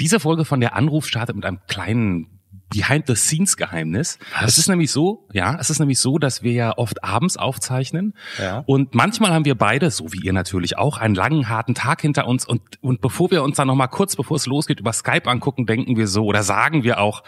Diese 0.00 0.20
Folge 0.20 0.44
von 0.44 0.60
der 0.60 0.74
Anruf 0.74 1.06
startet 1.06 1.36
mit 1.36 1.44
einem 1.44 1.60
kleinen 1.68 2.32
Behind-the-Scenes-Geheimnis. 2.72 4.18
Es 4.42 4.58
ist 4.58 4.68
nämlich 4.68 4.90
so, 4.90 5.28
ja, 5.32 5.56
es 5.60 5.70
ist 5.70 5.78
nämlich 5.78 5.98
so, 5.98 6.18
dass 6.18 6.42
wir 6.42 6.52
ja 6.52 6.76
oft 6.76 7.04
abends 7.04 7.36
aufzeichnen. 7.36 8.14
Ja. 8.38 8.62
Und 8.66 8.94
manchmal 8.94 9.32
haben 9.32 9.44
wir 9.44 9.54
beide, 9.54 9.90
so 9.90 10.12
wie 10.12 10.20
ihr 10.24 10.32
natürlich 10.32 10.78
auch, 10.78 10.96
einen 10.96 11.14
langen, 11.14 11.48
harten 11.48 11.74
Tag 11.74 12.00
hinter 12.00 12.26
uns. 12.26 12.46
Und, 12.46 12.62
und 12.80 13.00
bevor 13.00 13.30
wir 13.30 13.42
uns 13.42 13.56
dann 13.56 13.68
nochmal 13.68 13.88
kurz, 13.88 14.16
bevor 14.16 14.36
es 14.36 14.46
losgeht, 14.46 14.80
über 14.80 14.92
Skype 14.92 15.28
angucken, 15.28 15.66
denken 15.66 15.96
wir 15.96 16.08
so 16.08 16.24
oder 16.24 16.42
sagen 16.42 16.82
wir 16.82 16.98
auch, 16.98 17.22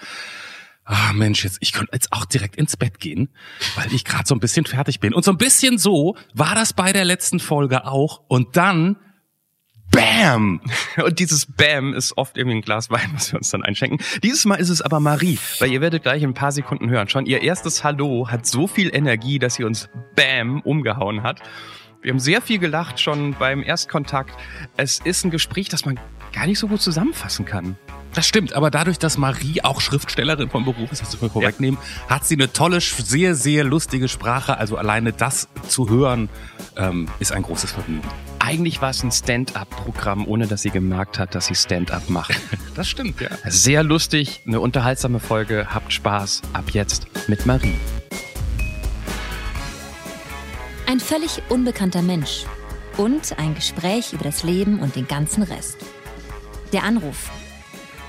ah 0.84 1.12
Mensch, 1.12 1.44
jetzt, 1.44 1.58
ich 1.60 1.72
könnte 1.72 1.92
jetzt 1.92 2.12
auch 2.12 2.24
direkt 2.24 2.56
ins 2.56 2.76
Bett 2.76 2.98
gehen, 2.98 3.28
weil 3.76 3.92
ich 3.92 4.04
gerade 4.04 4.24
so 4.26 4.34
ein 4.34 4.40
bisschen 4.40 4.64
fertig 4.66 5.00
bin. 5.00 5.14
Und 5.14 5.24
so 5.24 5.30
ein 5.30 5.38
bisschen 5.38 5.78
so 5.78 6.16
war 6.34 6.54
das 6.54 6.72
bei 6.72 6.92
der 6.92 7.04
letzten 7.04 7.40
Folge 7.40 7.86
auch. 7.86 8.22
Und 8.28 8.56
dann 8.56 8.96
Bam! 9.95 10.61
Und 11.04 11.18
dieses 11.18 11.46
Bam 11.46 11.95
ist 11.95 12.16
oft 12.16 12.36
irgendwie 12.36 12.58
ein 12.58 12.62
Glas 12.62 12.90
Wein, 12.90 13.10
was 13.14 13.32
wir 13.32 13.38
uns 13.38 13.50
dann 13.50 13.62
einschenken. 13.62 13.98
Dieses 14.22 14.45
Mal 14.45 14.56
ist 14.56 14.69
es 14.69 14.82
aber 14.82 14.98
Marie, 14.98 15.38
weil 15.60 15.70
ihr 15.70 15.80
werdet 15.80 16.02
gleich 16.02 16.23
in 16.23 16.30
ein 16.30 16.34
paar 16.34 16.52
Sekunden 16.52 16.91
hören. 16.91 17.09
Schon 17.09 17.27
ihr 17.27 17.42
erstes 17.42 17.84
Hallo 17.84 18.28
hat 18.28 18.45
so 18.46 18.66
viel 18.66 18.95
Energie, 18.95 19.38
dass 19.38 19.55
sie 19.55 19.64
uns 19.64 19.88
Bam 20.16 20.60
umgehauen 20.62 21.22
hat. 21.22 21.41
Wir 22.02 22.10
haben 22.10 22.19
sehr 22.19 22.42
viel 22.42 22.59
gelacht 22.59 23.00
schon 23.00 23.34
beim 23.38 23.62
Erstkontakt. 23.62 24.34
Es 24.77 25.00
ist 25.00 25.24
ein 25.24 25.30
Gespräch, 25.30 25.69
das 25.69 25.86
man 25.86 25.98
gar 26.34 26.47
nicht 26.47 26.59
so 26.59 26.69
gut 26.69 26.83
zusammenfassen 26.83 27.45
kann. 27.45 27.77
Das 28.15 28.27
stimmt, 28.27 28.52
aber 28.52 28.70
dadurch, 28.70 28.98
dass 28.98 29.19
Marie 29.19 29.62
auch 29.62 29.80
Schriftstellerin 29.80 30.51
vom 30.51 30.65
Beruf 30.65 30.92
ist, 30.92 31.02
das 31.02 31.20
wir 31.20 31.30
vorwegnehmen, 31.30 31.79
hat 32.09 32.25
sie 32.27 32.34
eine 32.34 32.52
tolle, 32.52 32.80
sehr, 32.80 33.34
sehr 33.34 33.65
lustige 33.65 34.09
Sprache. 34.09 34.59
Also 34.59 34.77
alleine 34.77 35.12
das 35.12 35.48
zu 35.69 35.89
hören, 35.89 36.28
ähm, 36.77 37.09
ist 37.19 37.33
ein 37.33 37.42
großes 37.42 37.73
Vergnügen. 37.73 38.06
Eigentlich 38.39 38.83
war 38.83 38.91
es 38.91 39.02
ein 39.02 39.11
Stand-up-Programm, 39.11 40.27
ohne 40.28 40.47
dass 40.47 40.62
sie 40.62 40.70
gemerkt 40.70 41.19
hat, 41.19 41.34
dass 41.34 41.47
sie 41.47 41.55
Stand-up 41.55 42.09
macht. 42.11 42.34
Das 42.75 42.89
stimmt, 42.89 43.20
ja. 43.20 43.28
Sehr 43.47 43.84
lustig, 43.84 44.42
eine 44.48 44.59
unterhaltsame 44.59 45.20
Folge. 45.20 45.69
Habt 45.73 45.92
Spaß. 45.92 46.42
Ab 46.53 46.70
jetzt 46.73 47.06
mit 47.28 47.47
Marie. 47.47 47.77
Ein 50.89 50.98
völlig 50.98 51.41
unbekannter 51.48 52.03
Mensch 52.03 52.47
und 52.97 53.39
ein 53.39 53.55
Gespräch 53.55 54.12
über 54.12 54.25
das 54.25 54.42
Leben 54.42 54.80
und 54.80 54.97
den 54.97 55.06
ganzen 55.06 55.45
Rest. 55.45 55.77
Der 56.75 56.83
Anruf. 56.83 57.30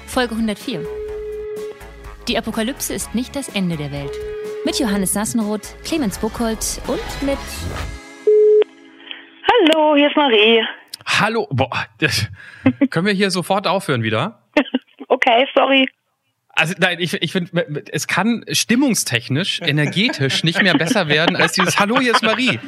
Folge 0.07 0.33
104. 0.33 0.83
Die 2.27 2.35
Apokalypse 2.35 2.95
ist 2.95 3.13
nicht 3.13 3.35
das 3.35 3.47
Ende 3.47 3.77
der 3.77 3.91
Welt. 3.91 4.09
Mit 4.65 4.79
Johannes 4.79 5.13
Sassenroth, 5.13 5.75
Clemens 5.83 6.17
Buchholz 6.17 6.81
und 6.87 7.21
mit 7.21 7.37
Hallo, 9.51 9.95
hier 9.95 10.07
ist 10.07 10.17
Marie. 10.17 10.63
Hallo, 11.05 11.47
boah, 11.51 11.85
das, 11.99 12.27
können 12.89 13.05
wir 13.05 13.13
hier 13.13 13.29
sofort 13.29 13.67
aufhören 13.67 14.01
wieder? 14.01 14.41
Okay, 15.09 15.47
sorry. 15.55 15.87
Also 16.57 16.73
nein, 16.77 16.97
ich, 17.01 17.13
ich 17.21 17.31
finde, 17.33 17.83
es 17.91 18.07
kann 18.07 18.45
stimmungstechnisch, 18.49 19.59
energetisch 19.65 20.43
nicht 20.43 20.61
mehr 20.61 20.73
besser 20.77 21.07
werden 21.09 21.35
als 21.35 21.51
dieses 21.53 21.79
Hallo, 21.79 21.99
hier 21.99 22.13
ist 22.13 22.23
Marie. 22.23 22.59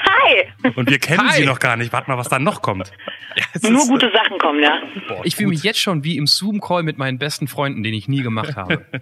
Hi. 0.00 0.70
Und 0.74 0.90
wir 0.90 0.98
kennen 0.98 1.28
Hi. 1.28 1.36
sie 1.40 1.46
noch 1.46 1.58
gar 1.60 1.76
nicht. 1.76 1.92
Warte 1.92 2.10
mal, 2.10 2.18
was 2.18 2.28
dann 2.28 2.42
noch 2.42 2.60
kommt. 2.60 2.92
Ja, 3.36 3.70
Nur 3.70 3.80
ist- 3.82 3.88
gute 3.88 4.10
Sachen 4.12 4.36
kommen, 4.38 4.62
ja. 4.62 4.80
Boah, 5.08 5.20
ich 5.24 5.36
fühle 5.36 5.50
mich 5.50 5.62
jetzt 5.62 5.80
schon 5.80 6.04
wie 6.04 6.16
im 6.16 6.26
Zoom-Call 6.26 6.82
mit 6.82 6.98
meinen 6.98 7.18
besten 7.18 7.46
Freunden, 7.48 7.82
den 7.82 7.94
ich 7.94 8.08
nie 8.08 8.22
gemacht 8.22 8.56
habe. 8.56 8.84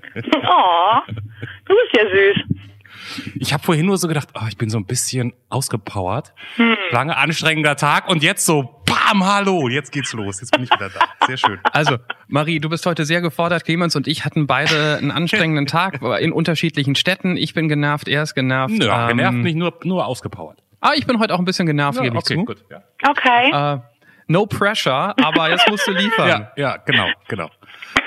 Oh, 0.52 1.12
du 1.66 1.74
bist 1.74 1.94
ja 1.94 2.02
süß. 2.02 2.56
Ich 3.38 3.52
habe 3.52 3.62
vorhin 3.62 3.86
nur 3.86 3.96
so 3.98 4.08
gedacht, 4.08 4.28
oh, 4.34 4.44
ich 4.48 4.56
bin 4.56 4.68
so 4.68 4.78
ein 4.78 4.84
bisschen 4.86 5.32
ausgepowert. 5.48 6.32
Lange 6.90 7.16
anstrengender 7.16 7.76
Tag 7.76 8.08
und 8.08 8.22
jetzt 8.22 8.44
so, 8.44 8.79
bam, 9.10 9.24
hallo, 9.26 9.68
jetzt 9.68 9.92
geht's 9.92 10.12
los. 10.12 10.40
Jetzt 10.40 10.52
bin 10.52 10.62
ich 10.64 10.70
wieder 10.70 10.88
da. 10.90 11.00
Sehr 11.26 11.36
schön. 11.36 11.58
Also, 11.72 11.96
Marie, 12.28 12.60
du 12.60 12.68
bist 12.68 12.86
heute 12.86 13.04
sehr 13.04 13.20
gefordert. 13.20 13.64
Clemens 13.64 13.96
und 13.96 14.06
ich 14.06 14.24
hatten 14.24 14.46
beide 14.46 14.98
einen 14.98 15.10
anstrengenden 15.10 15.66
Tag 15.66 16.00
in 16.20 16.32
unterschiedlichen 16.32 16.94
Städten. 16.94 17.36
Ich 17.36 17.54
bin 17.54 17.68
genervt, 17.68 18.08
er 18.08 18.22
ist 18.22 18.34
genervt. 18.34 18.74
Nö, 18.74 18.86
Ähm, 18.88 19.08
genervt 19.08 19.38
nicht, 19.38 19.56
nur, 19.56 19.78
nur 19.84 20.06
ausgepowert. 20.06 20.62
Ah, 20.80 20.92
ich 20.94 21.06
bin 21.06 21.18
heute 21.18 21.34
auch 21.34 21.38
ein 21.38 21.44
bisschen 21.44 21.66
genervt, 21.66 21.98
Ja, 21.98 22.04
gebe 22.04 22.16
ich 22.16 22.22
okay, 22.22 22.34
zu. 22.36 22.44
gut. 22.44 22.64
Ja. 22.70 22.82
Okay. 23.08 23.74
Äh, 23.76 23.80
no 24.28 24.46
pressure, 24.46 25.14
aber 25.22 25.50
jetzt 25.50 25.68
musst 25.68 25.86
du 25.86 25.92
liefern. 25.92 26.28
ja, 26.28 26.52
ja, 26.56 26.76
genau, 26.78 27.06
genau. 27.28 27.50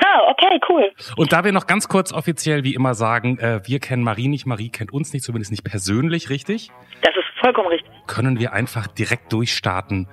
Ah, 0.03 0.19
okay, 0.31 0.59
cool. 0.69 0.89
Und 1.17 1.33
da 1.33 1.44
wir 1.44 1.51
noch 1.51 1.67
ganz 1.67 1.88
kurz 1.88 2.11
offiziell 2.13 2.63
wie 2.63 2.73
immer 2.73 2.95
sagen, 2.95 3.38
äh, 3.39 3.61
wir 3.66 3.79
kennen 3.79 4.03
Marie 4.03 4.27
nicht, 4.27 4.45
Marie 4.45 4.69
kennt 4.69 4.91
uns 4.91 5.13
nicht, 5.13 5.23
zumindest 5.23 5.51
nicht 5.51 5.63
persönlich, 5.63 6.29
richtig? 6.29 6.72
Das 7.01 7.13
ist 7.16 7.25
vollkommen 7.41 7.67
richtig. 7.67 7.91
Können 8.07 8.39
wir 8.39 8.53
einfach 8.53 8.88
direkt 8.88 9.31
durchstarten, 9.33 10.07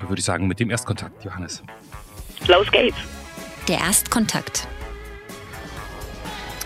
würde 0.00 0.18
ich 0.18 0.24
sagen, 0.24 0.46
mit 0.46 0.60
dem 0.60 0.70
Erstkontakt, 0.70 1.24
Johannes. 1.24 1.62
Los 2.48 2.70
geht's. 2.70 2.96
Der 3.68 3.78
Erstkontakt. 3.78 4.68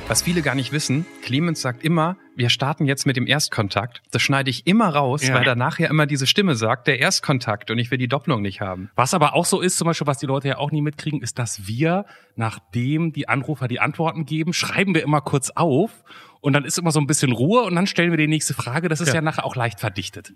Was 0.08 0.22
viele 0.22 0.40
gar 0.40 0.54
nicht 0.54 0.72
wissen, 0.72 1.04
Clemens 1.22 1.60
sagt 1.60 1.84
immer, 1.84 2.16
wir 2.34 2.48
starten 2.48 2.86
jetzt 2.86 3.04
mit 3.04 3.16
dem 3.18 3.26
Erstkontakt. 3.26 4.00
Das 4.10 4.22
schneide 4.22 4.48
ich 4.48 4.66
immer 4.66 4.88
raus, 4.88 5.26
Ja. 5.26 5.34
weil 5.34 5.44
danach 5.44 5.78
ja 5.78 5.90
immer 5.90 6.06
diese 6.06 6.26
Stimme 6.26 6.54
sagt, 6.54 6.86
der 6.86 6.98
Erstkontakt 6.98 7.70
und 7.70 7.76
ich 7.78 7.90
will 7.90 7.98
die 7.98 8.08
Doppelung 8.08 8.40
nicht 8.40 8.62
haben. 8.62 8.90
Was 8.96 9.12
aber 9.12 9.34
auch 9.34 9.44
so 9.44 9.60
ist, 9.60 9.76
zum 9.76 9.84
Beispiel, 9.84 10.06
was 10.06 10.16
die 10.16 10.24
Leute 10.24 10.48
ja 10.48 10.56
auch 10.56 10.70
nie 10.70 10.80
mitkriegen, 10.80 11.20
ist, 11.20 11.38
dass 11.38 11.66
wir, 11.66 12.06
nachdem 12.36 13.12
die 13.12 13.28
Anrufer 13.28 13.68
die 13.68 13.80
Antworten 13.80 14.24
geben, 14.24 14.54
schreiben 14.54 14.94
wir 14.94 15.02
immer 15.02 15.20
kurz 15.20 15.50
auf 15.50 15.90
und 16.40 16.54
dann 16.54 16.64
ist 16.64 16.78
immer 16.78 16.90
so 16.90 17.00
ein 17.00 17.06
bisschen 17.06 17.32
Ruhe 17.32 17.64
und 17.64 17.74
dann 17.76 17.86
stellen 17.86 18.10
wir 18.10 18.16
die 18.18 18.28
nächste 18.28 18.54
Frage. 18.54 18.88
Das 18.88 19.02
ist 19.02 19.08
ja, 19.08 19.16
Ja. 19.16 19.20
nachher 19.20 19.44
auch 19.44 19.56
leicht 19.56 19.78
verdichtet. 19.78 20.32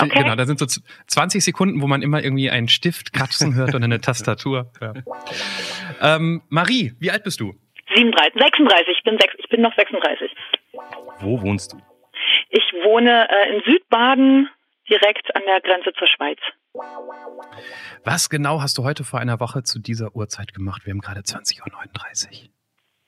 Okay. 0.00 0.22
Genau, 0.22 0.34
da 0.36 0.44
sind 0.46 0.58
so 0.58 0.66
z- 0.66 0.82
20 1.08 1.44
Sekunden, 1.44 1.82
wo 1.82 1.86
man 1.86 2.02
immer 2.02 2.22
irgendwie 2.22 2.50
einen 2.50 2.68
Stift 2.68 3.12
kratzen 3.12 3.54
hört 3.56 3.74
und 3.74 3.82
eine 3.84 4.00
Tastatur. 4.00 4.70
Ja. 4.80 4.94
Ähm, 6.00 6.42
Marie, 6.48 6.94
wie 7.00 7.10
alt 7.10 7.24
bist 7.24 7.40
du? 7.40 7.54
37, 7.94 8.40
36. 8.40 8.96
Ich 8.96 9.04
bin, 9.04 9.18
sechs, 9.20 9.34
ich 9.38 9.48
bin 9.48 9.60
noch 9.60 9.74
36. 9.76 10.30
Wo 11.20 11.42
wohnst 11.42 11.72
du? 11.74 11.78
Ich 12.50 12.62
wohne 12.84 13.28
äh, 13.28 13.54
in 13.56 13.62
Südbaden, 13.64 14.48
direkt 14.88 15.34
an 15.36 15.42
der 15.46 15.60
Grenze 15.60 15.92
zur 15.98 16.06
Schweiz. 16.08 16.38
Was 18.04 18.30
genau 18.30 18.62
hast 18.62 18.78
du 18.78 18.84
heute 18.84 19.04
vor 19.04 19.20
einer 19.20 19.40
Woche 19.40 19.62
zu 19.62 19.78
dieser 19.78 20.14
Uhrzeit 20.16 20.54
gemacht? 20.54 20.86
Wir 20.86 20.92
haben 20.92 21.00
gerade 21.00 21.20
20.39 21.20 21.60
Uhr. 21.60 22.48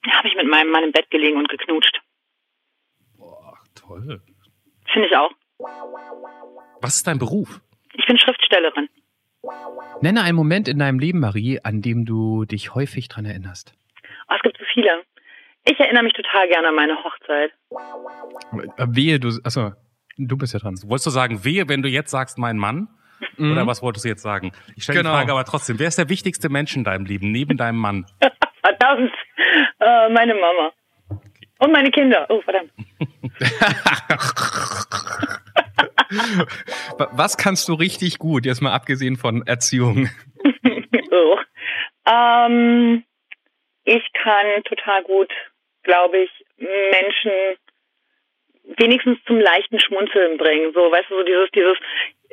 Da 0.03 0.11
habe 0.19 0.29
ich 0.29 0.35
mit 0.37 0.47
meinem 0.47 0.71
Mann 0.71 0.85
im 0.85 0.93
Bett 0.93 1.11
gelegen 1.11 1.39
und 1.39 1.49
geknutscht. 1.49 1.99
Boah, 3.17 3.59
toll. 3.75 4.21
Finde 4.93 5.09
ich 5.09 5.17
auch. 5.17 5.31
Was 6.85 6.97
ist 6.97 7.07
dein 7.07 7.19
Beruf? 7.19 7.63
Ich 7.95 8.05
bin 8.07 8.19
Schriftstellerin. 8.19 8.91
Nenne 10.03 10.23
einen 10.23 10.37
Moment 10.37 10.69
in 10.69 10.79
deinem 10.79 10.99
Leben, 10.99 11.19
Marie, 11.21 11.59
an 11.63 11.81
dem 11.81 12.05
du 12.05 12.45
dich 12.45 12.75
häufig 12.75 13.09
dran 13.09 13.25
erinnerst. 13.25 13.75
Oh, 14.29 14.35
es 14.37 14.43
gibt 14.43 14.59
so 14.59 14.65
viele. 14.75 14.91
Ich 15.65 15.81
erinnere 15.81 16.03
mich 16.03 16.13
total 16.13 16.47
gerne 16.49 16.69
an 16.69 16.75
meine 16.75 16.95
Hochzeit. 17.03 17.53
Äh, 18.77 18.87
Wehe, 18.91 19.19
du, 19.19 19.31
achso, 19.45 19.73
du 20.19 20.37
bist 20.37 20.53
ja 20.53 20.61
dran. 20.61 20.75
Wolltest 20.85 21.07
du 21.07 21.11
sagen, 21.11 21.43
wehe, 21.43 21.67
wenn 21.71 21.81
du 21.81 21.89
jetzt 21.89 22.11
sagst, 22.11 22.37
mein 22.37 22.59
Mann? 22.59 22.89
Oder 23.39 23.67
was 23.67 23.81
wolltest 23.81 24.05
du 24.05 24.11
jetzt 24.11 24.23
sagen? 24.23 24.53
Ich 24.77 24.83
stelle 24.85 24.99
Genau. 24.99 25.13
die 25.13 25.17
Frage 25.17 25.33
aber 25.33 25.45
trotzdem, 25.47 25.79
wer 25.79 25.89
ist 25.89 25.97
der 25.97 26.11
wichtigste 26.11 26.51
Mensch 26.51 26.77
in 26.77 26.85
deinem 26.85 27.07
Leben, 27.07 27.33
neben 27.33 27.57
deinem 27.57 27.79
Mann? 27.79 28.05
Verdammt. 28.61 29.13
Äh, 29.81 30.09
meine 30.11 30.35
Mama. 30.35 30.71
Und 31.61 31.73
meine 31.73 31.91
Kinder. 31.91 32.27
Oh, 32.29 32.43
verdammt. 32.43 32.71
Wa- 36.99 37.09
Was 37.13 37.37
kannst 37.37 37.69
du 37.69 37.75
richtig 37.75 38.19
gut, 38.19 38.47
jetzt 38.47 38.61
mal 38.63 38.73
abgesehen 38.73 39.17
von 39.17 39.47
Erziehung? 39.47 40.09
oh. 41.11 41.39
ähm, 42.07 43.05
ich 43.85 44.03
kann 44.23 44.63
total 44.65 45.03
gut, 45.05 45.31
glaube 45.83 46.19
ich, 46.19 46.31
Menschen 46.59 47.33
wenigstens 48.79 49.19
zum 49.27 49.39
leichten 49.41 49.79
Schmunzeln 49.81 50.39
bringen. 50.39 50.73
So, 50.75 50.81
weißt 50.91 51.11
du, 51.11 51.17
so 51.19 51.23
dieses, 51.25 51.51
dieses, 51.55 51.77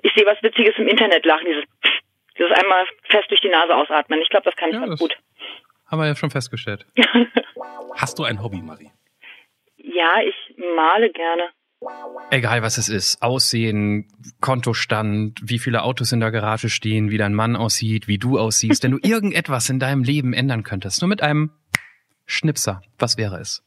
ich 0.03 0.11
sehe 0.15 0.25
was 0.25 0.41
Witziges 0.41 0.75
im 0.77 0.87
Internet 0.87 1.25
lachen, 1.25 1.45
dieses, 1.45 1.63
dieses 2.37 2.51
einmal 2.51 2.85
fest 3.09 3.29
durch 3.29 3.41
die 3.41 3.49
Nase 3.49 3.75
ausatmen. 3.75 4.21
Ich 4.21 4.29
glaube, 4.29 4.45
das 4.45 4.55
kann 4.55 4.69
ich 4.69 4.75
Ja, 4.75 4.81
ganz 4.81 4.91
das- 4.91 4.99
gut. 4.99 5.17
Haben 5.87 5.99
wir 5.99 6.07
ja 6.07 6.15
schon 6.15 6.29
festgestellt. 6.31 6.85
Hast 7.97 8.17
du 8.17 8.23
ein 8.23 8.41
Hobby, 8.41 8.61
Marie? 8.61 8.89
Ja, 9.75 10.21
ich 10.23 10.35
male 10.75 11.09
gerne. 11.09 11.49
Egal 12.29 12.61
was 12.61 12.77
es 12.77 12.87
ist. 12.87 13.21
Aussehen, 13.21 14.07
Kontostand, 14.39 15.39
wie 15.43 15.59
viele 15.59 15.83
Autos 15.83 16.11
in 16.11 16.19
der 16.19 16.31
Garage 16.31 16.69
stehen, 16.69 17.09
wie 17.09 17.17
dein 17.17 17.33
Mann 17.33 17.55
aussieht, 17.55 18.07
wie 18.07 18.17
du 18.17 18.39
aussiehst. 18.39 18.83
Wenn 18.83 18.91
du 18.91 18.99
irgendetwas 19.03 19.69
in 19.69 19.79
deinem 19.79 20.03
Leben 20.03 20.33
ändern 20.33 20.63
könntest, 20.63 21.01
nur 21.01 21.09
mit 21.09 21.21
einem 21.21 21.51
Schnipser, 22.25 22.81
was 22.99 23.17
wäre 23.17 23.39
es? 23.39 23.63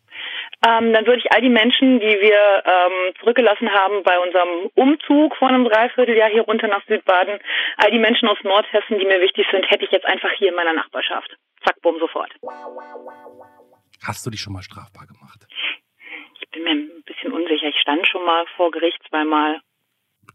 Ähm, 0.66 0.94
dann 0.94 1.05
würde 1.06 1.19
ich 1.19 1.31
all 1.31 1.43
die 1.43 1.50
Menschen, 1.50 2.00
die 2.00 2.06
wir 2.06 2.62
ähm, 2.64 3.12
zurückgelassen 3.20 3.69
haben 3.70 4.02
bei 4.02 4.19
unserem 4.19 4.70
Umzug 4.75 5.37
vor 5.37 5.49
einem 5.49 5.64
Dreivierteljahr 5.64 6.31
hier 6.31 6.43
runter 6.43 6.69
nach 6.69 6.82
Südbaden, 6.87 7.38
all 7.76 7.90
die 7.90 7.99
Menschen 7.99 8.28
aus 8.28 8.38
Nordhessen, 8.44 8.99
die 8.99 9.05
mir 9.05 9.20
wichtig 9.20 9.46
sind, 9.50 9.69
hätte 9.70 9.84
ich 9.84 9.90
jetzt 9.90 10.06
einfach 10.06 10.31
hier 10.38 10.49
in 10.49 10.55
meiner 10.55 10.72
Nachbarschaft. 10.72 11.37
Zack, 11.64 11.82
bumm, 11.82 11.96
sofort. 11.99 12.31
Hast 14.02 14.25
du 14.25 14.31
dich 14.31 14.40
schon 14.40 14.55
mal 14.55 14.62
strafbar 14.62 15.06
gemacht? 15.06 15.46
Ich 16.54 16.62
bin 16.62 16.64
mir 16.64 16.70
ein 16.84 17.02
bisschen 17.04 17.32
unsicher. 17.32 17.66
Ich 17.68 17.80
stand 17.80 18.06
schon 18.06 18.24
mal 18.24 18.44
vor 18.56 18.70
Gericht 18.70 19.00
zweimal. 19.08 19.60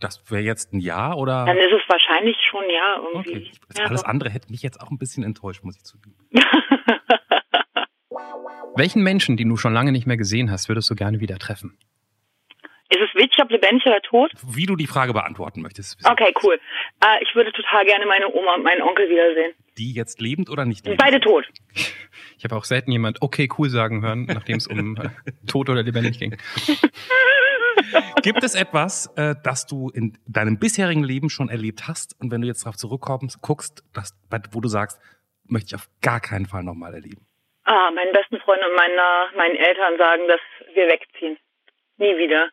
Das 0.02 0.30
wäre 0.30 0.42
jetzt 0.42 0.74
ein 0.74 0.82
Ja 0.82 1.14
oder? 1.14 1.46
Dann 1.46 1.58
ist 1.58 1.72
es 1.72 1.82
wahrscheinlich 1.88 2.36
schon 2.50 2.64
ja 2.70 2.98
irgendwie. 2.98 3.30
Okay. 3.30 3.52
Ja, 3.78 3.86
Alles 3.86 4.04
andere 4.04 4.30
hätte 4.30 4.52
mich 4.52 4.62
jetzt 4.62 4.82
auch 4.82 4.92
ein 4.92 4.98
bisschen 4.98 5.24
enttäuscht, 5.24 5.64
muss 5.64 5.78
ich 5.78 5.84
zugeben. 5.84 6.16
Welchen 8.76 9.02
Menschen, 9.02 9.38
den 9.38 9.48
du 9.50 9.56
schon 9.56 9.74
lange 9.74 9.92
nicht 9.94 10.06
mehr 10.08 10.18
gesehen 10.18 10.52
hast, 10.52 10.68
würdest 10.68 10.90
du 10.90 10.96
gerne 10.96 11.22
wieder 11.22 11.38
treffen? 11.38 11.78
Ist 12.90 13.02
es 13.02 13.16
wichtig, 13.16 13.38
ob 13.42 13.52
lebendig 13.52 13.86
oder 13.86 14.02
tot? 14.02 14.32
Wie 14.48 14.66
du 14.66 14.76
die 14.76 14.88
Frage 14.88 15.14
beantworten 15.14 15.62
möchtest. 15.62 16.00
Okay, 16.06 16.34
cool. 16.44 16.60
Äh, 17.04 17.24
ich 17.24 17.36
würde 17.36 17.52
total 17.52 17.86
gerne 17.86 18.06
meine 18.08 18.34
Oma 18.34 18.56
und 18.56 18.64
meinen 18.64 18.82
Onkel 18.82 19.10
wiedersehen. 19.10 19.54
Die 19.78 19.94
jetzt 19.94 20.20
lebend 20.20 20.50
oder 20.50 20.66
nicht 20.66 20.86
lebend? 20.86 21.02
Beide 21.02 21.20
tot. 21.20 21.46
Ich 22.38 22.44
habe 22.44 22.56
auch 22.56 22.64
selten 22.64 22.92
jemand 22.92 23.22
okay 23.22 23.48
cool 23.58 23.70
sagen 23.70 24.02
hören, 24.02 24.26
nachdem 24.26 24.58
es 24.58 24.68
um 24.68 24.98
äh, 24.98 25.10
Tod 25.48 25.70
oder 25.70 25.84
lebendig 25.84 26.20
ging. 26.20 26.36
Gibt 28.24 28.44
es 28.44 28.56
etwas, 28.56 29.14
äh, 29.16 29.36
das 29.44 29.68
du 29.68 29.90
in 29.90 30.18
deinem 30.28 30.58
bisherigen 30.58 31.04
Leben 31.04 31.30
schon 31.30 31.50
erlebt 31.50 31.88
hast 31.88 32.16
und 32.20 32.32
wenn 32.32 32.42
du 32.42 32.48
jetzt 32.48 32.66
darauf 32.66 32.76
zurückkommst, 32.76 33.42
guckst, 33.42 33.84
das, 33.94 34.18
wo 34.52 34.62
du 34.62 34.68
sagst, 34.68 35.00
möchte 35.46 35.68
ich 35.68 35.76
auf 35.76 35.90
gar 36.02 36.20
keinen 36.20 36.46
Fall 36.48 36.64
nochmal 36.64 36.94
erleben? 36.94 37.26
Ah, 37.66 37.92
meinen 37.92 38.12
besten 38.14 38.40
Freund 38.40 38.62
und 38.68 38.76
meiner, 38.76 39.30
meinen 39.38 39.56
Eltern 39.56 39.98
sagen, 39.98 40.28
dass 40.28 40.42
wir 40.74 40.88
wegziehen. 40.88 41.38
Nie 41.98 42.18
wieder. 42.18 42.50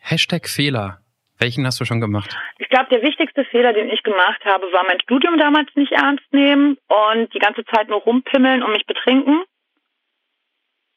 Hashtag 0.00 0.48
Fehler. 0.48 1.00
Welchen 1.38 1.66
hast 1.66 1.80
du 1.80 1.84
schon 1.84 2.00
gemacht? 2.00 2.34
Ich 2.58 2.68
glaube, 2.68 2.88
der 2.90 3.02
wichtigste 3.02 3.44
Fehler, 3.44 3.72
den 3.72 3.90
ich 3.90 4.02
gemacht 4.02 4.42
habe, 4.44 4.72
war 4.72 4.84
mein 4.84 5.00
Studium 5.00 5.36
damals 5.36 5.68
nicht 5.74 5.92
ernst 5.92 6.24
nehmen 6.32 6.78
und 6.88 7.34
die 7.34 7.38
ganze 7.38 7.64
Zeit 7.66 7.88
nur 7.88 8.00
rumpimmeln 8.00 8.62
und 8.62 8.72
mich 8.72 8.86
betrinken. 8.86 9.42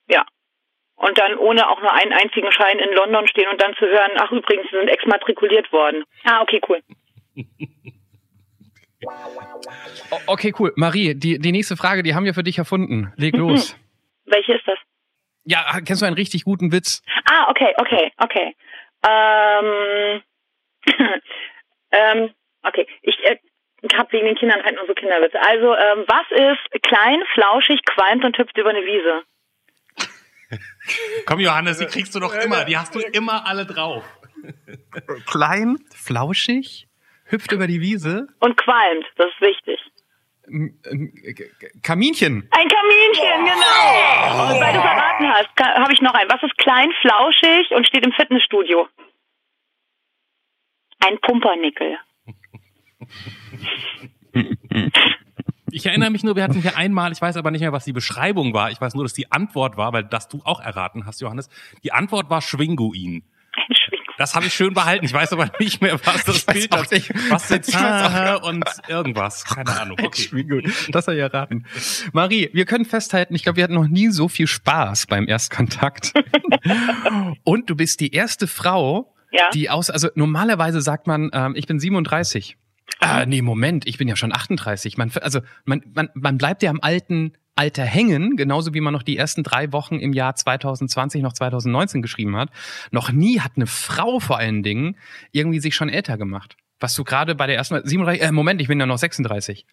Ja. 0.10 0.26
Und 0.96 1.18
dann 1.18 1.38
ohne 1.38 1.70
auch 1.70 1.82
nur 1.82 1.94
einen 1.94 2.14
einzigen 2.14 2.52
Schein 2.52 2.80
in 2.80 2.94
London 2.96 3.28
stehen 3.28 3.50
und 3.50 3.62
dann 3.62 3.74
zu 3.76 3.86
hören, 3.86 4.12
ach 4.18 4.32
übrigens, 4.32 4.70
sie 4.70 4.78
sind 4.78 4.90
exmatrikuliert 4.90 5.72
worden. 5.72 6.04
Ah, 6.24 6.42
okay, 6.42 6.62
cool. 6.68 6.82
Okay, 10.28 10.54
cool. 10.60 10.74
Marie, 10.76 11.16
die, 11.16 11.40
die 11.40 11.52
nächste 11.52 11.78
Frage, 11.78 12.04
die 12.04 12.16
haben 12.16 12.26
wir 12.26 12.34
für 12.34 12.44
dich 12.44 12.58
erfunden. 12.58 13.14
Leg 13.18 13.36
los. 13.38 13.78
Welche 14.26 14.54
ist 14.54 14.68
das? 14.68 14.78
Ja, 15.44 15.80
kennst 15.86 16.02
du 16.02 16.06
einen 16.06 16.16
richtig 16.16 16.44
guten 16.44 16.72
Witz? 16.72 17.02
Ah, 17.26 17.50
okay, 17.50 17.74
okay, 17.78 18.12
okay. 18.18 18.56
Ähm, 19.08 20.22
ähm, 21.92 22.34
okay, 22.64 22.88
ich 23.02 23.16
äh, 23.24 23.38
habe 23.94 24.12
wegen 24.12 24.26
den 24.26 24.36
Kindern 24.36 24.64
halt 24.64 24.76
nur 24.76 24.86
so 24.86 24.94
Kinderwitze. 24.94 25.40
Also, 25.42 25.76
ähm, 25.76 26.06
was 26.08 26.26
ist 26.32 26.84
klein, 26.84 27.24
flauschig, 27.34 27.82
qualmt 27.86 28.26
und 28.26 28.38
hüpft 28.38 28.58
über 28.58 28.70
eine 28.70 28.82
Wiese? 28.82 29.24
Komm, 31.26 31.40
Johannes, 31.40 31.78
die 31.78 31.86
kriegst 31.86 32.14
du 32.16 32.20
doch 32.20 32.34
immer. 32.34 32.66
Die 32.66 32.78
hast 32.78 32.96
du 32.96 33.00
immer 33.00 33.48
alle 33.48 33.66
drauf. 33.66 34.04
Klein, 35.26 35.78
flauschig, 35.96 36.88
hüpft 37.26 37.52
über 37.52 37.68
die 37.68 37.82
Wiese. 37.82 38.28
Und 38.40 38.58
qualmt, 38.58 39.06
das 39.16 39.28
ist 39.28 39.42
wichtig. 39.42 39.80
Kaminchen. 41.84 42.48
Ein 42.52 42.68
Kaminchen, 42.68 43.46
genau. 43.46 44.54
Und 44.54 44.60
weil 44.60 44.74
du 44.74 44.82
verraten 44.82 45.28
hast, 45.28 45.50
habe 45.60 45.94
ich 45.94 46.02
noch 46.02 46.14
ein. 46.14 46.28
Was 46.30 46.44
ist 46.44 46.58
klein, 46.58 46.92
flauschig 47.02 47.72
und 47.72 47.88
steht 47.88 48.06
im 48.06 48.12
Fitnessstudio? 48.12 48.88
Ein 51.00 51.18
Pumpernickel. 51.22 51.98
Ich 55.72 55.86
erinnere 55.86 56.10
mich 56.10 56.24
nur, 56.24 56.36
wir 56.36 56.44
hatten 56.44 56.62
hier 56.62 56.78
einmal, 56.78 57.12
ich 57.12 57.22
weiß 57.22 57.38
aber 57.38 57.52
nicht 57.52 57.62
mehr, 57.62 57.72
was 57.72 57.86
die 57.86 57.94
Beschreibung 57.94 58.54
war. 58.54 58.72
Ich 58.72 58.82
weiß 58.82 58.96
nur, 58.96 59.04
dass 59.04 59.14
die 59.14 59.32
Antwort 59.32 59.78
war, 59.78 59.94
weil 59.94 60.04
das 60.04 60.28
du 60.28 60.42
auch 60.44 60.60
erraten 60.60 61.06
hast, 61.06 61.22
Johannes. 61.22 61.50
Die 61.84 61.92
Antwort 61.92 62.30
war 62.30 62.42
Schwinguin. 62.42 63.24
Das 64.20 64.36
habe 64.36 64.46
ich 64.48 64.54
schön 64.54 64.74
behalten. 64.74 65.06
Ich 65.06 65.14
weiß 65.14 65.32
aber 65.32 65.50
nicht 65.60 65.82
mehr, 65.82 65.98
was 66.06 66.26
das 66.26 66.44
Bild 66.46 66.70
nicht. 66.92 67.10
Was 67.30 67.50
weiß 67.50 67.74
auch 67.76 68.44
und 68.50 68.66
irgendwas. 68.88 69.46
Keine 69.46 69.80
Ahnung. 69.82 69.98
Okay. 70.10 70.28
Wie 70.32 70.44
gut. 70.44 70.66
Das 70.90 71.06
soll 71.06 71.16
ich 71.16 71.22
erraten. 71.22 71.66
Marie, 72.14 72.50
wir 72.54 72.66
können 72.66 72.84
festhalten, 72.86 73.34
ich 73.36 73.44
glaube, 73.44 73.58
wir 73.58 73.64
hatten 73.64 73.76
noch 73.76 73.88
nie 73.88 74.10
so 74.10 74.28
viel 74.28 74.48
Spaß 74.48 75.08
beim 75.08 75.28
Erstkontakt. 75.28 76.14
Und 77.44 77.70
du 77.70 77.76
bist 77.76 78.00
die 78.00 78.12
erste 78.14 78.48
Frau, 78.48 79.14
Ja. 79.32 79.50
die 79.54 79.70
aus, 79.70 79.90
also 79.90 80.10
normalerweise 80.16 80.82
sagt 80.82 81.08
man, 81.08 81.30
ähm, 81.34 81.54
ich 81.56 81.68
bin 81.68 81.80
37. 81.80 82.58
Ah, 83.00 83.26
nee, 83.26 83.42
Moment, 83.42 83.88
ich 83.88 83.98
bin 83.98 84.08
ja 84.08 84.16
schon 84.16 84.34
38. 84.34 84.98
Man, 84.98 85.12
also 85.22 85.40
man, 85.66 85.82
man, 85.94 86.10
man 86.14 86.38
bleibt 86.38 86.64
ja 86.64 86.70
am 86.72 86.80
alten 86.82 87.34
Alter 87.60 87.84
hängen, 87.84 88.38
genauso 88.38 88.74
wie 88.74 88.80
man 88.82 88.94
noch 88.94 89.04
die 89.04 89.18
ersten 89.18 89.44
drei 89.44 89.72
Wochen 89.74 89.96
im 90.00 90.14
Jahr 90.14 90.34
2020 90.36 91.22
noch 91.22 91.34
2019 91.34 92.02
geschrieben 92.02 92.38
hat. 92.38 92.50
Noch 92.92 93.12
nie 93.12 93.40
hat 93.42 93.52
eine 93.58 93.68
Frau 93.68 94.20
vor 94.20 94.38
allen 94.38 94.64
Dingen 94.64 94.98
irgendwie 95.34 95.60
sich 95.60 95.76
schon 95.76 95.90
älter 95.90 96.18
gemacht. 96.18 96.56
Was 96.80 96.96
du 96.96 97.04
gerade 97.04 97.36
bei 97.36 97.48
der 97.48 97.58
ersten, 97.58 97.86
37, 97.86 98.22
äh, 98.28 98.32
Moment, 98.32 98.62
ich 98.62 98.68
bin 98.70 98.80
ja 98.80 98.86
noch 98.86 98.98
36. 98.98 99.66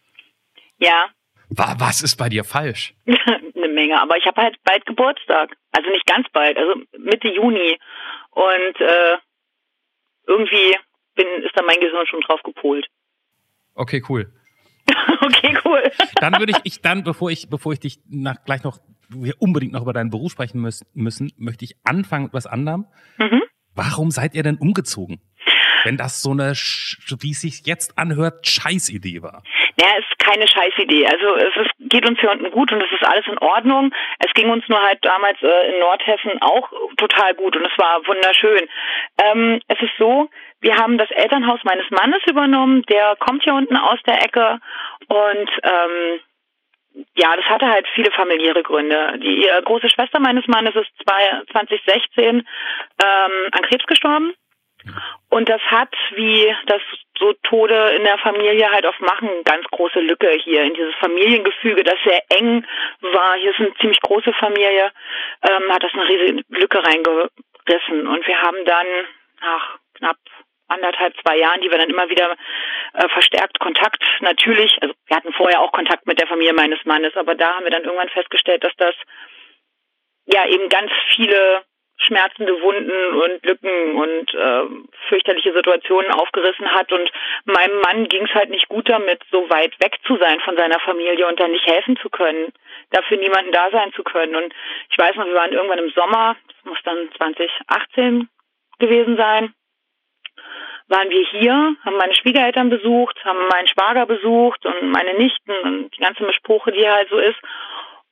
Ja, 0.78 1.06
Wa- 1.48 1.76
Was 1.78 2.02
ist 2.02 2.16
bei 2.16 2.28
dir 2.28 2.42
falsch? 2.42 2.94
eine 3.06 3.68
Menge. 3.68 4.00
Aber 4.02 4.16
ich 4.16 4.26
habe 4.26 4.42
halt 4.42 4.56
bald 4.64 4.84
Geburtstag. 4.84 5.56
Also 5.70 5.88
nicht 5.90 6.06
ganz 6.06 6.26
bald, 6.32 6.56
also 6.58 6.74
Mitte 6.98 7.28
Juni. 7.28 7.78
Und 8.30 8.80
äh, 8.80 9.16
irgendwie 10.26 10.76
bin, 11.14 11.26
ist 11.44 11.52
da 11.54 11.62
mein 11.62 11.78
Gehirn 11.80 12.06
schon 12.08 12.20
drauf 12.22 12.42
gepolt. 12.42 12.86
Okay, 13.74 14.02
cool. 14.08 14.32
okay, 15.20 15.56
cool. 15.64 15.82
Dann 16.20 16.38
würde 16.38 16.52
ich, 16.52 16.58
ich 16.64 16.80
dann, 16.80 17.04
bevor 17.04 17.30
ich, 17.30 17.48
bevor 17.48 17.72
ich 17.72 17.80
dich 17.80 18.00
nach, 18.08 18.44
gleich 18.44 18.62
noch, 18.62 18.80
wir 19.08 19.34
unbedingt 19.38 19.72
noch 19.72 19.82
über 19.82 19.92
deinen 19.92 20.10
Beruf 20.10 20.32
sprechen 20.32 20.60
müssen, 20.60 20.86
müssen 20.94 21.32
möchte 21.36 21.64
ich 21.64 21.76
anfangen 21.84 22.24
mit 22.24 22.34
was 22.34 22.46
anderem. 22.46 22.86
Mhm. 23.18 23.42
Warum 23.74 24.10
seid 24.10 24.34
ihr 24.34 24.42
denn 24.42 24.56
umgezogen? 24.56 25.20
Wenn 25.86 25.96
das 25.96 26.20
so 26.20 26.32
eine, 26.32 26.50
wie 26.50 27.30
es 27.30 27.40
sich 27.42 27.64
jetzt 27.64 27.96
anhört, 27.96 28.44
Scheißidee 28.44 29.22
war. 29.22 29.44
Naja, 29.78 29.98
ist 29.98 30.18
keine 30.18 30.48
Scheißidee. 30.48 31.06
Also 31.06 31.36
es 31.36 31.54
ist, 31.62 31.70
geht 31.78 32.08
uns 32.08 32.18
hier 32.18 32.32
unten 32.32 32.50
gut 32.50 32.72
und 32.72 32.82
es 32.82 32.90
ist 32.90 33.06
alles 33.06 33.24
in 33.28 33.38
Ordnung. 33.38 33.94
Es 34.18 34.32
ging 34.34 34.50
uns 34.50 34.68
nur 34.68 34.82
halt 34.82 34.98
damals 35.02 35.40
äh, 35.42 35.72
in 35.72 35.78
Nordhessen 35.78 36.42
auch 36.42 36.68
total 36.96 37.34
gut 37.34 37.56
und 37.56 37.64
es 37.64 37.78
war 37.78 38.04
wunderschön. 38.04 38.68
Ähm, 39.22 39.60
es 39.68 39.80
ist 39.80 39.92
so, 39.96 40.28
wir 40.60 40.76
haben 40.76 40.98
das 40.98 41.10
Elternhaus 41.12 41.60
meines 41.62 41.88
Mannes 41.90 42.22
übernommen. 42.26 42.82
Der 42.90 43.14
kommt 43.20 43.44
hier 43.44 43.54
unten 43.54 43.76
aus 43.76 44.00
der 44.08 44.24
Ecke 44.24 44.58
und 45.06 45.50
ähm, 45.62 46.20
ja, 47.14 47.36
das 47.36 47.44
hatte 47.44 47.68
halt 47.68 47.86
viele 47.94 48.10
familiäre 48.10 48.64
Gründe. 48.64 49.20
Die 49.22 49.46
äh, 49.46 49.62
große 49.62 49.88
Schwester 49.88 50.18
meines 50.18 50.48
Mannes 50.48 50.74
ist 50.74 50.90
zwei, 51.06 51.42
2016 51.52 52.38
ähm, 52.38 52.44
an 53.52 53.62
Krebs 53.62 53.86
gestorben. 53.86 54.32
Und 55.28 55.48
das 55.48 55.60
hat, 55.62 55.94
wie 56.14 56.54
das 56.66 56.80
so 57.18 57.32
Tode 57.42 57.94
in 57.96 58.04
der 58.04 58.18
Familie 58.18 58.70
halt 58.70 58.86
oft 58.86 59.00
machen, 59.00 59.28
ganz 59.44 59.66
große 59.68 60.00
Lücke 60.00 60.30
hier 60.30 60.62
in 60.62 60.74
dieses 60.74 60.94
Familiengefüge, 60.96 61.82
das 61.82 61.96
sehr 62.04 62.22
eng 62.30 62.66
war. 63.00 63.36
Hier 63.36 63.50
ist 63.50 63.60
eine 63.60 63.74
ziemlich 63.74 64.00
große 64.00 64.32
Familie, 64.34 64.92
ähm, 65.42 65.72
hat 65.72 65.82
das 65.82 65.92
eine 65.94 66.08
riesige 66.08 66.42
Lücke 66.48 66.84
reingerissen. 66.84 68.06
Und 68.06 68.26
wir 68.26 68.40
haben 68.40 68.64
dann 68.64 68.86
nach 69.40 69.78
knapp 69.94 70.16
anderthalb, 70.68 71.14
zwei 71.22 71.38
Jahren, 71.38 71.60
die 71.60 71.70
wir 71.70 71.78
dann 71.78 71.90
immer 71.90 72.08
wieder 72.08 72.36
äh, 72.94 73.08
verstärkt 73.08 73.58
Kontakt 73.60 74.02
natürlich, 74.20 74.76
also 74.82 74.94
wir 75.06 75.16
hatten 75.16 75.32
vorher 75.32 75.60
auch 75.60 75.72
Kontakt 75.72 76.06
mit 76.06 76.18
der 76.20 76.26
Familie 76.26 76.52
meines 76.52 76.84
Mannes, 76.84 77.14
aber 77.16 77.34
da 77.34 77.54
haben 77.54 77.64
wir 77.64 77.70
dann 77.70 77.84
irgendwann 77.84 78.08
festgestellt, 78.08 78.64
dass 78.64 78.74
das 78.76 78.94
ja 80.26 80.46
eben 80.46 80.68
ganz 80.68 80.90
viele 81.14 81.62
schmerzende 81.98 82.60
Wunden 82.60 83.14
und 83.14 83.44
Lücken 83.44 83.96
und 83.96 84.34
äh, 84.34 84.62
fürchterliche 85.08 85.52
Situationen 85.52 86.10
aufgerissen 86.12 86.70
hat. 86.72 86.92
Und 86.92 87.10
meinem 87.44 87.80
Mann 87.80 88.08
ging 88.08 88.24
es 88.26 88.34
halt 88.34 88.50
nicht 88.50 88.68
gut 88.68 88.88
damit, 88.88 89.22
so 89.30 89.48
weit 89.50 89.78
weg 89.80 89.96
zu 90.06 90.16
sein 90.16 90.40
von 90.40 90.56
seiner 90.56 90.80
Familie 90.80 91.26
und 91.26 91.40
dann 91.40 91.52
nicht 91.52 91.66
helfen 91.66 91.96
zu 91.96 92.10
können, 92.10 92.52
dafür 92.90 93.16
niemanden 93.16 93.52
da 93.52 93.70
sein 93.70 93.92
zu 93.94 94.02
können. 94.02 94.36
Und 94.36 94.54
ich 94.90 94.98
weiß 94.98 95.16
noch, 95.16 95.26
wir 95.26 95.34
waren 95.34 95.52
irgendwann 95.52 95.78
im 95.78 95.90
Sommer, 95.90 96.36
das 96.48 96.64
muss 96.64 96.78
dann 96.84 97.08
2018 97.16 98.28
gewesen 98.78 99.16
sein, 99.16 99.54
waren 100.88 101.10
wir 101.10 101.26
hier, 101.26 101.76
haben 101.84 101.96
meine 101.96 102.14
Schwiegereltern 102.14 102.70
besucht, 102.70 103.18
haben 103.24 103.48
meinen 103.48 103.68
Schwager 103.68 104.06
besucht 104.06 104.64
und 104.66 104.90
meine 104.90 105.14
Nichten 105.14 105.52
und 105.64 105.96
die 105.96 106.00
ganze 106.00 106.24
Mischproche, 106.24 106.72
die 106.72 106.88
halt 106.88 107.08
so 107.08 107.18
ist. 107.18 107.38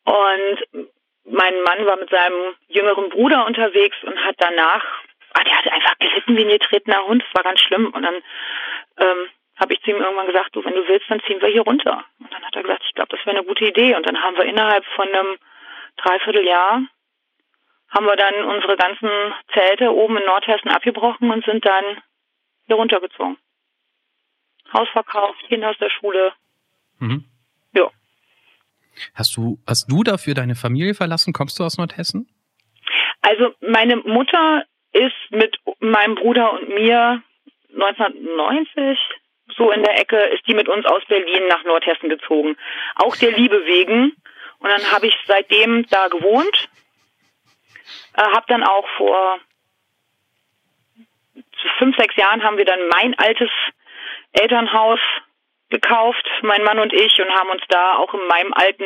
Und 0.04 0.88
mein 1.24 1.62
Mann 1.62 1.86
war 1.86 1.96
mit 1.96 2.10
seinem 2.10 2.54
jüngeren 2.68 3.08
Bruder 3.08 3.46
unterwegs 3.46 3.96
und 4.02 4.16
hat 4.24 4.36
danach, 4.38 4.84
ah, 5.32 5.44
der 5.44 5.58
hat 5.58 5.68
einfach 5.72 5.98
gelitten 5.98 6.36
wie 6.36 6.42
ein 6.42 6.48
getretener 6.48 7.06
Hund, 7.06 7.22
das 7.22 7.34
war 7.34 7.42
ganz 7.42 7.60
schlimm. 7.60 7.92
Und 7.92 8.02
dann 8.02 8.14
ähm, 8.98 9.28
habe 9.56 9.72
ich 9.72 9.82
zu 9.82 9.90
ihm 9.90 10.02
irgendwann 10.02 10.26
gesagt, 10.26 10.54
du, 10.54 10.64
wenn 10.64 10.74
du 10.74 10.86
willst, 10.86 11.10
dann 11.10 11.22
ziehen 11.26 11.40
wir 11.40 11.48
hier 11.48 11.62
runter. 11.62 12.04
Und 12.18 12.32
dann 12.32 12.44
hat 12.44 12.54
er 12.54 12.62
gesagt, 12.62 12.82
ich 12.86 12.94
glaube, 12.94 13.16
das 13.16 13.24
wäre 13.24 13.36
eine 13.36 13.46
gute 13.46 13.64
Idee. 13.64 13.94
Und 13.94 14.06
dann 14.06 14.22
haben 14.22 14.36
wir 14.36 14.44
innerhalb 14.44 14.84
von 14.96 15.08
einem 15.08 15.36
Dreivierteljahr 15.96 16.82
haben 17.90 18.06
wir 18.06 18.16
dann 18.16 18.44
unsere 18.44 18.76
ganzen 18.76 19.08
Zelte 19.52 19.94
oben 19.94 20.16
in 20.16 20.24
Nordhessen 20.24 20.70
abgebrochen 20.70 21.30
und 21.30 21.44
sind 21.44 21.64
dann 21.64 21.84
hier 22.66 22.76
runtergezogen. 22.76 23.38
Haus 24.72 24.88
verkauft, 24.88 25.38
Kinder 25.48 25.70
aus 25.70 25.78
der 25.78 25.90
Schule. 25.90 26.32
Mhm. 26.98 27.24
Ja. 27.72 27.90
Hast 29.14 29.36
du, 29.36 29.58
hast 29.66 29.90
du 29.90 30.02
dafür 30.02 30.34
deine 30.34 30.54
Familie 30.54 30.94
verlassen? 30.94 31.32
Kommst 31.32 31.58
du 31.58 31.64
aus 31.64 31.78
Nordhessen? 31.78 32.28
Also 33.22 33.54
meine 33.60 33.96
Mutter 33.96 34.64
ist 34.92 35.14
mit 35.30 35.56
meinem 35.80 36.14
Bruder 36.14 36.52
und 36.52 36.68
mir 36.68 37.22
1990 37.72 38.98
so 39.56 39.70
in 39.70 39.82
der 39.82 39.98
Ecke 39.98 40.16
ist 40.16 40.46
die 40.46 40.54
mit 40.54 40.68
uns 40.68 40.86
aus 40.86 41.04
Berlin 41.06 41.46
nach 41.48 41.64
Nordhessen 41.64 42.08
gezogen. 42.08 42.56
Auch 42.96 43.16
der 43.16 43.32
Liebe 43.32 43.66
wegen. 43.66 44.12
Und 44.58 44.70
dann 44.70 44.90
habe 44.90 45.06
ich 45.06 45.14
seitdem 45.26 45.86
da 45.90 46.08
gewohnt. 46.08 46.68
Äh, 48.16 48.22
habe 48.22 48.46
dann 48.48 48.62
auch 48.62 48.88
vor 48.96 49.38
fünf, 51.78 51.96
sechs 51.96 52.16
Jahren 52.16 52.42
haben 52.42 52.56
wir 52.56 52.64
dann 52.64 52.88
mein 52.88 53.18
altes 53.18 53.50
Elternhaus 54.32 55.00
gekauft, 55.70 56.24
mein 56.42 56.62
Mann 56.62 56.78
und 56.78 56.92
ich, 56.92 57.20
und 57.20 57.30
haben 57.30 57.50
uns 57.50 57.62
da 57.68 57.96
auch 57.96 58.12
in 58.14 58.26
meinem 58.28 58.52
alten 58.52 58.84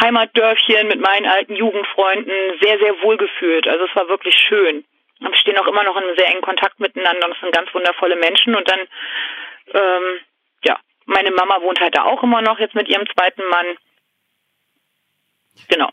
Heimatdörfchen 0.00 0.88
mit 0.88 1.00
meinen 1.00 1.26
alten 1.26 1.54
Jugendfreunden 1.54 2.32
sehr, 2.60 2.78
sehr 2.78 3.02
wohl 3.02 3.16
gefühlt. 3.16 3.66
Also 3.66 3.84
es 3.84 3.96
war 3.96 4.08
wirklich 4.08 4.34
schön. 4.34 4.84
Wir 5.18 5.34
stehen 5.36 5.58
auch 5.58 5.66
immer 5.66 5.82
noch 5.82 5.96
in 5.96 6.16
sehr 6.16 6.28
engen 6.28 6.42
Kontakt 6.42 6.78
miteinander 6.78 7.26
und 7.26 7.32
es 7.32 7.40
sind 7.40 7.54
ganz 7.54 7.72
wundervolle 7.74 8.16
Menschen. 8.16 8.54
Und 8.54 8.68
dann, 8.68 8.80
ähm, 9.72 10.20
ja, 10.64 10.78
meine 11.06 11.30
Mama 11.30 11.60
wohnt 11.62 11.80
halt 11.80 11.96
da 11.96 12.04
auch 12.04 12.22
immer 12.22 12.42
noch 12.42 12.58
jetzt 12.58 12.74
mit 12.74 12.88
ihrem 12.88 13.06
zweiten 13.14 13.42
Mann. 13.48 13.66
Genau. 15.68 15.88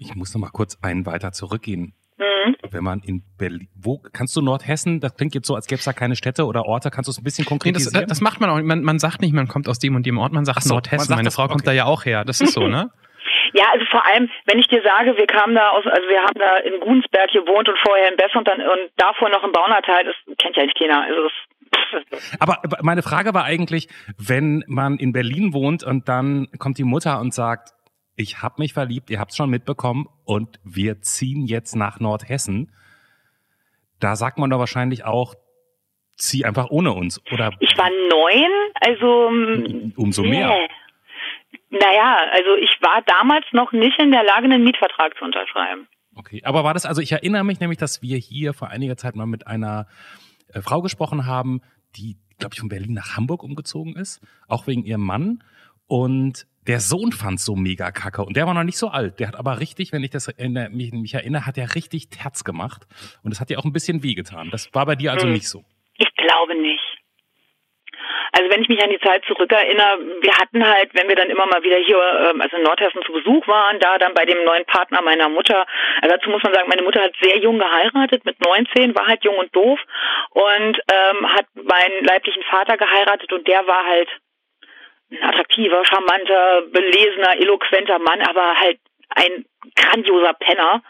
Ich 0.00 0.14
muss 0.14 0.34
noch 0.34 0.40
mal 0.40 0.50
kurz 0.50 0.78
einen 0.82 1.06
weiter 1.06 1.32
zurückgehen. 1.32 1.94
Mhm. 2.22 2.56
Wenn 2.70 2.84
man 2.84 3.00
in 3.00 3.22
Berlin, 3.38 3.68
wo 3.74 4.00
kannst 4.12 4.36
du 4.36 4.40
Nordhessen? 4.40 5.00
Das 5.00 5.16
klingt 5.16 5.34
jetzt 5.34 5.46
so, 5.46 5.54
als 5.54 5.66
gäbe 5.66 5.78
es 5.78 5.84
da 5.84 5.92
keine 5.92 6.16
Städte 6.16 6.46
oder 6.46 6.64
Orte. 6.64 6.90
Kannst 6.90 7.08
du 7.08 7.12
es 7.12 7.18
ein 7.18 7.24
bisschen 7.24 7.44
konkretisieren? 7.44 7.92
Nee, 7.94 8.00
das, 8.00 8.18
das, 8.18 8.20
macht 8.20 8.40
man 8.40 8.50
auch. 8.50 8.60
Man, 8.62 8.82
man 8.82 8.98
sagt 8.98 9.20
nicht, 9.20 9.32
man 9.32 9.48
kommt 9.48 9.68
aus 9.68 9.78
dem 9.78 9.96
und 9.96 10.06
dem 10.06 10.18
Ort. 10.18 10.32
Man 10.32 10.44
sagt 10.44 10.62
so, 10.62 10.74
Nordhessen. 10.74 10.98
Man 10.98 11.06
sagt 11.06 11.16
Meine 11.16 11.26
das, 11.26 11.34
Frau 11.34 11.44
okay. 11.44 11.52
kommt 11.52 11.66
da 11.66 11.72
ja 11.72 11.84
auch 11.84 12.04
her. 12.04 12.24
Das 12.24 12.40
ist 12.40 12.52
so, 12.52 12.68
ne? 12.68 12.90
Ja, 13.54 13.64
also 13.72 13.84
vor 13.90 14.04
allem, 14.06 14.30
wenn 14.46 14.58
ich 14.58 14.66
dir 14.68 14.82
sage, 14.82 15.16
wir 15.16 15.26
kamen 15.26 15.54
da 15.54 15.70
aus, 15.70 15.84
also 15.86 16.08
wir 16.08 16.22
haben 16.22 16.38
da 16.38 16.56
in 16.56 16.80
Gunsberg 16.80 17.30
gewohnt 17.32 17.68
und 17.68 17.78
vorher 17.84 18.10
in 18.10 18.16
Bess 18.16 18.34
und 18.34 18.48
dann 18.48 18.60
und 18.60 18.90
davor 18.96 19.28
noch 19.28 19.44
im 19.44 19.52
Baunatal, 19.52 20.04
das 20.04 20.14
kennt 20.38 20.56
ja 20.56 20.64
nicht 20.64 20.78
keiner. 20.78 21.02
Also 21.02 21.22
das, 21.22 21.32
aber 22.40 22.62
meine 22.82 23.02
Frage 23.02 23.34
war 23.34 23.44
eigentlich, 23.44 23.88
wenn 24.18 24.64
man 24.66 24.96
in 24.96 25.12
Berlin 25.12 25.52
wohnt 25.52 25.84
und 25.84 26.08
dann 26.08 26.48
kommt 26.58 26.78
die 26.78 26.84
Mutter 26.84 27.20
und 27.20 27.34
sagt, 27.34 27.70
ich 28.16 28.42
habe 28.42 28.56
mich 28.58 28.72
verliebt, 28.72 29.10
ihr 29.10 29.18
habt 29.18 29.30
es 29.30 29.36
schon 29.36 29.50
mitbekommen 29.50 30.08
und 30.24 30.60
wir 30.64 31.00
ziehen 31.00 31.46
jetzt 31.46 31.74
nach 31.74 32.00
Nordhessen. 32.00 32.72
Da 34.00 34.16
sagt 34.16 34.38
man 34.38 34.50
doch 34.50 34.58
wahrscheinlich 34.58 35.04
auch, 35.04 35.34
zieh 36.16 36.44
einfach 36.44 36.70
ohne 36.70 36.92
uns, 36.92 37.20
oder? 37.32 37.52
Ich 37.60 37.76
war 37.76 37.90
neun, 38.10 38.52
also 38.80 39.92
umso 39.96 40.22
mehr. 40.22 40.48
Yeah. 40.48 40.68
Naja, 41.70 42.18
also 42.32 42.54
ich 42.56 42.76
war 42.80 43.02
damals 43.06 43.46
noch 43.52 43.72
nicht 43.72 43.98
in 43.98 44.12
der 44.12 44.22
Lage, 44.22 44.44
einen 44.44 44.62
Mietvertrag 44.62 45.16
zu 45.16 45.24
unterschreiben. 45.24 45.88
Okay, 46.14 46.42
aber 46.44 46.64
war 46.64 46.74
das, 46.74 46.84
also 46.84 47.00
ich 47.00 47.12
erinnere 47.12 47.44
mich 47.44 47.60
nämlich, 47.60 47.78
dass 47.78 48.02
wir 48.02 48.18
hier 48.18 48.52
vor 48.52 48.68
einiger 48.68 48.98
Zeit 48.98 49.16
mal 49.16 49.26
mit 49.26 49.46
einer 49.46 49.86
äh, 50.52 50.60
Frau 50.60 50.82
gesprochen 50.82 51.24
haben, 51.24 51.62
die, 51.96 52.18
glaube 52.38 52.54
ich, 52.54 52.60
von 52.60 52.68
Berlin 52.68 52.92
nach 52.92 53.16
Hamburg 53.16 53.42
umgezogen 53.42 53.96
ist, 53.96 54.20
auch 54.48 54.66
wegen 54.66 54.84
ihrem 54.84 55.00
Mann. 55.00 55.42
Und 55.86 56.46
der 56.66 56.80
Sohn 56.80 57.12
fand 57.12 57.40
so 57.40 57.56
mega 57.56 57.90
kacke 57.90 58.22
und 58.22 58.36
der 58.36 58.46
war 58.46 58.54
noch 58.54 58.62
nicht 58.62 58.78
so 58.78 58.88
alt. 58.88 59.20
Der 59.20 59.28
hat 59.28 59.36
aber 59.36 59.60
richtig, 59.60 59.92
wenn 59.92 60.04
ich 60.04 60.10
das 60.10 60.28
erinnere, 60.28 60.70
mich, 60.70 60.92
mich 60.92 61.14
erinnere, 61.14 61.46
hat 61.46 61.58
er 61.58 61.74
richtig 61.74 62.08
Terz 62.08 62.44
gemacht 62.44 62.82
und 63.22 63.30
das 63.30 63.40
hat 63.40 63.50
dir 63.50 63.58
auch 63.58 63.64
ein 63.64 63.72
bisschen 63.72 64.02
wehgetan. 64.02 64.50
Das 64.50 64.72
war 64.74 64.86
bei 64.86 64.94
dir 64.94 65.12
also 65.12 65.26
hm. 65.26 65.32
nicht 65.32 65.48
so. 65.48 65.64
Ich 65.98 66.14
glaube 66.16 66.54
nicht. 66.54 66.92
Also 68.34 68.48
wenn 68.48 68.62
ich 68.62 68.68
mich 68.68 68.82
an 68.82 68.88
die 68.88 68.98
Zeit 69.00 69.22
zurückerinnere, 69.26 69.98
wir 70.22 70.32
hatten 70.38 70.66
halt, 70.66 70.94
wenn 70.94 71.06
wir 71.06 71.16
dann 71.16 71.28
immer 71.28 71.44
mal 71.44 71.62
wieder 71.62 71.76
hier, 71.76 71.98
ähm, 72.30 72.40
also 72.40 72.56
in 72.56 72.62
Nordhessen 72.62 73.02
zu 73.04 73.12
Besuch 73.12 73.46
waren, 73.46 73.78
da 73.78 73.98
dann 73.98 74.14
bei 74.14 74.24
dem 74.24 74.42
neuen 74.44 74.64
Partner 74.64 75.02
meiner 75.02 75.28
Mutter, 75.28 75.66
also 76.00 76.16
dazu 76.16 76.30
muss 76.30 76.42
man 76.42 76.54
sagen, 76.54 76.68
meine 76.68 76.82
Mutter 76.82 77.02
hat 77.02 77.12
sehr 77.20 77.38
jung 77.38 77.58
geheiratet, 77.58 78.24
mit 78.24 78.36
19, 78.42 78.94
war 78.94 79.06
halt 79.06 79.22
jung 79.22 79.36
und 79.36 79.54
doof 79.54 79.78
und 80.30 80.80
ähm, 80.90 81.28
hat 81.34 81.44
meinen 81.54 82.04
leiblichen 82.04 82.42
Vater 82.44 82.78
geheiratet 82.78 83.30
und 83.34 83.46
der 83.46 83.66
war 83.66 83.84
halt 83.84 84.08
ein 85.12 85.22
attraktiver, 85.22 85.84
charmanter, 85.84 86.62
belesener, 86.62 87.38
eloquenter 87.38 87.98
Mann, 87.98 88.20
aber 88.22 88.58
halt 88.58 88.78
ein 89.10 89.44
grandioser 89.76 90.34
Penner. 90.34 90.82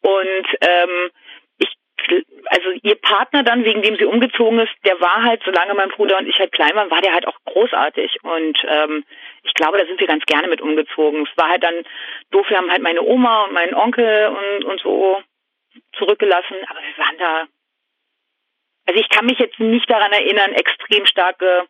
Und 0.00 0.46
ähm, 0.60 1.10
ich, 1.58 1.68
also 2.46 2.70
ihr 2.82 2.96
Partner 2.96 3.42
dann, 3.42 3.64
wegen 3.64 3.82
dem 3.82 3.96
sie 3.96 4.04
umgezogen 4.04 4.58
ist, 4.58 4.72
der 4.84 5.00
war 5.00 5.22
halt, 5.22 5.42
solange 5.44 5.74
mein 5.74 5.90
Bruder 5.90 6.18
und 6.18 6.28
ich 6.28 6.38
halt 6.38 6.52
klein 6.52 6.74
waren, 6.74 6.90
war 6.90 7.00
der 7.00 7.14
halt 7.14 7.26
auch 7.26 7.36
großartig. 7.46 8.18
Und 8.22 8.58
ähm, 8.68 9.04
ich 9.42 9.54
glaube, 9.54 9.78
da 9.78 9.86
sind 9.86 10.00
wir 10.00 10.06
ganz 10.06 10.24
gerne 10.26 10.48
mit 10.48 10.60
umgezogen. 10.60 11.26
Es 11.30 11.36
war 11.36 11.50
halt 11.50 11.62
dann 11.62 11.84
doof, 12.30 12.48
wir 12.48 12.58
haben 12.58 12.70
halt 12.70 12.82
meine 12.82 13.02
Oma 13.02 13.44
und 13.44 13.52
meinen 13.52 13.74
Onkel 13.74 14.28
und, 14.28 14.64
und 14.64 14.80
so 14.80 15.22
zurückgelassen, 15.96 16.56
aber 16.68 16.80
wir 16.80 17.04
waren 17.04 17.18
da. 17.18 17.44
Also 18.84 19.00
ich 19.00 19.08
kann 19.08 19.26
mich 19.26 19.38
jetzt 19.38 19.60
nicht 19.60 19.88
daran 19.88 20.12
erinnern, 20.12 20.52
extrem 20.52 21.06
starke 21.06 21.66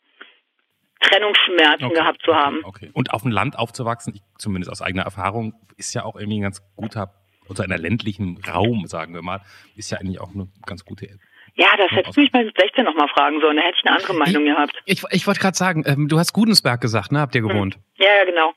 Trennungsschmerzen 1.02 1.86
okay, 1.86 1.94
gehabt 1.94 2.22
zu 2.22 2.34
haben. 2.34 2.60
Okay. 2.64 2.90
Und 2.92 3.12
auf 3.12 3.22
dem 3.22 3.30
Land 3.30 3.58
aufzuwachsen, 3.58 4.14
ich, 4.14 4.22
zumindest 4.38 4.70
aus 4.70 4.82
eigener 4.82 5.02
Erfahrung, 5.02 5.54
ist 5.76 5.94
ja 5.94 6.04
auch 6.04 6.16
irgendwie 6.16 6.38
ein 6.38 6.42
ganz 6.42 6.62
guter, 6.76 7.14
unter 7.48 7.64
einer 7.64 7.78
ländlichen 7.78 8.38
Raum, 8.42 8.86
sagen 8.86 9.14
wir 9.14 9.22
mal, 9.22 9.40
ist 9.76 9.90
ja 9.90 9.98
eigentlich 9.98 10.20
auch 10.20 10.34
eine 10.34 10.48
ganz 10.66 10.84
gute 10.84 11.08
ja, 11.54 11.66
das 11.76 11.90
hättest 11.90 12.16
du 12.16 12.22
mich 12.22 12.32
mal 12.32 12.44
mit 12.44 12.56
16 12.58 12.84
nochmal 12.84 13.08
fragen 13.08 13.40
sollen. 13.40 13.58
Da 13.58 13.62
hätte 13.62 13.76
ich 13.78 13.86
eine 13.86 13.96
andere 13.96 14.14
Meinung 14.14 14.46
ich, 14.46 14.54
gehabt. 14.54 14.82
Ich, 14.86 15.04
ich 15.10 15.26
wollte 15.26 15.40
gerade 15.40 15.56
sagen, 15.56 15.84
ähm, 15.86 16.08
du 16.08 16.18
hast 16.18 16.32
Gudensberg 16.32 16.80
gesagt, 16.80 17.12
ne? 17.12 17.20
Habt 17.20 17.34
ihr 17.34 17.42
gewohnt? 17.42 17.78
Ja, 17.96 18.06
ja, 18.06 18.24
genau. 18.24 18.54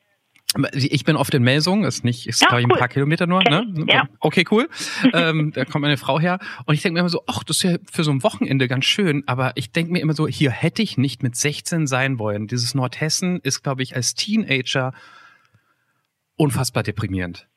Ich 0.74 1.03
bin 1.03 1.17
oft 1.17 1.33
in 1.33 1.43
Melsung, 1.43 1.83
ist 1.83 2.05
nicht, 2.05 2.27
ist 2.27 2.41
ja, 2.41 2.47
glaube 2.47 2.62
ich 2.62 2.67
cool. 2.67 2.74
ein 2.74 2.79
paar 2.79 2.88
Kilometer 2.88 3.27
nur, 3.27 3.43
ne? 3.43 3.65
Ja. 3.88 4.03
Okay, 4.19 4.45
cool. 4.51 4.69
ähm, 5.13 5.51
da 5.53 5.65
kommt 5.65 5.81
meine 5.81 5.97
Frau 5.97 6.19
her. 6.19 6.39
Und 6.65 6.75
ich 6.75 6.81
denke 6.81 6.93
mir 6.93 7.00
immer 7.01 7.09
so, 7.09 7.24
ach, 7.27 7.43
das 7.43 7.57
ist 7.57 7.63
ja 7.63 7.77
für 7.91 8.03
so 8.03 8.12
ein 8.12 8.24
Wochenende 8.24 8.67
ganz 8.67 8.85
schön. 8.85 9.24
Aber 9.27 9.51
ich 9.55 9.71
denke 9.74 9.91
mir 9.91 10.00
immer 10.00 10.13
so, 10.13 10.27
hier 10.27 10.51
hätte 10.51 10.81
ich 10.81 10.97
nicht 10.97 11.24
mit 11.24 11.35
16 11.35 11.88
sein 11.88 12.19
wollen. 12.19 12.47
Dieses 12.47 12.74
Nordhessen 12.74 13.41
ist, 13.41 13.63
glaube 13.63 13.83
ich, 13.83 13.95
als 13.95 14.15
Teenager 14.15 14.93
unfassbar 16.38 16.83
deprimierend. 16.83 17.47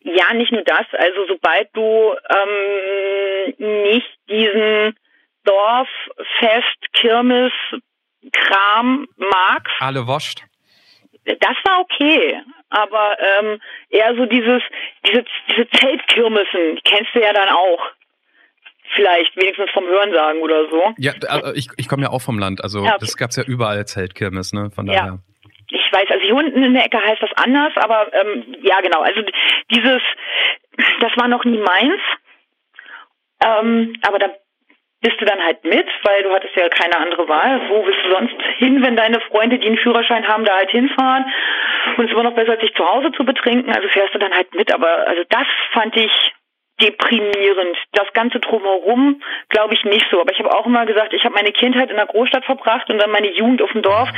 Ja, 0.00 0.32
nicht 0.32 0.52
nur 0.52 0.62
das. 0.62 0.86
Also 0.92 1.26
sobald 1.28 1.68
du 1.74 2.14
ähm, 2.30 3.92
nicht 3.92 4.18
diesen 4.30 4.96
Dorffest, 5.44 6.92
Kirmes, 6.92 7.52
Kram 8.32 9.06
magst. 9.16 9.72
Alle 9.78 10.06
wascht 10.06 10.42
das 11.26 11.56
war 11.64 11.80
okay, 11.80 12.40
aber 12.70 13.16
ähm, 13.18 13.60
eher 13.90 14.14
so 14.16 14.26
dieses, 14.26 14.62
diese, 15.06 15.24
diese 15.48 15.68
Zeltkirmessen, 15.70 16.78
kennst 16.84 17.14
du 17.14 17.20
ja 17.20 17.32
dann 17.32 17.48
auch. 17.48 17.90
Vielleicht 18.94 19.36
wenigstens 19.36 19.70
vom 19.72 19.84
Hörensagen 19.84 20.40
oder 20.42 20.70
so. 20.70 20.94
Ja, 20.96 21.12
also 21.28 21.52
ich, 21.54 21.68
ich 21.76 21.88
komme 21.88 22.04
ja 22.04 22.10
auch 22.10 22.22
vom 22.22 22.38
Land, 22.38 22.62
also 22.62 22.84
ja. 22.84 22.96
das 22.98 23.16
gab's 23.16 23.34
ja 23.34 23.42
überall 23.42 23.84
Zeltkirmes, 23.84 24.52
ne? 24.52 24.70
Von 24.70 24.86
daher. 24.86 25.04
Ja. 25.04 25.18
Ich 25.70 25.92
weiß, 25.92 26.08
also 26.08 26.24
hier 26.24 26.36
unten 26.36 26.62
in 26.62 26.72
der 26.72 26.84
Ecke 26.84 27.02
heißt 27.04 27.20
das 27.20 27.32
anders, 27.34 27.72
aber 27.76 28.14
ähm, 28.14 28.56
ja 28.62 28.80
genau, 28.80 29.00
also 29.00 29.22
dieses, 29.72 30.00
das 31.00 31.16
war 31.16 31.26
noch 31.26 31.44
nie 31.44 31.58
meins. 31.58 32.00
Ähm, 33.44 33.96
aber 34.02 34.20
da 34.20 34.28
bist 35.00 35.20
du 35.20 35.24
dann 35.24 35.40
halt 35.44 35.62
mit, 35.64 35.86
weil 36.02 36.22
du 36.22 36.32
hattest 36.32 36.56
ja 36.56 36.68
keine 36.68 36.98
andere 36.98 37.28
Wahl. 37.28 37.68
Wo 37.68 37.82
bist 37.82 37.98
du 38.04 38.10
sonst 38.10 38.34
hin, 38.56 38.82
wenn 38.82 38.96
deine 38.96 39.20
Freunde, 39.20 39.58
die 39.58 39.66
einen 39.66 39.78
Führerschein 39.78 40.26
haben, 40.26 40.44
da 40.44 40.56
halt 40.56 40.70
hinfahren? 40.70 41.24
Und 41.96 42.04
es 42.04 42.10
ist 42.10 42.12
immer 42.12 42.24
noch 42.24 42.34
besser, 42.34 42.58
sich 42.60 42.74
zu 42.74 42.84
Hause 42.84 43.12
zu 43.12 43.24
betrinken. 43.24 43.72
Also 43.72 43.88
fährst 43.88 44.14
du 44.14 44.18
dann 44.18 44.32
halt 44.32 44.54
mit. 44.54 44.72
Aber 44.72 45.06
also 45.06 45.22
das 45.28 45.46
fand 45.72 45.96
ich 45.96 46.10
deprimierend. 46.80 47.76
Das 47.92 48.12
Ganze 48.14 48.40
drumherum 48.40 49.22
glaube 49.48 49.74
ich 49.74 49.84
nicht 49.84 50.06
so. 50.10 50.20
Aber 50.20 50.32
ich 50.32 50.38
habe 50.38 50.54
auch 50.54 50.66
immer 50.66 50.86
gesagt, 50.86 51.12
ich 51.12 51.24
habe 51.24 51.34
meine 51.34 51.52
Kindheit 51.52 51.90
in 51.90 51.96
der 51.96 52.06
Großstadt 52.06 52.44
verbracht 52.44 52.90
und 52.90 52.98
dann 52.98 53.10
meine 53.10 53.30
Jugend 53.32 53.62
auf 53.62 53.72
dem 53.72 53.82
Dorf. 53.82 54.08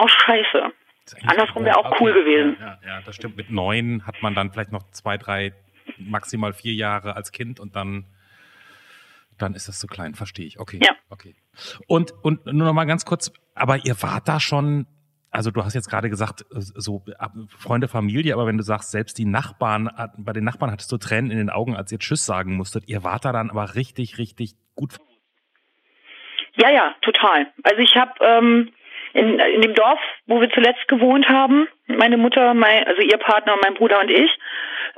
Oh, 0.00 0.08
scheiße. 0.08 0.72
Andersrum 1.26 1.64
wäre 1.64 1.78
auch 1.78 2.00
cool 2.00 2.12
gewesen. 2.12 2.56
Ja, 2.60 2.78
ja, 2.86 3.00
das 3.04 3.16
stimmt. 3.16 3.36
Mit 3.36 3.50
neun 3.50 4.06
hat 4.06 4.22
man 4.22 4.34
dann 4.34 4.50
vielleicht 4.52 4.72
noch 4.72 4.82
zwei, 4.90 5.16
drei, 5.16 5.52
maximal 5.96 6.52
vier 6.52 6.74
Jahre 6.74 7.16
als 7.16 7.32
Kind 7.32 7.60
und 7.60 7.76
dann 7.76 8.04
dann 9.38 9.54
ist 9.54 9.68
das 9.68 9.78
zu 9.78 9.86
klein, 9.86 10.14
verstehe 10.14 10.46
ich. 10.46 10.58
Okay. 10.58 10.80
Ja. 10.82 10.92
Okay. 11.10 11.34
Und, 11.86 12.12
und 12.22 12.46
nur 12.46 12.66
noch 12.66 12.72
mal 12.72 12.84
ganz 12.84 13.04
kurz, 13.04 13.32
aber 13.54 13.84
ihr 13.84 14.00
wart 14.02 14.28
da 14.28 14.40
schon, 14.40 14.86
also 15.30 15.50
du 15.50 15.64
hast 15.64 15.74
jetzt 15.74 15.88
gerade 15.88 16.10
gesagt, 16.10 16.44
so 16.50 17.04
Freunde, 17.56 17.88
Familie, 17.88 18.34
aber 18.34 18.46
wenn 18.46 18.56
du 18.56 18.62
sagst, 18.62 18.90
selbst 18.90 19.18
die 19.18 19.24
Nachbarn, 19.24 19.90
bei 20.18 20.32
den 20.32 20.44
Nachbarn 20.44 20.70
hattest 20.70 20.92
du 20.92 20.98
Tränen 20.98 21.30
in 21.30 21.38
den 21.38 21.50
Augen, 21.50 21.76
als 21.76 21.92
ihr 21.92 21.98
Tschüss 21.98 22.24
sagen 22.24 22.56
musstet. 22.56 22.84
Ihr 22.88 23.04
wart 23.04 23.24
da 23.24 23.32
dann 23.32 23.50
aber 23.50 23.74
richtig, 23.74 24.18
richtig 24.18 24.54
gut. 24.74 24.96
Ja, 26.56 26.70
ja, 26.70 26.94
total. 27.02 27.46
Also 27.62 27.78
ich 27.78 27.94
habe 27.94 28.12
ähm, 28.20 28.72
in, 29.12 29.38
in 29.38 29.62
dem 29.62 29.74
Dorf, 29.74 30.00
wo 30.26 30.40
wir 30.40 30.50
zuletzt 30.50 30.86
gewohnt 30.88 31.28
haben, 31.28 31.68
meine 31.86 32.16
Mutter, 32.16 32.54
mein, 32.54 32.84
also 32.86 33.00
ihr 33.00 33.18
Partner, 33.18 33.56
mein 33.62 33.74
Bruder 33.74 34.00
und 34.00 34.10
ich, 34.10 34.30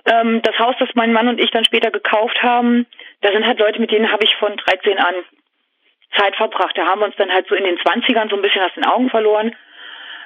ähm, 0.06 0.42
das 0.42 0.58
Haus, 0.58 0.74
das 0.78 0.88
mein 0.94 1.12
Mann 1.12 1.28
und 1.28 1.40
ich 1.40 1.50
dann 1.50 1.64
später 1.64 1.90
gekauft 1.90 2.42
haben, 2.42 2.86
da 3.20 3.32
sind 3.32 3.46
halt 3.46 3.58
Leute, 3.58 3.80
mit 3.80 3.90
denen 3.90 4.10
habe 4.10 4.24
ich 4.24 4.34
von 4.36 4.56
13 4.56 4.98
an 4.98 5.14
Zeit 6.16 6.36
verbracht. 6.36 6.76
Da 6.76 6.86
haben 6.86 7.00
wir 7.00 7.06
uns 7.06 7.16
dann 7.16 7.32
halt 7.32 7.46
so 7.48 7.54
in 7.54 7.64
den 7.64 7.78
20ern 7.78 8.30
so 8.30 8.36
ein 8.36 8.42
bisschen 8.42 8.62
aus 8.62 8.74
den 8.74 8.84
Augen 8.84 9.10
verloren. 9.10 9.54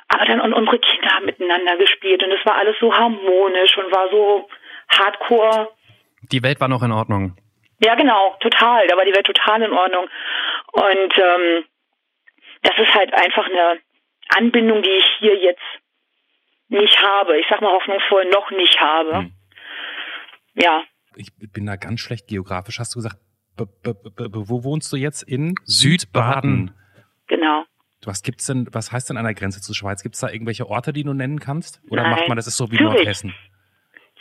Aber 0.08 0.24
dann 0.26 0.40
und 0.40 0.52
unsere 0.52 0.78
Kinder 0.78 1.10
haben 1.10 1.26
miteinander 1.26 1.76
gespielt 1.76 2.22
und 2.22 2.32
es 2.32 2.44
war 2.44 2.56
alles 2.56 2.76
so 2.78 2.94
harmonisch 2.94 3.76
und 3.78 3.94
war 3.94 4.08
so 4.10 4.48
hardcore. 4.88 5.70
Die 6.32 6.42
Welt 6.42 6.60
war 6.60 6.68
noch 6.68 6.82
in 6.82 6.92
Ordnung. 6.92 7.36
Ja, 7.82 7.94
genau, 7.94 8.36
total. 8.40 8.86
Da 8.86 8.96
war 8.96 9.04
die 9.04 9.14
Welt 9.14 9.26
total 9.26 9.62
in 9.62 9.72
Ordnung. 9.72 10.06
Und 10.72 11.18
ähm, 11.18 11.64
das 12.62 12.78
ist 12.78 12.94
halt 12.94 13.12
einfach 13.14 13.46
eine 13.46 13.78
Anbindung, 14.36 14.82
die 14.82 14.90
ich 14.90 15.06
hier 15.18 15.36
jetzt 15.36 15.62
nicht 16.68 17.02
habe. 17.02 17.38
Ich 17.38 17.46
sag 17.48 17.60
mal 17.60 17.72
hoffnungsvoll 17.72 18.26
noch 18.26 18.50
nicht 18.50 18.80
habe. 18.80 19.18
Hm. 19.18 19.32
Ja. 20.54 20.82
Ich 21.16 21.30
bin 21.36 21.66
da 21.66 21.76
ganz 21.76 22.00
schlecht 22.00 22.26
geografisch. 22.26 22.78
Hast 22.78 22.94
du 22.94 22.98
gesagt, 22.98 23.18
wo 23.56 24.64
wohnst 24.64 24.92
du 24.92 24.96
jetzt? 24.96 25.22
In 25.22 25.54
Südbaden. 25.64 26.74
Genau. 27.26 27.64
Was 28.04 28.22
gibt's 28.22 28.46
denn, 28.46 28.68
was 28.72 28.92
heißt 28.92 29.10
denn 29.10 29.16
an 29.16 29.24
der 29.24 29.34
Grenze 29.34 29.62
zur 29.62 29.74
Schweiz? 29.74 30.02
Gibt 30.02 30.14
es 30.16 30.20
da 30.20 30.28
irgendwelche 30.28 30.68
Orte, 30.68 30.92
die 30.92 31.04
du 31.04 31.14
nennen 31.14 31.40
kannst? 31.40 31.80
Oder 31.88 32.02
Nein. 32.02 32.10
macht 32.12 32.28
man 32.28 32.36
das 32.36 32.46
ist 32.46 32.56
so 32.56 32.70
wie 32.70 32.76
Zürich. 32.76 32.94
Nordhessen? 32.94 33.34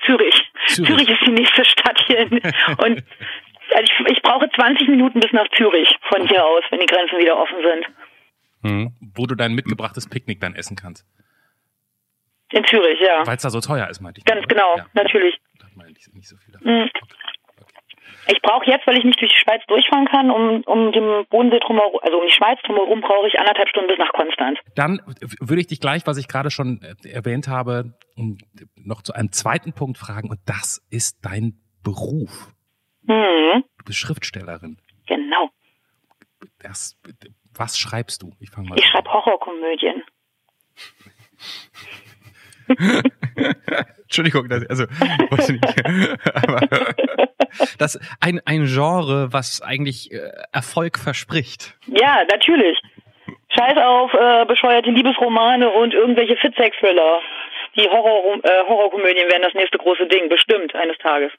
Zürich. 0.05 0.51
Zürich. 0.67 0.89
Zürich 0.89 1.09
ist 1.09 1.21
die 1.25 1.31
nächste 1.31 1.65
Stadt 1.65 1.99
hier. 2.07 2.21
Und 2.77 3.03
also 3.73 3.83
ich, 3.83 4.11
ich 4.11 4.21
brauche 4.21 4.49
20 4.49 4.87
Minuten 4.87 5.19
bis 5.19 5.31
nach 5.33 5.47
Zürich 5.57 5.89
von 6.11 6.27
hier 6.27 6.45
aus, 6.45 6.63
wenn 6.69 6.79
die 6.79 6.85
Grenzen 6.85 7.17
wieder 7.17 7.37
offen 7.37 7.57
sind. 7.61 7.85
Hm. 8.63 8.93
Wo 9.15 9.25
du 9.25 9.35
dein 9.35 9.53
mitgebrachtes 9.53 10.09
Picknick 10.09 10.39
dann 10.39 10.55
essen 10.55 10.75
kannst. 10.75 11.05
In 12.51 12.63
Zürich, 12.65 12.99
ja. 13.01 13.25
Weil 13.25 13.35
es 13.35 13.41
da 13.41 13.49
so 13.49 13.59
teuer 13.61 13.89
ist, 13.89 13.99
meinte 13.99 14.19
ich. 14.19 14.25
Ganz 14.25 14.47
genau, 14.47 14.77
ja. 14.77 14.85
natürlich. 14.93 15.39
Man 15.93 16.15
nicht, 16.15 16.27
so 16.27 16.38
viel 16.38 16.53
davon. 16.53 16.71
Mhm. 16.71 16.89
Okay. 17.62 17.83
Ich 18.27 18.41
brauche 18.41 18.65
jetzt, 18.65 18.88
weil 18.88 18.97
ich 18.97 19.03
nicht 19.03 19.19
durch 19.19 19.31
die 19.31 19.38
Schweiz 19.38 19.62
durchfahren 19.67 20.07
kann, 20.07 20.31
um, 20.31 20.62
um 20.65 20.91
den 20.91 21.25
Bodensee 21.29 21.59
drumherum, 21.59 22.00
also 22.01 22.19
um 22.19 22.27
die 22.27 22.33
Schweiz 22.33 22.59
drumherum, 22.63 23.01
brauche 23.01 23.27
ich 23.27 23.38
anderthalb 23.38 23.67
Stunden 23.69 23.89
bis 23.89 23.97
nach 23.97 24.13
Konstanz. 24.13 24.59
Dann 24.75 25.01
würde 25.39 25.62
ich 25.62 25.67
dich 25.67 25.79
gleich, 25.79 26.07
was 26.07 26.17
ich 26.17 26.27
gerade 26.27 26.50
schon 26.50 26.81
äh, 26.81 27.09
erwähnt 27.09 27.47
habe, 27.47 27.93
noch 28.75 29.01
zu 29.01 29.13
einem 29.13 29.31
zweiten 29.31 29.73
Punkt 29.73 29.97
fragen 29.97 30.29
und 30.29 30.39
das 30.45 30.85
ist 30.89 31.17
dein 31.23 31.59
Beruf. 31.83 32.53
Mhm. 33.03 33.63
Du 33.77 33.85
bist 33.85 34.00
Schriftstellerin. 34.00 34.77
Genau. 35.07 35.50
Das, 36.59 36.97
was 37.53 37.77
schreibst 37.77 38.21
du? 38.21 38.31
Ich 38.39 38.51
fange 38.51 38.69
mal. 38.69 38.79
Ich 38.79 38.85
schreibe 38.85 39.12
Horrorkomödien. 39.12 40.03
Entschuldigung, 44.13 44.48
das, 44.48 44.63
also 44.70 44.84
weiß 44.84 45.50
nicht, 45.50 45.65
aber 46.36 46.67
das 47.79 48.00
ein 48.22 48.39
ein 48.46 48.65
Genre, 48.65 49.34
was 49.34 49.60
eigentlich 49.63 50.12
äh, 50.12 50.29
Erfolg 50.51 51.00
verspricht. 51.00 51.75
Ja, 51.88 52.24
natürlich. 52.29 52.79
Scheiß 53.58 53.77
auf 53.77 54.13
äh, 54.13 54.46
bescheuerte 54.46 54.91
Liebesromane 54.91 55.67
und 55.67 55.96
irgendwelche 55.96 56.36
Fitsex-Thriller. 56.38 57.22
Die 57.75 57.89
Horror 57.89 58.38
äh, 58.43 58.67
Horrorkomödien 58.67 59.32
werden 59.32 59.41
das 59.41 59.55
nächste 59.55 59.79
große 59.79 60.05
Ding, 60.05 60.29
bestimmt 60.29 60.75
eines 60.75 60.98
Tages. 61.00 61.32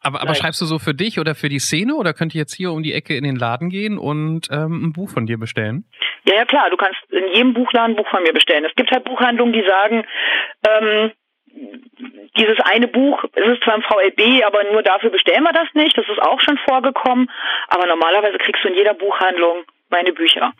Aber, 0.00 0.22
aber 0.22 0.34
schreibst 0.34 0.60
du 0.62 0.64
so 0.64 0.78
für 0.78 0.94
dich 0.94 1.20
oder 1.20 1.34
für 1.34 1.50
die 1.50 1.58
Szene 1.58 1.94
oder 1.94 2.14
könnt 2.14 2.34
ihr 2.34 2.40
jetzt 2.40 2.54
hier 2.54 2.72
um 2.72 2.82
die 2.82 2.94
Ecke 2.94 3.14
in 3.14 3.24
den 3.24 3.36
Laden 3.36 3.68
gehen 3.68 3.98
und 3.98 4.48
ähm, 4.50 4.86
ein 4.86 4.92
Buch 4.94 5.10
von 5.10 5.26
dir 5.26 5.38
bestellen? 5.38 5.84
Ja, 6.24 6.36
ja 6.36 6.44
klar, 6.46 6.70
du 6.70 6.76
kannst 6.76 6.98
in 7.10 7.28
jedem 7.34 7.52
Buchladen 7.52 7.92
ein 7.92 7.96
Buch 7.96 8.08
von 8.08 8.22
mir 8.22 8.32
bestellen. 8.32 8.64
Es 8.64 8.74
gibt 8.74 8.90
halt 8.90 9.04
Buchhandlungen, 9.04 9.52
die 9.52 9.64
sagen, 9.66 10.04
ähm, 10.66 11.12
dieses 12.36 12.58
eine 12.64 12.88
Buch, 12.88 13.24
es 13.34 13.46
ist 13.46 13.62
zwar 13.62 13.74
im 13.74 13.82
VLB, 13.82 14.44
aber 14.44 14.64
nur 14.72 14.82
dafür 14.82 15.10
bestellen 15.10 15.42
wir 15.42 15.52
das 15.52 15.68
nicht. 15.74 15.96
Das 15.96 16.08
ist 16.08 16.20
auch 16.20 16.40
schon 16.40 16.58
vorgekommen. 16.58 17.30
Aber 17.68 17.86
normalerweise 17.86 18.38
kriegst 18.38 18.64
du 18.64 18.68
in 18.68 18.74
jeder 18.74 18.94
Buchhandlung 18.94 19.64
meine 19.90 20.12
Bücher. 20.12 20.52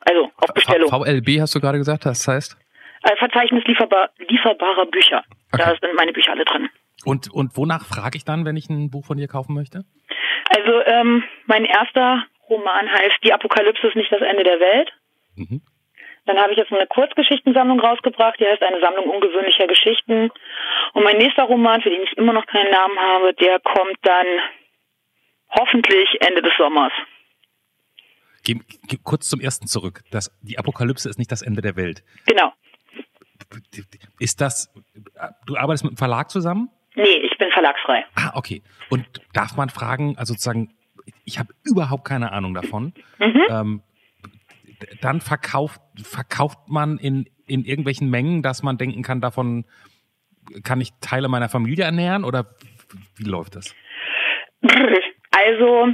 Also 0.00 0.30
auf 0.36 0.54
Bestellung. 0.54 0.88
VLB 0.90 1.40
hast 1.40 1.54
du 1.54 1.60
gerade 1.60 1.78
gesagt, 1.78 2.06
das 2.06 2.26
heißt? 2.26 2.56
Äh, 3.04 3.16
Verzeichnis 3.16 3.64
lieferbar, 3.64 4.10
lieferbarer 4.18 4.86
Bücher. 4.86 5.22
Okay. 5.52 5.62
Da 5.64 5.76
sind 5.80 5.94
meine 5.96 6.12
Bücher 6.12 6.32
alle 6.32 6.44
drin. 6.44 6.68
Und, 7.04 7.32
und 7.32 7.56
wonach 7.56 7.84
frage 7.86 8.16
ich 8.16 8.24
dann, 8.24 8.44
wenn 8.44 8.56
ich 8.56 8.68
ein 8.68 8.90
Buch 8.90 9.06
von 9.06 9.16
dir 9.16 9.28
kaufen 9.28 9.54
möchte? 9.54 9.84
Also 10.54 10.82
ähm, 10.84 11.22
mein 11.46 11.64
erster 11.64 12.24
Roman 12.48 12.90
heißt 12.90 13.22
Die 13.24 13.32
Apokalypse 13.32 13.86
ist 13.86 13.96
nicht 13.96 14.12
das 14.12 14.20
Ende 14.20 14.42
der 14.42 14.60
Welt. 14.60 14.92
Mhm. 15.36 15.62
Dann 16.26 16.38
habe 16.38 16.52
ich 16.52 16.58
jetzt 16.58 16.72
eine 16.72 16.86
Kurzgeschichtensammlung 16.86 17.80
rausgebracht, 17.80 18.38
die 18.38 18.46
heißt 18.46 18.62
eine 18.62 18.80
Sammlung 18.80 19.06
ungewöhnlicher 19.06 19.66
Geschichten. 19.66 20.30
Und 20.92 21.02
mein 21.02 21.16
nächster 21.18 21.44
Roman, 21.44 21.80
für 21.80 21.90
den 21.90 22.02
ich 22.02 22.16
immer 22.16 22.32
noch 22.32 22.46
keinen 22.46 22.70
Namen 22.70 22.98
habe, 22.98 23.34
der 23.34 23.58
kommt 23.60 23.96
dann 24.02 24.26
hoffentlich 25.50 26.08
Ende 26.20 26.42
des 26.42 26.52
Sommers. 26.56 26.92
Geh, 28.44 28.56
geh 28.86 28.96
kurz 29.02 29.28
zum 29.28 29.40
ersten 29.40 29.66
zurück. 29.66 30.02
Das, 30.10 30.30
die 30.40 30.58
Apokalypse 30.58 31.08
ist 31.08 31.18
nicht 31.18 31.32
das 31.32 31.42
Ende 31.42 31.62
der 31.62 31.76
Welt. 31.76 32.02
Genau. 32.26 32.52
Ist 34.18 34.40
das, 34.40 34.72
du 35.46 35.56
arbeitest 35.56 35.84
mit 35.84 35.90
einem 35.90 35.96
Verlag 35.96 36.30
zusammen? 36.30 36.70
Nee, 36.94 37.16
ich 37.22 37.36
bin 37.38 37.50
verlagsfrei. 37.50 38.04
Ah, 38.14 38.32
okay. 38.34 38.62
Und 38.88 39.06
darf 39.32 39.56
man 39.56 39.70
fragen, 39.70 40.16
also 40.18 40.34
sozusagen, 40.34 40.74
ich 41.24 41.38
habe 41.38 41.52
überhaupt 41.64 42.04
keine 42.04 42.32
Ahnung 42.32 42.54
davon. 42.54 42.94
Mhm. 43.18 43.42
Ähm, 43.48 43.82
dann 45.00 45.20
verkauft, 45.20 45.80
verkauft 46.04 46.58
man 46.68 46.98
in, 46.98 47.26
in 47.46 47.64
irgendwelchen 47.64 48.10
Mengen, 48.10 48.42
dass 48.42 48.62
man 48.62 48.78
denken 48.78 49.02
kann, 49.02 49.20
davon 49.20 49.64
kann 50.64 50.80
ich 50.80 50.90
Teile 51.00 51.28
meiner 51.28 51.48
Familie 51.48 51.84
ernähren 51.84 52.24
oder 52.24 52.46
wie 53.16 53.28
läuft 53.28 53.56
das? 53.56 53.74
Also, 55.32 55.88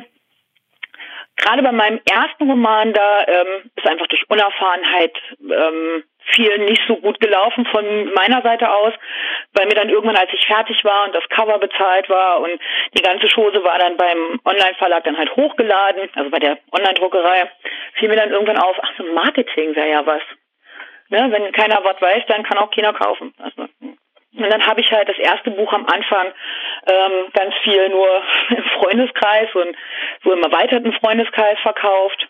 gerade 1.36 1.62
bei 1.62 1.72
meinem 1.72 2.00
ersten 2.10 2.50
Roman, 2.50 2.92
da 2.92 3.26
ähm, 3.26 3.70
ist 3.76 3.86
einfach 3.86 4.06
durch 4.08 4.28
Unerfahrenheit 4.28 5.12
ähm, 5.40 6.02
viel 6.32 6.58
nicht 6.64 6.82
so 6.88 6.96
gut 6.96 7.20
gelaufen 7.20 7.66
von 7.66 7.84
meiner 8.14 8.42
Seite 8.42 8.72
aus, 8.72 8.92
weil 9.56 9.66
mir 9.66 9.74
dann 9.74 9.88
irgendwann, 9.88 10.16
als 10.16 10.32
ich 10.32 10.46
fertig 10.46 10.84
war 10.84 11.04
und 11.04 11.14
das 11.14 11.28
Cover 11.28 11.58
bezahlt 11.58 12.08
war 12.08 12.40
und 12.40 12.60
die 12.96 13.02
ganze 13.02 13.26
Chose 13.28 13.62
war 13.64 13.78
dann 13.78 13.96
beim 13.96 14.40
Online-Verlag 14.44 15.04
dann 15.04 15.18
halt 15.18 15.34
hochgeladen, 15.34 16.08
also 16.14 16.30
bei 16.30 16.38
der 16.38 16.58
Online-Druckerei, 16.72 17.50
fiel 17.94 18.08
mir 18.08 18.16
dann 18.16 18.30
irgendwann 18.30 18.58
auf, 18.58 18.76
ach 18.80 18.92
so 18.96 19.04
Marketing 19.12 19.74
wäre 19.74 19.90
ja 19.90 20.06
was. 20.06 20.22
Ne, 21.08 21.28
wenn 21.30 21.52
keiner 21.52 21.80
was 21.84 22.00
weiß, 22.00 22.24
dann 22.26 22.42
kann 22.42 22.58
auch 22.58 22.70
keiner 22.70 22.92
kaufen. 22.92 23.32
Also, 23.38 23.68
und 24.36 24.50
dann 24.50 24.66
habe 24.66 24.80
ich 24.80 24.90
halt 24.92 25.08
das 25.08 25.18
erste 25.18 25.50
Buch 25.50 25.72
am 25.72 25.86
Anfang 25.86 26.32
ähm, 26.86 27.28
ganz 27.32 27.54
viel 27.62 27.88
nur 27.88 28.22
im 28.50 28.64
Freundeskreis 28.78 29.54
und 29.54 29.76
so 30.24 30.32
im 30.32 30.42
erweiterten 30.42 30.92
Freundeskreis 30.92 31.58
verkauft. 31.60 32.28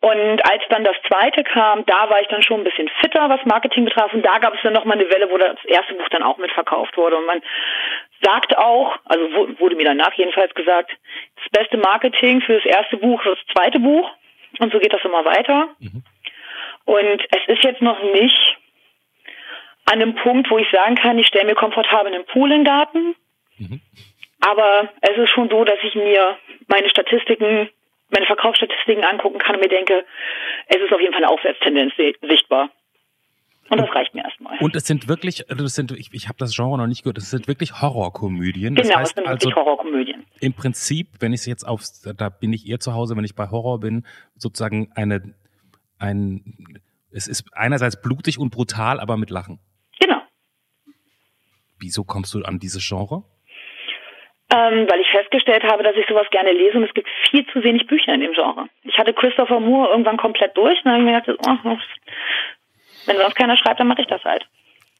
Und 0.00 0.40
als 0.50 0.62
dann 0.70 0.82
das 0.82 0.96
zweite 1.06 1.44
kam, 1.44 1.84
da 1.84 2.08
war 2.08 2.22
ich 2.22 2.28
dann 2.28 2.42
schon 2.42 2.60
ein 2.60 2.64
bisschen 2.64 2.88
fitter, 3.00 3.28
was 3.28 3.44
Marketing 3.44 3.84
betraf. 3.84 4.12
Und 4.14 4.24
da 4.24 4.38
gab 4.38 4.54
es 4.54 4.60
dann 4.62 4.72
nochmal 4.72 4.98
eine 4.98 5.10
Welle, 5.10 5.30
wo 5.30 5.36
das 5.36 5.62
erste 5.66 5.94
Buch 5.94 6.08
dann 6.08 6.22
auch 6.22 6.38
mitverkauft 6.38 6.96
wurde. 6.96 7.18
Und 7.18 7.26
man 7.26 7.42
sagt 8.22 8.56
auch, 8.56 8.96
also 9.04 9.24
wurde 9.58 9.76
mir 9.76 9.84
danach 9.84 10.14
jedenfalls 10.14 10.54
gesagt, 10.54 10.90
das 11.36 11.50
beste 11.50 11.76
Marketing 11.76 12.40
für 12.40 12.54
das 12.54 12.64
erste 12.64 12.96
Buch 12.96 13.24
ist 13.26 13.36
das 13.46 13.54
zweite 13.54 13.78
Buch. 13.78 14.10
Und 14.58 14.72
so 14.72 14.78
geht 14.78 14.92
das 14.92 15.04
immer 15.04 15.24
weiter. 15.26 15.68
Mhm. 15.78 16.02
Und 16.86 17.22
es 17.30 17.54
ist 17.54 17.62
jetzt 17.62 17.82
noch 17.82 18.02
nicht 18.02 18.56
an 19.84 20.00
einem 20.00 20.14
Punkt, 20.14 20.50
wo 20.50 20.56
ich 20.56 20.70
sagen 20.70 20.94
kann, 20.94 21.18
ich 21.18 21.26
stelle 21.26 21.46
mir 21.46 21.54
komfortabel 21.54 22.12
einen 22.12 22.24
Pool 22.24 22.50
in 22.52 22.60
den 22.60 22.64
Garten. 22.64 23.14
Mhm. 23.58 23.80
Aber 24.40 24.88
es 25.02 25.18
ist 25.18 25.30
schon 25.30 25.50
so, 25.50 25.64
dass 25.64 25.78
ich 25.82 25.94
mir 25.94 26.38
meine 26.68 26.88
Statistiken 26.88 27.68
meine 28.10 28.26
Verkaufsstatistiken 28.26 29.04
angucken 29.04 29.38
kann 29.38 29.56
und 29.56 29.62
mir 29.62 29.68
denke, 29.68 30.04
es 30.66 30.76
ist 30.76 30.92
auf 30.92 31.00
jeden 31.00 31.12
Fall 31.12 31.24
eine 31.24 31.32
Aufwärtstendenz 31.32 31.92
sichtbar. 31.96 32.70
Und 33.70 33.78
das 33.78 33.94
reicht 33.94 34.14
mir 34.14 34.24
erstmal. 34.24 34.58
Und 34.58 34.74
es 34.74 34.84
sind 34.84 35.06
wirklich, 35.06 35.48
also 35.48 35.62
das 35.62 35.76
sind, 35.76 35.92
ich, 35.92 36.12
ich 36.12 36.26
habe 36.26 36.38
das 36.38 36.56
Genre 36.56 36.76
noch 36.76 36.88
nicht 36.88 37.04
gehört, 37.04 37.18
es 37.18 37.30
sind 37.30 37.46
wirklich 37.46 37.80
Horrorkomödien. 37.80 38.74
Das 38.74 38.88
genau, 38.88 38.98
heißt 38.98 39.12
es 39.12 39.14
sind 39.14 39.30
wirklich 39.30 39.54
also, 39.54 39.64
Horrorkomödien. 39.64 40.26
Im 40.40 40.54
Prinzip, 40.54 41.06
wenn 41.20 41.32
ich 41.32 41.40
es 41.40 41.46
jetzt 41.46 41.64
auf, 41.64 41.82
da 42.16 42.30
bin 42.30 42.52
ich 42.52 42.68
eher 42.68 42.80
zu 42.80 42.94
Hause, 42.94 43.16
wenn 43.16 43.24
ich 43.24 43.36
bei 43.36 43.48
Horror 43.48 43.78
bin, 43.78 44.04
sozusagen 44.34 44.90
eine, 44.96 45.34
ein, 46.00 46.80
es 47.12 47.28
ist 47.28 47.44
einerseits 47.52 48.00
blutig 48.00 48.40
und 48.40 48.50
brutal, 48.50 48.98
aber 48.98 49.16
mit 49.16 49.30
Lachen. 49.30 49.60
Genau. 50.00 50.20
Wieso 51.78 52.02
kommst 52.02 52.34
du 52.34 52.42
an 52.42 52.58
dieses 52.58 52.86
Genre? 52.86 53.22
Ähm, 54.52 54.86
weil 54.90 55.00
ich 55.00 55.10
festgestellt 55.10 55.64
habe, 55.64 55.82
dass 55.82 55.96
ich 55.96 56.06
sowas 56.08 56.26
gerne 56.30 56.52
lese 56.52 56.76
und 56.76 56.84
es 56.84 56.94
gibt 56.94 57.08
viel 57.30 57.46
zu 57.46 57.62
wenig 57.62 57.86
Bücher 57.86 58.14
in 58.14 58.20
dem 58.20 58.32
Genre. 58.32 58.68
Ich 58.84 58.98
hatte 58.98 59.14
Christopher 59.14 59.60
Moore 59.60 59.90
irgendwann 59.90 60.16
komplett 60.16 60.56
durch 60.56 60.78
und 60.78 60.84
dann 60.86 60.94
habe 60.94 61.02
ich 61.02 61.10
mir 61.10 61.20
gedacht, 61.20 61.60
oh, 61.64 61.76
wenn 63.06 63.16
sonst 63.16 63.36
keiner 63.36 63.56
schreibt, 63.56 63.80
dann 63.80 63.86
mache 63.88 64.02
ich 64.02 64.08
das 64.08 64.24
halt. 64.24 64.46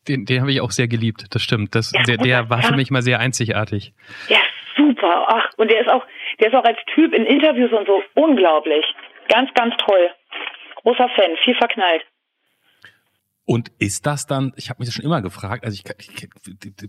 Den, 0.09 0.25
den 0.25 0.41
habe 0.41 0.53
ich 0.53 0.61
auch 0.61 0.71
sehr 0.71 0.89
geliebt, 0.89 1.27
das 1.31 1.43
stimmt. 1.43 1.75
Das, 1.75 1.93
ja, 1.93 2.03
der, 2.03 2.17
der 2.17 2.51
war 2.51 2.63
für 2.63 2.75
mich 2.75 2.91
mal 2.91 3.03
sehr 3.03 3.21
einzigartig. 3.21 3.93
Der 4.29 4.39
ist 4.39 4.77
super. 4.77 5.27
Ach, 5.29 5.51
und 5.59 5.71
der 5.71 5.81
ist 5.81 5.89
auch, 5.89 6.05
der 6.41 6.49
ist 6.49 6.55
auch 6.55 6.65
als 6.65 6.79
Typ 6.95 7.13
in 7.13 7.27
Interviews 7.27 7.73
und 7.73 7.87
so 7.87 8.03
unglaublich. 8.15 8.85
Ganz, 9.29 9.53
ganz 9.55 9.75
toll. 9.77 10.11
Großer 10.77 11.09
Fan, 11.11 11.37
viel 11.45 11.55
verknallt. 11.55 12.03
Und 13.51 13.73
ist 13.81 14.07
das 14.07 14.29
dann, 14.29 14.53
ich 14.55 14.71
habe 14.71 14.79
mich 14.79 14.87
das 14.87 14.95
schon 14.95 15.05
immer 15.05 15.23
gefragt, 15.23 15.65
also 15.65 15.75
ich, 15.75 15.83
ich, 15.99 16.29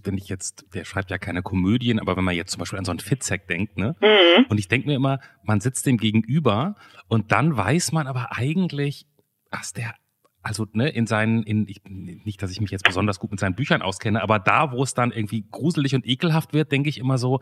wenn 0.04 0.16
ich 0.16 0.30
jetzt, 0.30 0.64
der 0.76 0.86
schreibt 0.86 1.10
ja 1.10 1.18
keine 1.18 1.42
Komödien, 1.42 2.00
aber 2.00 2.16
wenn 2.16 2.24
man 2.24 2.36
jetzt 2.36 2.52
zum 2.52 2.60
Beispiel 2.60 2.78
an 2.78 2.86
so 2.86 2.92
einen 2.92 3.00
Fitzek 3.00 3.48
denkt, 3.48 3.80
ne? 3.80 3.96
Mhm. 4.00 4.46
Und 4.48 4.60
ich 4.60 4.68
denke 4.68 4.88
mir 4.88 4.94
immer, 4.94 5.22
man 5.42 5.60
sitzt 5.60 5.88
dem 5.88 5.98
gegenüber 5.98 6.76
und 7.08 7.32
dann 7.32 7.58
weiß 7.58 7.94
man 7.94 8.06
aber 8.06 8.38
eigentlich, 8.38 9.08
dass 9.50 9.74
der, 9.74 9.96
also 10.44 10.68
ne, 10.74 10.90
in 10.90 11.08
seinen, 11.08 11.42
in, 11.42 11.68
ich, 11.68 11.82
nicht, 11.84 12.44
dass 12.44 12.52
ich 12.52 12.62
mich 12.62 12.70
jetzt 12.70 12.84
besonders 12.84 13.18
gut 13.18 13.32
mit 13.32 13.40
seinen 13.40 13.56
Büchern 13.56 13.82
auskenne, 13.82 14.22
aber 14.22 14.38
da, 14.38 14.72
wo 14.72 14.84
es 14.84 14.94
dann 14.94 15.12
irgendwie 15.12 15.48
gruselig 15.50 15.96
und 15.96 16.06
ekelhaft 16.06 16.54
wird, 16.54 16.72
denke 16.72 16.90
ich 16.90 17.00
immer 17.00 17.18
so, 17.18 17.40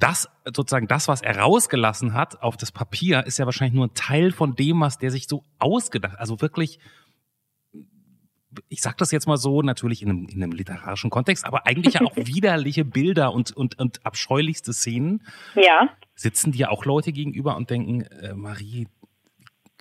das 0.00 0.28
sozusagen 0.44 0.88
das, 0.88 1.06
was 1.06 1.22
er 1.22 1.38
rausgelassen 1.38 2.12
hat 2.12 2.42
auf 2.42 2.56
das 2.56 2.72
Papier, 2.72 3.24
ist 3.24 3.38
ja 3.38 3.44
wahrscheinlich 3.44 3.74
nur 3.74 3.86
ein 3.86 3.94
Teil 3.94 4.32
von 4.32 4.56
dem, 4.56 4.80
was 4.80 4.98
der 4.98 5.12
sich 5.12 5.28
so 5.28 5.44
ausgedacht, 5.60 6.18
also 6.18 6.40
wirklich 6.40 6.80
ich 8.68 8.82
sag 8.82 8.98
das 8.98 9.12
jetzt 9.12 9.26
mal 9.26 9.36
so, 9.36 9.62
natürlich 9.62 10.02
in 10.02 10.10
einem, 10.10 10.28
in 10.28 10.42
einem 10.42 10.52
literarischen 10.52 11.10
Kontext, 11.10 11.46
aber 11.46 11.66
eigentlich 11.66 11.94
ja 11.94 12.02
auch 12.02 12.16
widerliche 12.16 12.84
Bilder 12.84 13.32
und, 13.32 13.56
und, 13.56 13.78
und 13.78 14.04
abscheulichste 14.04 14.72
Szenen. 14.72 15.26
Ja. 15.54 15.88
Sitzen 16.14 16.52
dir 16.52 16.70
auch 16.70 16.84
Leute 16.84 17.12
gegenüber 17.12 17.56
und 17.56 17.70
denken, 17.70 18.02
äh, 18.22 18.34
Marie, 18.34 18.86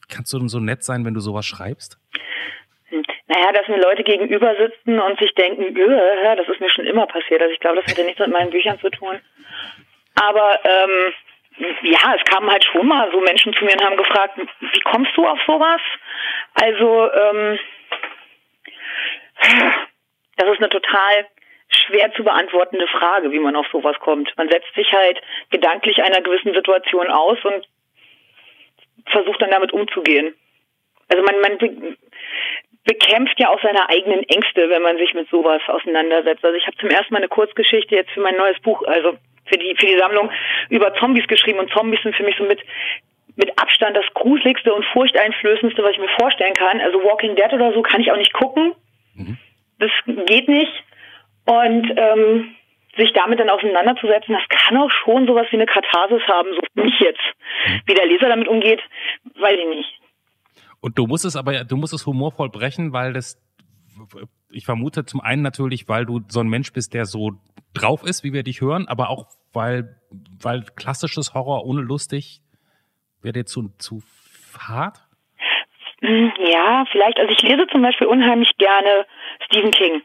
kannst 0.09 0.33
du 0.33 0.39
denn 0.39 0.49
so 0.49 0.59
nett 0.59 0.83
sein, 0.83 1.05
wenn 1.05 1.13
du 1.13 1.19
sowas 1.19 1.45
schreibst? 1.45 1.97
Hm. 2.89 3.03
Naja, 3.27 3.51
dass 3.53 3.67
mir 3.67 3.81
Leute 3.81 4.03
gegenüber 4.03 4.55
sitzen 4.57 4.99
und 4.99 5.19
sich 5.19 5.33
denken, 5.35 5.75
ja, 5.75 6.35
das 6.35 6.47
ist 6.47 6.59
mir 6.59 6.69
schon 6.69 6.85
immer 6.85 7.07
passiert. 7.07 7.41
Also 7.41 7.53
ich 7.53 7.59
glaube, 7.59 7.77
das 7.81 7.87
hätte 7.87 8.03
nichts 8.03 8.19
mit 8.19 8.31
meinen 8.31 8.51
Büchern 8.51 8.79
zu 8.79 8.89
tun. 8.89 9.19
Aber 10.15 10.59
ähm, 10.65 11.13
ja, 11.83 12.15
es 12.15 12.23
kamen 12.25 12.49
halt 12.49 12.65
schon 12.65 12.87
mal 12.87 13.09
so 13.11 13.19
Menschen 13.21 13.53
zu 13.53 13.63
mir 13.63 13.73
und 13.73 13.83
haben 13.83 13.97
gefragt, 13.97 14.37
wie 14.59 14.79
kommst 14.81 15.15
du 15.15 15.27
auf 15.27 15.39
sowas? 15.45 15.81
Also 16.55 17.11
ähm, 17.11 17.59
das 20.37 20.49
ist 20.49 20.59
eine 20.59 20.69
total 20.69 21.27
schwer 21.69 22.11
zu 22.13 22.23
beantwortende 22.23 22.87
Frage, 22.87 23.31
wie 23.31 23.39
man 23.39 23.55
auf 23.55 23.67
sowas 23.71 23.97
kommt. 23.99 24.31
Man 24.37 24.49
setzt 24.49 24.73
sich 24.75 24.91
halt 24.91 25.21
gedanklich 25.49 26.03
einer 26.03 26.21
gewissen 26.21 26.53
Situation 26.53 27.09
aus 27.09 27.37
und 27.43 27.65
versucht 29.07 29.41
dann 29.41 29.51
damit 29.51 29.71
umzugehen. 29.71 30.35
Also 31.09 31.23
man, 31.23 31.39
man 31.41 31.57
be 31.57 31.97
bekämpft 32.83 33.39
ja 33.39 33.49
auch 33.49 33.61
seine 33.61 33.89
eigenen 33.89 34.23
Ängste, 34.23 34.67
wenn 34.69 34.81
man 34.81 34.97
sich 34.97 35.13
mit 35.13 35.29
sowas 35.29 35.61
auseinandersetzt. 35.67 36.43
Also 36.43 36.57
ich 36.57 36.65
habe 36.65 36.77
zum 36.77 36.89
ersten 36.89 37.13
Mal 37.13 37.19
eine 37.19 37.27
Kurzgeschichte 37.27 37.95
jetzt 37.95 38.09
für 38.09 38.21
mein 38.21 38.35
neues 38.35 38.59
Buch, 38.61 38.81
also 38.87 39.17
für 39.45 39.57
die 39.57 39.75
für 39.75 39.85
die 39.85 39.99
Sammlung 39.99 40.31
über 40.69 40.93
Zombies 40.95 41.27
geschrieben 41.27 41.59
und 41.59 41.71
Zombies 41.71 42.01
sind 42.01 42.15
für 42.15 42.23
mich 42.23 42.35
so 42.37 42.43
mit 42.43 42.59
mit 43.35 43.57
Abstand 43.61 43.95
das 43.95 44.05
gruseligste 44.15 44.73
und 44.73 44.83
furchteinflößendste, 44.85 45.83
was 45.83 45.91
ich 45.91 45.99
mir 45.99 46.09
vorstellen 46.19 46.53
kann. 46.53 46.81
Also 46.81 47.03
Walking 47.03 47.35
Dead 47.35 47.53
oder 47.53 47.71
so 47.71 47.81
kann 47.81 48.01
ich 48.01 48.11
auch 48.11 48.17
nicht 48.17 48.33
gucken. 48.33 48.73
Mhm. 49.21 49.37
Das 49.79 49.91
geht 50.27 50.47
nicht. 50.47 50.71
Und 51.45 51.91
ähm, 51.97 52.55
sich 52.97 53.11
damit 53.13 53.39
dann 53.39 53.49
auseinanderzusetzen, 53.49 54.35
das 54.35 54.43
kann 54.49 54.77
auch 54.77 54.91
schon 55.03 55.25
sowas 55.25 55.47
wie 55.51 55.55
eine 55.55 55.65
Katharsis 55.65 56.21
haben, 56.27 56.49
so 56.53 56.81
mich 56.81 56.99
jetzt. 56.99 57.21
Mhm. 57.67 57.81
Wie 57.85 57.93
der 57.93 58.05
Leser 58.05 58.29
damit 58.29 58.47
umgeht, 58.47 58.81
weiß 59.39 59.57
ich 59.57 59.77
nicht. 59.77 60.01
Und 60.81 60.97
du 60.97 61.07
musst 61.07 61.25
es 61.25 61.35
aber, 61.35 61.63
du 61.63 61.77
musst 61.77 61.93
es 61.93 62.05
humorvoll 62.05 62.49
brechen, 62.49 62.91
weil 62.91 63.13
das, 63.13 63.39
ich 64.49 64.65
vermute 64.65 65.05
zum 65.05 65.21
einen 65.21 65.41
natürlich, 65.41 65.87
weil 65.87 66.05
du 66.05 66.21
so 66.27 66.39
ein 66.39 66.49
Mensch 66.49 66.73
bist, 66.73 66.93
der 66.93 67.05
so 67.05 67.31
drauf 67.73 68.03
ist, 68.03 68.23
wie 68.23 68.33
wir 68.33 68.43
dich 68.43 68.61
hören, 68.61 68.87
aber 68.87 69.09
auch 69.09 69.27
weil, 69.53 69.99
weil 70.41 70.63
klassisches 70.75 71.33
Horror 71.33 71.65
ohne 71.65 71.81
lustig 71.81 72.41
wäre 73.21 73.33
dir 73.33 73.45
zu, 73.45 73.69
zu 73.77 74.01
hart? 74.57 75.07
Hm, 76.01 76.33
ja, 76.39 76.85
vielleicht. 76.91 77.19
Also 77.19 77.31
ich 77.31 77.41
lese 77.41 77.67
zum 77.67 77.81
Beispiel 77.81 78.07
unheimlich 78.07 78.51
gerne 78.57 79.05
Stephen 79.45 79.71
King. 79.71 80.01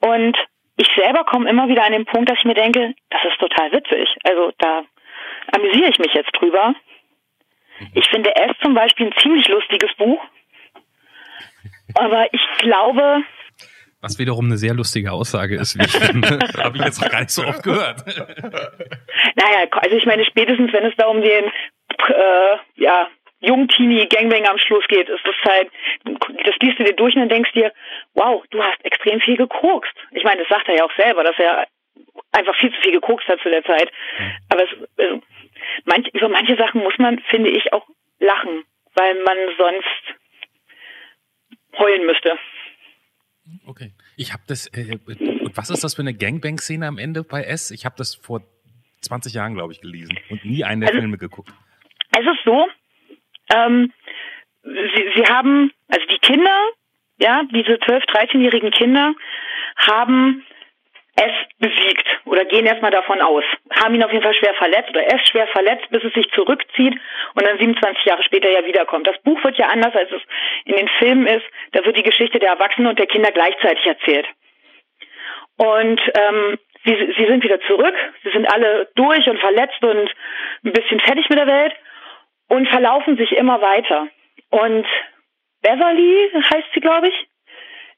Und 0.00 0.36
ich 0.76 0.88
selber 0.96 1.24
komme 1.24 1.48
immer 1.48 1.68
wieder 1.68 1.84
an 1.84 1.92
den 1.92 2.04
Punkt, 2.04 2.30
dass 2.30 2.38
ich 2.38 2.44
mir 2.44 2.54
denke, 2.54 2.94
das 3.10 3.20
ist 3.24 3.38
total 3.38 3.72
witzig. 3.72 4.08
Also 4.24 4.52
da 4.58 4.82
amüsiere 5.52 5.90
ich 5.90 5.98
mich 5.98 6.12
jetzt 6.14 6.32
drüber. 6.32 6.74
Ich 7.94 8.08
finde 8.08 8.32
es 8.34 8.56
zum 8.62 8.74
Beispiel 8.74 9.06
ein 9.06 9.14
ziemlich 9.18 9.46
lustiges 9.48 9.94
Buch. 9.96 10.20
Aber 11.94 12.26
ich 12.32 12.42
glaube. 12.58 13.22
Was 14.00 14.18
wiederum 14.18 14.46
eine 14.46 14.56
sehr 14.56 14.74
lustige 14.74 15.12
Aussage 15.12 15.56
ist, 15.56 15.78
wie 15.78 15.84
ich 15.84 15.92
finde. 15.92 16.38
Habe 16.62 16.78
ich 16.78 16.84
jetzt 16.84 17.02
noch 17.02 17.10
gar 17.10 17.20
nicht 17.20 17.30
so 17.30 17.44
oft 17.44 17.62
gehört. 17.62 18.06
naja, 18.06 19.68
also 19.70 19.96
ich 19.96 20.06
meine, 20.06 20.24
spätestens 20.24 20.72
wenn 20.72 20.86
es 20.86 20.96
da 20.96 21.06
um 21.06 21.20
den 21.20 21.44
äh, 21.44 22.56
ja, 22.76 23.08
Jungteenie-Gangbang 23.40 24.46
am 24.46 24.58
Schluss 24.58 24.86
geht, 24.88 25.08
ist 25.08 25.24
das 25.24 25.34
halt, 25.44 25.70
das 26.04 26.54
liest 26.60 26.78
du 26.78 26.84
dir 26.84 26.94
durch 26.94 27.14
und 27.14 27.22
dann 27.22 27.28
denkst 27.30 27.52
dir, 27.52 27.72
wow, 28.14 28.44
du 28.50 28.62
hast 28.62 28.84
extrem 28.84 29.20
viel 29.20 29.36
gekokst. 29.36 29.94
Ich 30.12 30.24
meine, 30.24 30.40
das 30.40 30.48
sagt 30.48 30.68
er 30.68 30.76
ja 30.76 30.84
auch 30.84 30.94
selber, 30.96 31.24
dass 31.24 31.38
er 31.38 31.66
einfach 32.32 32.54
viel 32.56 32.72
zu 32.72 32.80
viel 32.82 32.92
gekokst 32.92 33.28
hat 33.28 33.40
zu 33.40 33.48
der 33.48 33.64
Zeit. 33.64 33.90
Aber 34.50 34.64
es, 34.64 34.70
also, 34.98 35.22
manch, 35.84 36.08
über 36.12 36.28
manche 36.28 36.56
Sachen 36.56 36.82
muss 36.82 36.98
man, 36.98 37.18
finde 37.30 37.50
ich, 37.50 37.72
auch 37.72 37.86
lachen, 38.18 38.64
weil 38.94 39.14
man 39.22 39.36
sonst 39.56 40.18
heulen 41.78 42.06
müsste. 42.06 42.38
Okay. 43.66 43.92
Ich 44.16 44.32
habe 44.32 44.42
das, 44.46 44.66
äh, 44.68 44.98
und 45.06 45.56
was 45.56 45.70
ist 45.70 45.82
das 45.82 45.94
für 45.94 46.02
eine 46.02 46.14
Gangbang-Szene 46.14 46.86
am 46.86 46.98
Ende 46.98 47.24
bei 47.24 47.42
S? 47.42 47.70
Ich 47.70 47.84
habe 47.84 47.94
das 47.96 48.14
vor 48.14 48.42
20 49.00 49.32
Jahren, 49.32 49.54
glaube 49.54 49.72
ich, 49.72 49.80
gelesen 49.80 50.18
und 50.28 50.44
nie 50.44 50.62
einen 50.62 50.82
der 50.82 50.90
also, 50.90 51.00
Filme 51.00 51.18
geguckt. 51.18 51.50
Es 52.12 52.20
ist 52.20 52.44
so, 52.44 52.68
ähm, 53.54 53.92
sie, 54.62 55.12
sie 55.14 55.24
haben, 55.26 55.72
also 55.88 56.06
die 56.06 56.18
Kinder, 56.18 56.56
ja, 57.18 57.42
diese 57.50 57.72
12-, 57.72 58.08
13-jährigen 58.08 58.70
Kinder 58.70 59.14
haben 59.76 60.44
es 61.16 61.32
besiegt 61.58 62.06
oder 62.24 62.44
gehen 62.44 62.66
erstmal 62.66 62.90
davon 62.90 63.20
aus, 63.20 63.44
haben 63.70 63.94
ihn 63.94 64.02
auf 64.02 64.12
jeden 64.12 64.22
Fall 64.22 64.34
schwer 64.34 64.54
verletzt 64.54 64.90
oder 64.90 65.02
er 65.02 65.16
ist 65.16 65.28
schwer 65.28 65.46
verletzt, 65.48 65.90
bis 65.90 66.02
es 66.04 66.14
sich 66.14 66.30
zurückzieht 66.30 66.98
und 67.34 67.46
dann 67.46 67.58
27 67.58 68.04
Jahre 68.04 68.22
später 68.22 68.48
ja 68.48 68.64
wiederkommt. 68.64 69.06
Das 69.06 69.20
Buch 69.22 69.42
wird 69.44 69.58
ja 69.58 69.66
anders, 69.66 69.94
als 69.94 70.10
es 70.12 70.22
in 70.64 70.76
den 70.76 70.88
Filmen 70.98 71.26
ist. 71.26 71.44
Da 71.72 71.84
wird 71.84 71.96
die 71.96 72.02
Geschichte 72.02 72.38
der 72.38 72.50
Erwachsenen 72.50 72.88
und 72.88 72.98
der 72.98 73.06
Kinder 73.06 73.32
gleichzeitig 73.32 73.84
erzählt. 73.84 74.26
Und 75.56 76.00
ähm, 76.14 76.58
sie, 76.84 77.12
sie 77.18 77.26
sind 77.26 77.44
wieder 77.44 77.60
zurück, 77.62 77.94
sie 78.22 78.30
sind 78.30 78.46
alle 78.50 78.88
durch 78.94 79.28
und 79.28 79.38
verletzt 79.38 79.82
und 79.82 80.10
ein 80.64 80.72
bisschen 80.72 81.00
fertig 81.00 81.28
mit 81.28 81.38
der 81.38 81.46
Welt 81.46 81.74
und 82.50 82.68
verlaufen 82.68 83.16
sich 83.16 83.30
immer 83.32 83.60
weiter. 83.62 84.08
Und 84.50 84.86
Beverly 85.62 86.30
heißt 86.34 86.68
sie, 86.74 86.80
glaube 86.80 87.08
ich, 87.08 87.14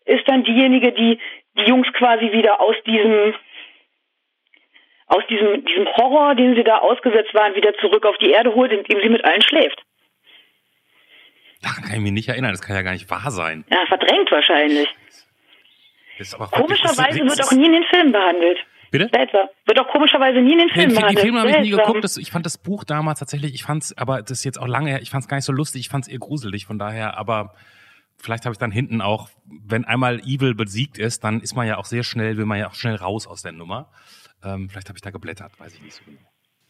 ist 0.05 0.29
dann 0.29 0.45
diejenige, 0.45 0.93
die 0.93 1.19
die 1.57 1.63
Jungs 1.63 1.91
quasi 1.95 2.33
wieder 2.33 2.61
aus 2.61 2.77
diesem 2.87 3.35
aus 5.07 5.23
diesem, 5.29 5.65
diesem 5.65 5.87
Horror, 5.97 6.35
den 6.35 6.55
sie 6.55 6.65
da 6.65 6.79
ausgesetzt 6.79 7.35
waren, 7.35 7.55
wieder 7.55 7.75
zurück 7.79 8.07
auf 8.07 8.17
die 8.19 8.31
Erde 8.31 8.55
holt, 8.55 8.73
indem 8.73 9.01
sie 9.03 9.11
mit 9.11 9.25
allen 9.25 9.43
schläft. 9.43 9.83
Daran 11.61 11.85
kann 11.85 11.95
ich 11.97 12.01
mich 12.01 12.13
nicht 12.13 12.29
erinnern, 12.29 12.51
das 12.53 12.63
kann 12.63 12.77
ja 12.77 12.83
gar 12.83 12.93
nicht 12.93 13.11
wahr 13.11 13.31
sein. 13.31 13.65
Ja, 13.71 13.85
verdrängt 13.87 14.31
wahrscheinlich. 14.31 14.89
Komischerweise 16.51 17.21
wird 17.21 17.45
auch 17.45 17.53
nie 17.53 17.67
in 17.67 17.73
den 17.73 17.85
Filmen 17.85 18.13
behandelt. 18.13 18.59
Bitte? 18.93 19.09
Seltsam. 19.13 19.49
Wird 19.67 19.81
auch 19.81 19.89
komischerweise 19.89 20.41
nie 20.41 20.53
in 20.53 20.59
den 20.59 20.69
Filmen 20.69 20.95
behandelt. 20.95 21.19
Die 21.19 21.23
Filme 21.23 21.41
habe 21.41 21.51
ich 21.51 21.59
nie 21.61 21.71
geguckt. 21.71 22.05
Das, 22.05 22.19
ich 22.19 22.31
fand 22.31 22.45
das 22.45 22.59
Buch 22.59 22.85
damals 22.85 23.19
tatsächlich, 23.19 23.55
ich 23.55 23.63
fand's, 23.63 23.97
aber 23.97 24.21
das 24.21 24.33
ist 24.33 24.45
jetzt 24.45 24.61
auch 24.61 24.69
lange 24.69 24.91
her, 24.91 25.01
ich 25.01 25.11
fand 25.11 25.25
es 25.25 25.29
gar 25.29 25.39
nicht 25.39 25.47
so 25.47 25.53
lustig, 25.53 25.81
ich 25.81 25.89
fand 25.89 26.05
es 26.05 26.13
eher 26.13 26.19
gruselig, 26.19 26.67
von 26.67 26.79
daher, 26.79 27.17
aber 27.17 27.55
vielleicht 28.19 28.45
habe 28.45 28.53
ich 28.53 28.59
dann 28.59 28.71
hinten 28.71 29.01
auch, 29.01 29.31
wenn 29.67 29.87
einmal 29.87 30.21
Evil 30.21 30.55
besiegt 30.55 30.99
ist, 30.99 31.25
dann 31.25 31.41
ist 31.41 31.57
man 31.57 31.67
ja 31.67 31.79
auch 31.79 31.87
sehr 31.87 32.03
schnell, 32.03 32.37
will 32.37 32.45
man 32.45 32.59
ja 32.59 32.69
auch 32.69 32.75
schnell 32.75 32.97
raus 32.97 33.27
aus 33.27 33.43
der 33.43 33.53
Nummer. 33.53 33.89
Ähm, 34.45 34.69
vielleicht 34.69 34.89
habe 34.89 34.99
ich 34.99 35.03
da 35.03 35.11
geblättert, 35.11 35.59
weiß 35.59 35.75
ich 35.75 35.83
nicht 35.83 35.95
so 35.95 36.05
genau. 36.05 36.21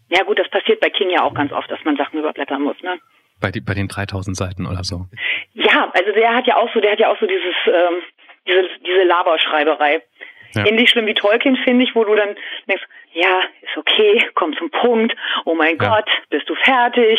Ja 0.09 0.23
gut, 0.25 0.39
das 0.39 0.49
passiert 0.49 0.81
bei 0.81 0.91
King 0.91 1.11
ja 1.11 1.23
auch 1.25 1.35
ganz 1.35 1.53
oft, 1.53 1.71
dass 1.71 1.83
man 1.85 1.97
Sachen 1.97 2.21
überblättern 2.21 2.63
muss, 2.63 2.81
ne? 2.83 2.99
Bei, 3.41 3.51
die, 3.51 3.61
bei 3.61 3.75
den 3.75 3.89
3000 3.89 4.37
Seiten 4.37 4.67
oder 4.67 4.85
so. 4.85 5.07
Ja, 5.55 5.91
also 5.93 6.13
der 6.13 6.35
hat 6.35 6.47
ja 6.47 6.57
auch 6.57 6.73
so, 6.73 6.81
der 6.81 6.93
hat 6.93 7.01
ja 7.01 7.11
auch 7.11 7.19
so 7.19 7.27
dieses, 7.27 7.55
ähm, 7.67 8.03
diese, 8.47 8.69
diese 8.87 9.03
Laberschreiberei. 9.05 10.03
Ja. 10.55 10.67
Ähnlich 10.67 10.91
schlimm 10.91 11.07
wie 11.07 11.15
Tolkien, 11.15 11.57
finde 11.57 11.85
ich, 11.85 11.95
wo 11.95 12.05
du 12.05 12.15
dann 12.15 12.35
denkst, 12.69 12.85
ja, 13.13 13.41
ist 13.61 13.77
okay, 13.77 14.23
komm 14.35 14.55
zum 14.57 14.71
Punkt, 14.71 15.15
oh 15.45 15.55
mein 15.55 15.77
ja. 15.81 15.97
Gott, 15.97 16.11
bist 16.31 16.49
du 16.49 16.55
fertig? 16.55 17.19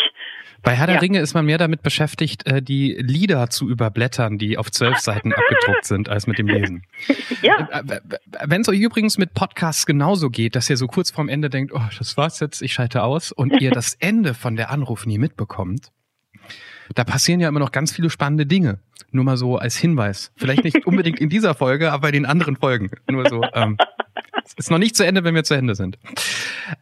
Bei 0.63 0.75
Herr 0.75 0.87
der 0.87 0.95
ja. 0.95 1.01
Ringe 1.01 1.19
ist 1.19 1.33
man 1.33 1.45
mehr 1.45 1.57
damit 1.57 1.83
beschäftigt, 1.83 2.47
äh, 2.47 2.61
die 2.61 2.93
Lieder 2.97 3.49
zu 3.49 3.69
überblättern, 3.69 4.37
die 4.37 4.57
auf 4.57 4.71
zwölf 4.71 4.97
Seiten 4.97 5.33
abgedruckt 5.33 5.83
sind, 5.83 6.07
als 6.07 6.25
mit 6.25 6.37
dem 6.37 6.47
Lesen. 6.47 6.83
ja. 7.41 7.67
Äh, 7.69 7.99
Wenn 8.45 8.61
es 8.61 8.69
euch 8.69 8.79
übrigens 8.79 9.17
mit 9.17 9.33
Podcasts 9.33 9.85
genauso 9.85 10.29
geht, 10.29 10.55
dass 10.55 10.69
ihr 10.69 10.77
so 10.77 10.87
kurz 10.87 11.11
vorm 11.11 11.27
Ende 11.27 11.49
denkt, 11.49 11.73
oh, 11.75 11.81
das 11.97 12.15
war's 12.15 12.39
jetzt, 12.39 12.61
ich 12.61 12.73
schalte 12.73 13.03
aus, 13.03 13.33
und 13.33 13.61
ihr 13.61 13.71
das 13.71 13.95
Ende 13.95 14.33
von 14.33 14.55
der 14.55 14.71
Anruf 14.71 15.05
nie 15.05 15.17
mitbekommt, 15.17 15.91
da 16.95 17.03
passieren 17.03 17.39
ja 17.39 17.47
immer 17.47 17.59
noch 17.59 17.71
ganz 17.71 17.93
viele 17.93 18.09
spannende 18.09 18.45
Dinge. 18.45 18.79
Nur 19.11 19.23
mal 19.23 19.37
so 19.37 19.57
als 19.57 19.77
Hinweis. 19.77 20.31
Vielleicht 20.35 20.63
nicht 20.63 20.85
unbedingt 20.87 21.19
in 21.19 21.29
dieser 21.29 21.53
Folge, 21.53 21.91
aber 21.91 22.07
in 22.07 22.13
den 22.13 22.25
anderen 22.25 22.55
Folgen. 22.55 22.89
Nur 23.09 23.27
so. 23.29 23.43
Ähm, 23.53 23.77
ist 24.57 24.71
noch 24.71 24.77
nicht 24.77 24.95
zu 24.95 25.05
Ende, 25.05 25.23
wenn 25.23 25.35
wir 25.35 25.43
zu 25.43 25.53
Ende 25.53 25.75
sind. 25.75 25.97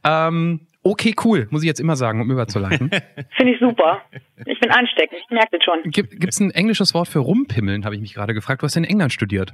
Ähm, 0.03 0.61
okay, 0.83 1.15
cool, 1.23 1.47
muss 1.51 1.63
ich 1.63 1.67
jetzt 1.67 1.79
immer 1.79 1.95
sagen, 1.95 2.21
um 2.21 2.31
überzuleiten. 2.31 2.89
Finde 3.35 3.53
ich 3.53 3.59
super. 3.59 4.01
Ich 4.45 4.59
bin 4.59 4.71
ansteckend, 4.71 5.19
ich 5.23 5.29
merke 5.29 5.57
das 5.57 5.63
schon. 5.63 5.91
Gibt 5.91 6.23
es 6.23 6.39
ein 6.39 6.51
englisches 6.51 6.93
Wort 6.93 7.07
für 7.07 7.19
rumpimmeln, 7.19 7.85
habe 7.85 7.95
ich 7.95 8.01
mich 8.01 8.13
gerade 8.13 8.33
gefragt. 8.33 8.61
Du 8.61 8.65
hast 8.65 8.75
in 8.75 8.83
England 8.83 9.13
studiert. 9.13 9.51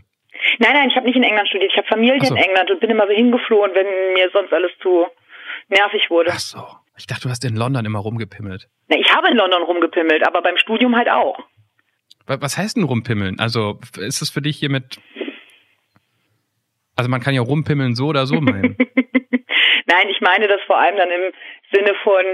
Nein, 0.59 0.73
nein, 0.73 0.89
ich 0.89 0.95
habe 0.95 1.05
nicht 1.05 1.15
in 1.15 1.23
England 1.23 1.47
studiert. 1.49 1.71
Ich 1.71 1.77
habe 1.77 1.87
Familie 1.87 2.19
so. 2.23 2.33
in 2.33 2.41
England 2.41 2.71
und 2.71 2.79
bin 2.79 2.89
immer 2.89 3.07
so 3.07 3.13
hingeflohen, 3.13 3.71
wenn 3.73 4.13
mir 4.13 4.29
sonst 4.31 4.51
alles 4.53 4.71
zu 4.81 5.05
nervig 5.69 6.09
wurde. 6.09 6.31
Ach 6.33 6.39
so. 6.39 6.63
Ich 6.97 7.07
dachte, 7.07 7.23
du 7.23 7.29
hast 7.29 7.45
in 7.45 7.55
London 7.55 7.85
immer 7.85 7.99
rumgepimmelt. 7.99 8.67
Na, 8.87 8.97
ich 8.97 9.13
habe 9.13 9.29
in 9.29 9.37
London 9.37 9.63
rumgepimmelt, 9.63 10.25
aber 10.25 10.41
beim 10.41 10.57
Studium 10.57 10.95
halt 10.95 11.09
auch. 11.09 11.37
Was 12.25 12.57
heißt 12.57 12.75
denn 12.75 12.83
rumpimmeln? 12.83 13.39
Also 13.39 13.79
ist 13.97 14.21
es 14.21 14.29
für 14.29 14.41
dich 14.41 14.57
hier 14.57 14.69
mit... 14.69 14.99
Also 16.95 17.09
man 17.09 17.21
kann 17.21 17.35
ja 17.35 17.41
rumpimmeln 17.41 17.95
so 17.95 18.07
oder 18.07 18.25
so 18.25 18.41
meinen. 18.41 18.75
Nein, 19.85 20.09
ich 20.09 20.19
meine 20.19 20.47
das 20.47 20.59
vor 20.65 20.77
allem 20.77 20.97
dann 20.97 21.09
im 21.09 21.31
Sinne 21.71 21.93
von 22.03 22.25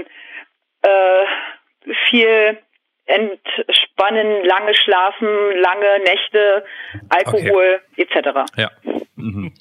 äh, 0.82 1.94
viel 2.08 2.58
entspannen, 3.06 4.44
lange 4.44 4.74
schlafen, 4.74 5.28
lange 5.60 5.98
Nächte, 6.04 6.64
Alkohol 7.10 7.80
okay. 7.92 8.02
etc. 8.02 8.52
Ja. 8.56 8.70
Mhm. 9.16 9.52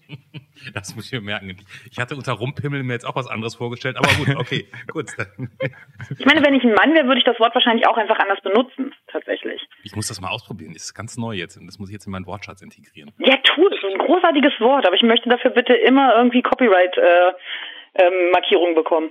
Das 0.74 0.96
muss 0.96 1.06
ich 1.08 1.12
mir 1.14 1.22
merken. 1.22 1.58
Ich 1.92 1.98
hatte 1.98 2.16
unter 2.16 2.34
Rumpimmel 2.34 2.84
mir 2.84 2.94
jetzt 2.94 3.06
auch 3.06 3.16
was 3.16 3.28
anderes 3.28 3.56
vorgestellt, 3.56 3.98
aber 3.98 4.10
gut, 4.14 4.36
okay, 4.36 4.68
gut. 4.92 5.12
Ich 6.18 6.26
meine, 6.26 6.44
wenn 6.46 6.54
ich 6.54 6.64
ein 6.64 6.74
Mann 6.74 6.94
wäre, 6.94 7.08
würde 7.08 7.20
ich 7.20 7.26
das 7.26 7.40
Wort 7.40 7.56
wahrscheinlich 7.56 7.88
auch 7.88 7.98
einfach 7.98 8.20
anders 8.20 8.42
benutzen, 8.42 8.94
tatsächlich. 9.08 9.62
Ich 9.84 9.96
muss 9.96 10.08
das 10.08 10.22
mal 10.22 10.30
ausprobieren. 10.30 10.74
Das 10.74 10.84
ist 10.84 10.94
ganz 10.94 11.18
neu 11.18 11.34
jetzt 11.34 11.58
und 11.58 11.66
das 11.68 11.80
muss 11.80 11.90
ich 11.90 11.94
jetzt 11.94 12.06
in 12.06 12.12
meinen 12.12 12.26
Wortschatz 12.26 12.62
integrieren. 12.62 13.12
Ja, 13.20 13.38
tu 13.44 13.68
es. 13.68 13.74
Ein 13.84 13.98
großartiges 14.00 14.54
Wort, 14.60 14.86
aber 14.86 14.96
ich 14.96 15.04
möchte 15.04 15.30
dafür 15.30 15.52
bitte 15.52 15.74
immer 15.74 16.16
irgendwie 16.16 16.42
Copyright-Markierungen 16.42 17.36
äh, 17.96 18.70
ähm, 18.70 18.76
bekommen. 18.76 19.10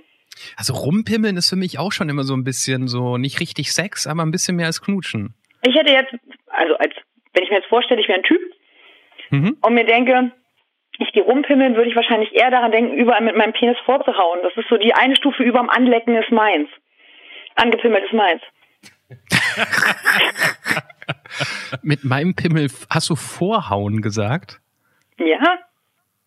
Also 0.57 0.73
rumpimmeln 0.73 1.37
ist 1.37 1.49
für 1.49 1.55
mich 1.55 1.79
auch 1.79 1.91
schon 1.91 2.09
immer 2.09 2.23
so 2.23 2.33
ein 2.33 2.43
bisschen 2.43 2.87
so, 2.87 3.17
nicht 3.17 3.39
richtig 3.39 3.71
Sex, 3.71 4.07
aber 4.07 4.23
ein 4.23 4.31
bisschen 4.31 4.55
mehr 4.55 4.65
als 4.65 4.81
knutschen. 4.81 5.35
Ich 5.61 5.75
hätte 5.75 5.91
jetzt, 5.91 6.13
also 6.47 6.75
als, 6.75 6.93
wenn 7.33 7.43
ich 7.43 7.49
mir 7.49 7.57
jetzt 7.57 7.69
vorstelle, 7.69 8.01
ich 8.01 8.07
wäre 8.07 8.19
ein 8.19 8.23
Typ 8.23 8.41
mhm. 9.29 9.57
und 9.61 9.73
mir 9.73 9.85
denke, 9.85 10.31
ich 11.03 11.13
gehe 11.13 11.23
rumpimmeln, 11.23 11.75
würde 11.75 11.89
ich 11.89 11.95
wahrscheinlich 11.95 12.33
eher 12.33 12.51
daran 12.51 12.71
denken, 12.71 12.97
überall 12.97 13.21
mit 13.21 13.35
meinem 13.35 13.53
Penis 13.53 13.77
vorzuhauen. 13.85 14.39
Das 14.43 14.55
ist 14.55 14.69
so 14.69 14.77
die 14.77 14.93
eine 14.93 15.15
Stufe 15.15 15.43
über 15.43 15.59
dem 15.59 15.69
Anlecken 15.69 16.15
ist 16.15 16.31
meins. 16.31 16.69
Angepimmelt 17.55 18.05
ist 18.05 18.13
meins. 18.13 18.41
mit 21.83 22.03
meinem 22.03 22.35
Pimmel 22.35 22.69
hast 22.89 23.09
du 23.09 23.15
vorhauen 23.15 24.01
gesagt? 24.01 24.59
Ja. 25.17 25.59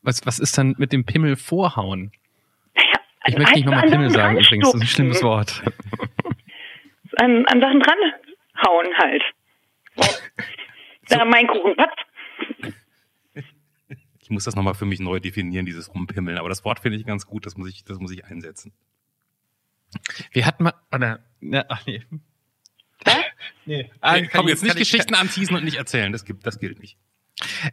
Was, 0.02 0.24
was 0.24 0.38
ist 0.38 0.56
dann 0.56 0.74
mit 0.78 0.92
dem 0.92 1.04
Pimmel 1.04 1.36
vorhauen? 1.36 2.12
Ja, 2.76 2.82
also 3.20 3.26
ich 3.26 3.38
möchte 3.38 3.54
nicht 3.54 3.66
nochmal 3.66 3.88
Pimmel 3.88 4.10
sagen 4.10 4.38
übrigens, 4.38 4.70
das 4.70 4.74
ist 4.74 4.82
ein 4.82 4.86
schlimmes 4.86 5.22
Wort. 5.22 5.62
an, 7.16 7.44
an 7.46 7.60
Sachen 7.60 7.80
dranhauen 7.80 8.98
halt. 8.98 9.22
Da 11.08 11.24
mein 11.24 11.46
Kuchen 11.46 11.76
Patz. 11.76 11.94
Ich 14.26 14.30
muss 14.30 14.42
das 14.42 14.56
nochmal 14.56 14.74
für 14.74 14.86
mich 14.86 14.98
neu 14.98 15.20
definieren, 15.20 15.66
dieses 15.66 15.94
Rumpimmeln. 15.94 16.36
Aber 16.36 16.48
das 16.48 16.64
Wort 16.64 16.80
finde 16.80 16.98
ich 16.98 17.06
ganz 17.06 17.26
gut, 17.26 17.46
das 17.46 17.56
muss 17.56 17.68
ich, 17.68 17.84
das 17.84 18.00
muss 18.00 18.10
ich 18.10 18.24
einsetzen. 18.24 18.72
Wir 20.32 20.44
hatten 20.44 20.64
mal, 20.64 20.74
oder, 20.90 21.20
ne, 21.38 21.64
ach 21.70 21.86
nee. 21.86 22.02
Hä? 23.04 23.12
Nee. 23.66 23.90
Ah, 24.00 24.16
nee 24.16 24.28
komm, 24.32 24.48
jetzt 24.48 24.62
nicht 24.62 24.76
Geschichten 24.76 25.14
ich, 25.14 25.20
anteasen 25.20 25.54
und 25.54 25.64
nicht 25.64 25.76
erzählen, 25.76 26.10
das 26.10 26.24
gibt, 26.24 26.46
das 26.46 26.58
gilt 26.58 26.80
nicht. 26.80 26.96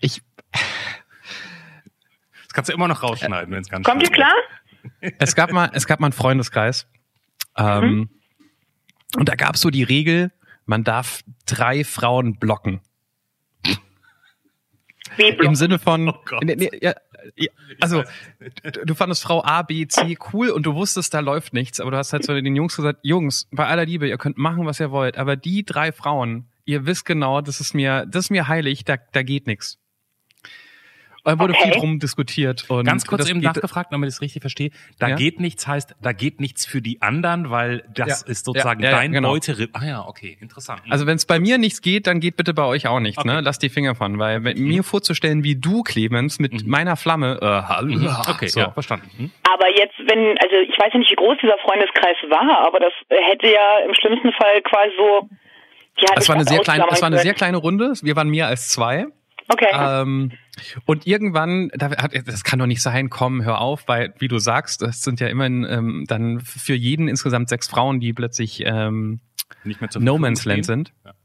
Ich, 0.01 0.21
das 0.51 2.53
kannst 2.53 2.69
du 2.69 2.73
immer 2.73 2.87
noch 2.87 3.01
rausschneiden, 3.01 3.51
wenn 3.51 3.61
es 3.61 3.69
ganz 3.69 3.85
Kommt 3.85 4.03
ihr 4.03 4.11
klar? 4.11 4.33
Es 5.17 5.33
gab 5.33 5.51
mal, 5.51 5.71
es 5.73 5.87
gab 5.87 6.01
mal 6.01 6.07
einen 6.07 6.13
Freundeskreis. 6.13 6.87
Ähm, 7.57 7.83
mhm. 7.83 8.09
Und 9.17 9.29
da 9.29 9.35
gab 9.35 9.55
es 9.55 9.61
so 9.61 9.69
die 9.69 9.83
Regel, 9.83 10.31
man 10.65 10.83
darf 10.83 11.23
drei 11.45 11.83
Frauen 11.83 12.37
blocken. 12.37 12.81
Im 15.17 15.55
Sinne 15.55 15.79
von, 15.79 16.09
oh 16.09 16.39
nee, 16.41 16.55
nee, 16.55 16.69
ja, 16.81 16.93
also 17.79 18.03
du 18.85 18.95
fandest 18.95 19.23
Frau 19.23 19.43
A, 19.43 19.61
B, 19.61 19.87
C 19.87 20.17
cool 20.33 20.49
und 20.49 20.65
du 20.65 20.75
wusstest, 20.75 21.13
da 21.13 21.19
läuft 21.19 21.53
nichts, 21.53 21.79
aber 21.79 21.91
du 21.91 21.97
hast 21.97 22.13
halt 22.13 22.25
so 22.25 22.33
den 22.33 22.55
Jungs 22.55 22.75
gesagt, 22.75 22.99
Jungs, 23.03 23.47
bei 23.51 23.65
aller 23.65 23.85
Liebe, 23.85 24.07
ihr 24.07 24.17
könnt 24.17 24.37
machen, 24.37 24.65
was 24.65 24.79
ihr 24.79 24.91
wollt, 24.91 25.17
aber 25.17 25.35
die 25.35 25.63
drei 25.63 25.91
Frauen, 25.91 26.47
ihr 26.65 26.85
wisst 26.85 27.05
genau, 27.05 27.41
das 27.41 27.59
ist 27.59 27.73
mir, 27.73 28.05
das 28.07 28.25
ist 28.25 28.29
mir 28.29 28.47
heilig, 28.47 28.83
da, 28.85 28.97
da 29.11 29.23
geht 29.23 29.47
nichts. 29.47 29.79
Da 31.25 31.39
wurde 31.39 31.53
okay. 31.53 31.71
viel 31.71 31.79
drum 31.79 31.99
diskutiert. 31.99 32.69
Und 32.69 32.85
Ganz 32.85 33.05
kurz 33.05 33.29
eben 33.29 33.39
nachgefragt, 33.39 33.93
damit 33.93 34.09
ich 34.09 34.15
es 34.15 34.21
richtig 34.21 34.41
verstehe. 34.41 34.71
Da 34.99 35.09
ja? 35.09 35.15
geht 35.15 35.39
nichts 35.39 35.65
heißt, 35.65 35.95
da 36.01 36.11
geht 36.11 36.41
nichts 36.41 36.65
für 36.65 36.81
die 36.81 37.01
anderen, 37.01 37.49
weil 37.49 37.85
das 37.93 38.23
ja. 38.25 38.31
ist 38.31 38.45
sozusagen 38.45 38.83
ja, 38.83 38.91
dein 38.91 39.13
genau. 39.13 39.31
Beute. 39.31 39.69
Ah 39.71 39.85
ja, 39.85 40.05
okay, 40.05 40.37
interessant. 40.41 40.81
Also 40.89 41.07
wenn 41.07 41.15
es 41.15 41.25
bei 41.25 41.39
mir 41.39 41.57
nichts 41.57 41.81
geht, 41.81 42.07
dann 42.07 42.19
geht 42.19 42.35
bitte 42.35 42.53
bei 42.53 42.65
euch 42.65 42.87
auch 42.87 42.99
nichts. 42.99 43.23
Ne? 43.23 43.31
Okay. 43.31 43.41
Ne? 43.41 43.45
Lass 43.45 43.57
die 43.57 43.69
Finger 43.69 43.95
von, 43.95 44.19
weil 44.19 44.41
mhm. 44.41 44.67
mir 44.67 44.83
vorzustellen, 44.83 45.45
wie 45.45 45.55
du 45.55 45.81
Clemens 45.83 46.39
mit 46.39 46.51
mhm. 46.51 46.69
meiner 46.69 46.97
Flamme. 46.97 47.39
Äh, 47.41 47.45
hallo, 47.45 47.95
mhm. 47.95 48.09
Okay, 48.27 48.47
so. 48.47 48.59
ja, 48.59 48.71
verstanden. 48.71 49.09
Mhm. 49.17 49.31
Aber 49.49 49.69
jetzt, 49.69 49.95
wenn, 49.99 50.37
also 50.39 50.55
ich 50.57 50.77
weiß 50.77 50.91
ja 50.91 50.99
nicht, 50.99 51.11
wie 51.11 51.15
groß 51.15 51.37
dieser 51.41 51.57
Freundeskreis 51.59 52.17
war, 52.29 52.67
aber 52.67 52.81
das 52.81 52.93
hätte 53.09 53.47
ja 53.47 53.79
im 53.87 53.93
schlimmsten 53.93 54.33
Fall 54.33 54.61
quasi 54.63 54.91
so. 54.97 55.29
Ja, 55.99 56.15
es 56.17 56.27
war 56.27 56.35
eine 56.35 56.43
sehr 56.43 56.59
kleine, 56.59 56.85
es 56.91 57.01
war 57.01 57.07
eine 57.07 57.19
sehr 57.19 57.33
kleine 57.33 57.57
Runde. 57.57 57.93
Wir 58.01 58.15
waren 58.15 58.27
mehr 58.27 58.47
als 58.47 58.67
zwei. 58.67 59.05
Okay. 59.53 59.67
Ähm, 59.71 60.31
und 60.85 61.05
irgendwann, 61.05 61.69
das 61.69 62.43
kann 62.43 62.59
doch 62.59 62.65
nicht 62.65 62.81
sein, 62.81 63.09
komm, 63.09 63.43
hör 63.43 63.61
auf, 63.61 63.87
weil, 63.87 64.13
wie 64.17 64.27
du 64.27 64.39
sagst, 64.39 64.81
das 64.81 65.01
sind 65.01 65.19
ja 65.19 65.27
immerhin 65.27 65.65
ähm, 65.69 66.05
dann 66.07 66.39
für 66.41 66.75
jeden 66.75 67.07
insgesamt 67.07 67.49
sechs 67.49 67.67
Frauen, 67.67 67.99
die 67.99 68.13
plötzlich 68.13 68.63
ähm, 68.65 69.19
nicht 69.63 69.81
mehr 69.81 69.89
No 69.99 70.17
Man's 70.17 70.45
Land 70.45 70.65
sind. 70.65 70.93
Ja. 71.05 71.13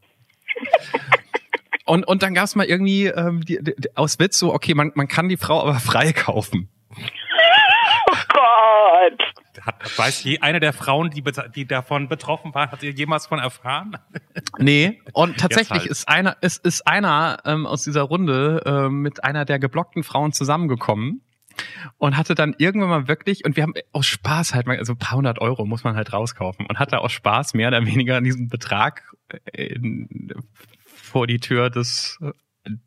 Und, 1.85 2.07
und 2.07 2.23
dann 2.23 2.35
gab's 2.35 2.55
mal 2.55 2.67
irgendwie 2.67 3.07
ähm, 3.07 3.47
die, 3.47 3.59
die, 3.63 3.75
aus 3.97 4.19
Witz 4.19 4.39
so, 4.39 4.53
okay, 4.53 4.75
man, 4.75 4.93
man 4.95 5.09
kann 5.09 5.31
die 5.31 5.39
Frau 5.39 5.63
aber 5.63 5.75
frei 5.81 6.13
kaufen. 6.13 6.69
Oh 8.11 8.17
Gott. 8.29 9.38
Hat, 9.69 9.99
weiß 9.99 10.25
je 10.25 10.39
eine 10.41 10.61
der 10.61 10.73
Frauen, 10.73 11.11
die, 11.11 11.23
die 11.55 11.67
davon 11.67 12.09
betroffen 12.09 12.55
war, 12.55 12.71
hat 12.73 12.83
ihr 12.83 12.93
jemals 12.93 13.27
von 13.27 13.39
erfahren? 13.39 13.99
Nee, 14.59 15.03
und 15.13 15.37
tatsächlich 15.37 15.81
halt. 15.81 15.91
ist 15.91 16.09
einer, 16.09 16.37
ist, 16.41 16.65
ist 16.65 16.87
einer 16.87 17.39
ähm, 17.45 17.67
aus 17.67 17.85
dieser 17.85 18.03
Runde 18.03 18.63
ähm, 18.65 19.03
mit 19.03 19.23
einer 19.25 19.45
der 19.45 19.59
geblockten 19.59 20.05
Frauen 20.05 20.33
zusammengekommen 20.33 21.21
und 21.99 22.17
hatte 22.17 22.35
dann 22.35 22.55
irgendwann 22.57 22.89
mal 22.89 23.09
wirklich, 23.09 23.45
und 23.45 23.57
wir 23.57 23.63
haben 23.63 23.75
aus 23.93 24.07
Spaß 24.07 24.55
halt 24.55 24.67
mal, 24.67 24.79
also 24.79 24.95
ein 24.95 24.99
paar 24.99 25.19
hundert 25.19 25.39
Euro 25.41 25.67
muss 25.67 25.85
man 25.85 25.97
halt 25.97 26.15
rauskaufen 26.15 26.65
und 26.67 26.79
hatte 26.79 27.01
aus 27.01 27.13
Spaß 27.13 27.53
mehr 27.53 27.69
oder 27.69 27.85
weniger 27.85 28.21
diesen 28.23 28.49
Betrag 28.49 29.03
in, 29.53 30.33
vor 30.87 31.27
die 31.27 31.41
Tür 31.41 31.69
des, 31.69 32.19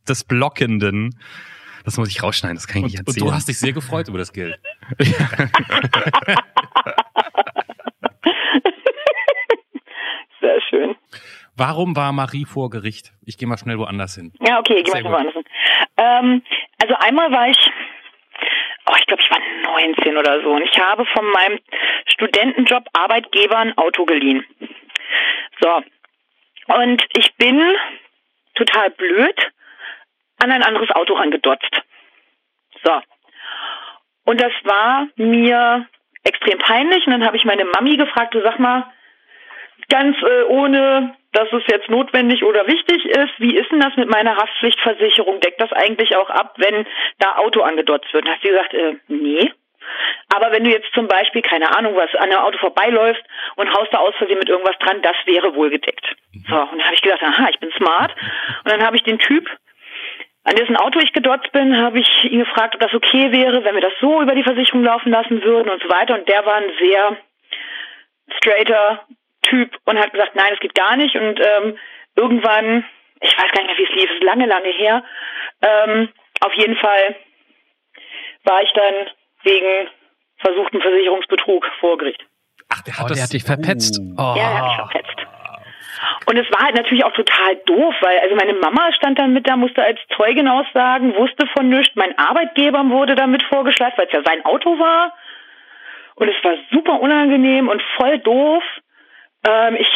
des 0.08 0.24
Blockenden 0.24 1.20
das 1.84 1.98
muss 1.98 2.10
ich 2.10 2.22
rausschneiden, 2.24 2.56
das 2.56 2.68
kann 2.68 2.78
ich 2.78 2.84
und, 2.84 2.92
nicht 2.92 3.00
erzählen. 3.00 3.24
Und 3.24 3.30
du 3.30 3.36
hast 3.36 3.48
dich 3.48 3.60
sehr 3.60 3.74
gefreut 3.74 4.08
über 4.08 4.18
das 4.18 4.34
Geld. 4.34 4.60
sehr 10.40 10.62
schön. 10.70 10.96
Warum 11.56 11.96
war 11.96 12.12
Marie 12.12 12.46
vor 12.46 12.70
Gericht? 12.70 13.14
Ich 13.26 13.38
gehe 13.38 13.48
mal 13.48 13.58
schnell 13.58 13.78
woanders 13.78 14.16
hin. 14.16 14.34
Ja, 14.40 14.60
okay, 14.60 14.78
ich 14.78 14.86
gehe 14.86 14.94
mal 14.94 15.02
schnell 15.02 15.14
woanders 15.14 15.34
hin. 15.34 15.44
Ähm, 15.98 16.42
also 16.82 16.96
einmal 16.96 17.32
war 17.32 17.50
ich, 17.50 17.58
oh, 18.88 18.96
ich 18.98 19.06
glaube, 19.06 19.22
ich 19.22 19.30
war 19.30 19.40
19 19.80 20.18
oder 20.18 20.42
so 20.42 20.52
und 20.52 20.64
ich 20.64 20.78
habe 20.80 21.06
von 21.06 21.26
meinem 21.32 21.60
Studentenjob 22.06 22.86
Arbeitgeber 22.94 23.58
ein 23.58 23.78
Auto 23.78 24.06
geliehen. 24.06 24.46
So. 25.60 25.84
Und 26.68 27.04
ich 27.16 27.34
bin 27.36 27.62
total 28.56 28.90
blöd 28.92 29.52
an 30.42 30.52
ein 30.52 30.64
anderes 30.64 30.90
Auto 30.92 31.14
rangedotzt. 31.14 31.82
So. 32.84 33.02
Und 34.26 34.42
das 34.42 34.54
war 34.64 35.08
mir 35.16 35.88
extrem 36.24 36.60
peinlich. 36.60 37.06
Und 37.06 37.14
dann 37.14 37.26
habe 37.26 37.38
ich 37.38 37.46
meine 37.46 37.66
Mami 37.66 37.98
gefragt, 37.98 38.34
du 38.34 38.42
sag 38.42 38.60
mal, 38.60 38.92
ganz 39.90 40.16
äh, 40.22 40.44
ohne, 40.44 41.16
dass 41.34 41.52
es 41.52 41.64
jetzt 41.68 41.90
notwendig 41.90 42.44
oder 42.44 42.68
wichtig 42.68 43.06
ist, 43.06 43.34
wie 43.40 43.56
ist 43.56 43.72
denn 43.72 43.80
das 43.80 43.96
mit 43.98 44.10
meiner 44.10 44.36
Haftpflichtversicherung? 44.36 45.40
Deckt 45.40 45.62
das 45.62 45.72
eigentlich 45.74 46.16
auch 46.16 46.30
ab, 46.30 46.54
wenn 46.58 46.86
da 47.20 47.38
Auto 47.38 47.62
angedotzt 47.62 48.14
wird? 48.14 48.26
Und 48.26 48.32
hat 48.32 48.42
sie 48.42 48.50
gesagt, 48.50 48.74
äh, 48.74 48.96
nee. 49.08 49.52
Aber 50.34 50.52
wenn 50.52 50.64
du 50.64 50.70
jetzt 50.70 50.94
zum 50.94 51.08
Beispiel, 51.08 51.42
keine 51.42 51.76
Ahnung, 51.76 51.96
was 51.96 52.14
an 52.16 52.30
einem 52.30 52.40
Auto 52.40 52.58
vorbeiläufst 52.60 53.24
und 53.56 53.74
haust 53.74 53.92
da 53.92 53.98
aus 53.98 54.16
Versehen 54.16 54.38
mit 54.38 54.48
irgendwas 54.48 54.78
dran, 54.80 55.02
das 55.02 55.16
wäre 55.26 55.56
wohl 55.56 55.70
gedeckt. 55.70 56.06
So, 56.48 56.56
und 56.56 56.78
dann 56.78 56.84
habe 56.84 56.96
ich 56.96 57.02
gedacht, 57.02 57.24
aha, 57.24 57.50
ich 57.50 57.60
bin 57.60 57.72
smart. 57.72 58.16
Und 58.64 58.72
dann 58.72 58.86
habe 58.86 58.96
ich 58.96 59.04
den 59.04 59.20
Typ 59.20 59.50
an 60.44 60.56
dessen 60.56 60.76
Auto 60.76 61.00
ich 61.00 61.14
gedotzt 61.14 61.52
bin, 61.52 61.78
habe 61.78 62.00
ich 62.00 62.24
ihn 62.24 62.40
gefragt, 62.40 62.74
ob 62.76 62.82
das 62.82 62.94
okay 62.94 63.32
wäre, 63.32 63.64
wenn 63.64 63.76
wir 63.76 63.82
das 63.82 63.94
so 64.00 64.22
über 64.22 64.34
die 64.34 64.44
Versicherung 64.44 64.84
laufen 64.84 65.12
lassen 65.12 65.44
würden 65.44 65.70
und 65.70 65.82
so 65.82 65.90
weiter. 65.90 66.16
Und 66.16 66.28
der 66.28 66.46
war 66.46 66.56
ein 66.56 66.72
sehr 66.80 67.18
straighter 68.38 69.06
Typ 69.44 69.76
und 69.86 70.00
hat 70.00 70.14
gesagt, 70.14 70.36
nein, 70.36 70.50
das 70.50 70.60
geht 70.60 70.76
gar 70.76 70.96
nicht. 70.96 71.16
Und 71.16 71.40
ähm, 71.40 71.78
irgendwann, 72.16 72.86
ich 73.20 73.38
weiß 73.38 73.52
gar 73.52 73.64
nicht 73.64 73.68
mehr, 73.68 73.78
wie 73.78 73.92
es 73.92 74.02
lief, 74.02 74.10
es 74.10 74.18
ist 74.18 74.24
lange, 74.24 74.48
lange 74.48 74.70
her. 74.70 75.04
Ähm, 75.62 76.10
auf 76.40 76.54
jeden 76.54 76.76
Fall 76.76 77.16
war 78.46 78.64
ich 78.64 78.72
dann 78.74 78.94
wegen 79.44 79.90
versuchten 80.38 80.82
Versicherungsbetrug 80.82 81.66
vor 81.80 81.98
Gericht. 82.00 82.26
Ach, 82.70 82.82
der 82.82 82.98
hat, 82.98 83.06
oh, 83.06 83.08
das, 83.10 83.18
der 83.18 83.24
hat 83.26 83.34
dich 83.34 83.44
verpetzt. 83.44 84.00
Uh. 84.00 84.16
Oh. 84.18 84.34
Ja, 84.36 84.50
der 84.50 84.58
hat 84.58 84.66
mich 84.66 84.76
verpetzt. 84.76 85.31
Und 86.26 86.38
es 86.38 86.50
war 86.52 86.66
halt 86.66 86.76
natürlich 86.76 87.04
auch 87.06 87.14
total 87.14 87.56
doof, 87.66 87.96
weil 88.02 88.20
also 88.20 88.36
meine 88.36 88.54
Mama 88.54 88.92
stand 88.94 89.20
dann 89.20 89.34
mit 89.34 89.48
da, 89.48 89.56
musste 89.56 89.84
als 89.84 90.00
Zeugin 90.16 90.48
aussagen, 90.48 91.16
wusste 91.16 91.48
von 91.48 91.70
nichts. 91.70 91.96
Mein 91.96 92.18
Arbeitgeber 92.18 92.88
wurde 92.90 93.16
damit 93.16 93.44
vorgeschleift, 93.44 93.98
weil 93.98 94.08
es 94.08 94.14
ja 94.14 94.22
sein 94.24 94.44
Auto 94.46 94.80
war. 94.80 95.14
Und 96.16 96.30
es 96.30 96.44
war 96.44 96.56
super 96.72 97.00
unangenehm 97.00 97.68
und 97.68 97.82
voll 97.98 98.20
doof. 98.20 98.64
Ähm, 99.48 99.76
ich, 99.76 99.88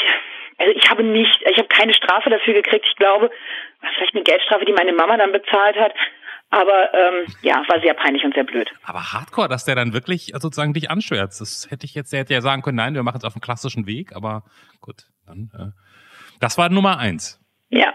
also 0.58 0.72
ich 0.74 0.90
habe 0.90 1.04
nicht, 1.04 1.42
ich 1.50 1.58
habe 1.58 1.68
keine 1.68 1.94
Strafe 1.94 2.30
dafür 2.30 2.54
gekriegt. 2.54 2.86
Ich 2.88 2.96
glaube, 2.96 3.30
vielleicht 3.96 4.16
eine 4.16 4.24
Geldstrafe, 4.24 4.66
die 4.66 4.74
meine 4.74 4.94
Mama 4.94 5.18
dann 5.18 5.32
bezahlt 5.32 5.76
hat. 5.76 5.94
Aber 6.52 6.94
ähm, 6.94 7.26
ja, 7.42 7.64
war 7.68 7.82
sehr 7.82 7.94
peinlich 7.96 8.24
und 8.24 8.34
sehr 8.34 8.44
blöd. 8.44 8.72
Aber 8.84 9.12
Hardcore, 9.14 9.50
dass 9.50 9.66
der 9.66 9.76
dann 9.76 9.94
wirklich 9.94 10.32
sozusagen 10.36 10.74
dich 10.74 10.90
anschwärzt. 10.90 11.42
Das 11.42 11.68
hätte 11.70 11.86
ich 11.86 11.96
jetzt, 11.96 12.14
der 12.14 12.22
hätte 12.22 12.34
ja 12.34 12.42
sagen 12.42 12.62
können, 12.62 12.78
nein, 12.78 12.94
wir 12.94 13.04
machen 13.04 13.18
es 13.18 13.24
auf 13.24 13.34
dem 13.34 13.42
klassischen 13.42 13.88
Weg, 13.88 14.16
aber 14.16 14.44
gut, 14.80 15.04
dann. 15.26 15.52
Äh, 15.54 15.85
das 16.40 16.58
war 16.58 16.70
Nummer 16.70 16.98
eins. 17.00 17.40
Ja. 17.70 17.94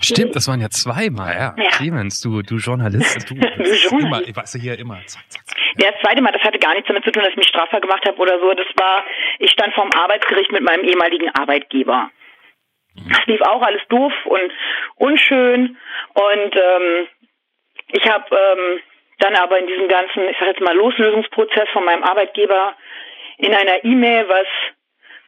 Stimmt, 0.00 0.34
das 0.34 0.48
waren 0.48 0.60
ja 0.60 0.70
zweimal. 0.70 1.34
Ja, 1.34 1.54
ja. 1.56 1.70
Clemens, 1.70 2.20
du, 2.22 2.42
du 2.42 2.56
Journalist. 2.56 3.28
Du, 3.28 3.34
Du 3.90 3.98
immer, 3.98 4.22
ich 4.22 4.34
weiß 4.34 4.54
ja 4.54 4.60
hier 4.60 4.78
immer. 4.78 4.98
Zack, 5.06 5.24
zack, 5.28 5.46
zack. 5.46 5.58
Ja, 5.78 5.90
das 5.90 6.00
zweite 6.00 6.22
Mal, 6.22 6.32
das 6.32 6.42
hatte 6.42 6.58
gar 6.58 6.72
nichts 6.72 6.88
damit 6.88 7.04
zu 7.04 7.10
tun, 7.10 7.22
dass 7.22 7.32
ich 7.32 7.36
mich 7.36 7.48
strafbar 7.48 7.80
gemacht 7.80 8.04
habe 8.06 8.16
oder 8.18 8.38
so. 8.40 8.52
Das 8.54 8.66
war, 8.76 9.04
ich 9.38 9.50
stand 9.50 9.74
vorm 9.74 9.90
Arbeitsgericht 9.94 10.52
mit 10.52 10.62
meinem 10.62 10.84
ehemaligen 10.84 11.28
Arbeitgeber. 11.34 12.10
Das 13.08 13.26
lief 13.26 13.40
auch 13.42 13.62
alles 13.62 13.82
doof 13.88 14.12
und 14.24 14.52
unschön. 14.96 15.76
Und 16.14 16.56
ähm, 16.56 17.06
ich 17.88 18.04
habe 18.08 18.24
ähm, 18.34 18.80
dann 19.18 19.34
aber 19.36 19.58
in 19.58 19.66
diesem 19.66 19.88
ganzen, 19.88 20.28
ich 20.28 20.36
sag 20.38 20.48
jetzt 20.48 20.60
mal, 20.60 20.74
Loslösungsprozess 20.76 21.68
von 21.72 21.84
meinem 21.84 22.02
Arbeitgeber 22.02 22.74
in 23.38 23.54
einer 23.54 23.84
E-Mail 23.84 24.28
was 24.28 24.46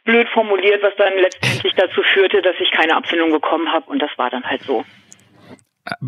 blöd 0.05 0.29
formuliert, 0.29 0.83
was 0.83 0.95
dann 0.97 1.15
letztendlich 1.17 1.75
dazu 1.75 2.03
führte, 2.03 2.43
dass 2.43 2.57
ich 2.61 2.71
keine 2.73 2.97
Abfindung 2.97 3.31
bekommen 3.31 3.73
habe. 3.73 3.91
Und 3.91 4.01
das 4.01 4.11
war 4.17 4.31
dann 4.31 4.45
halt 4.45 4.63
so. 4.63 4.85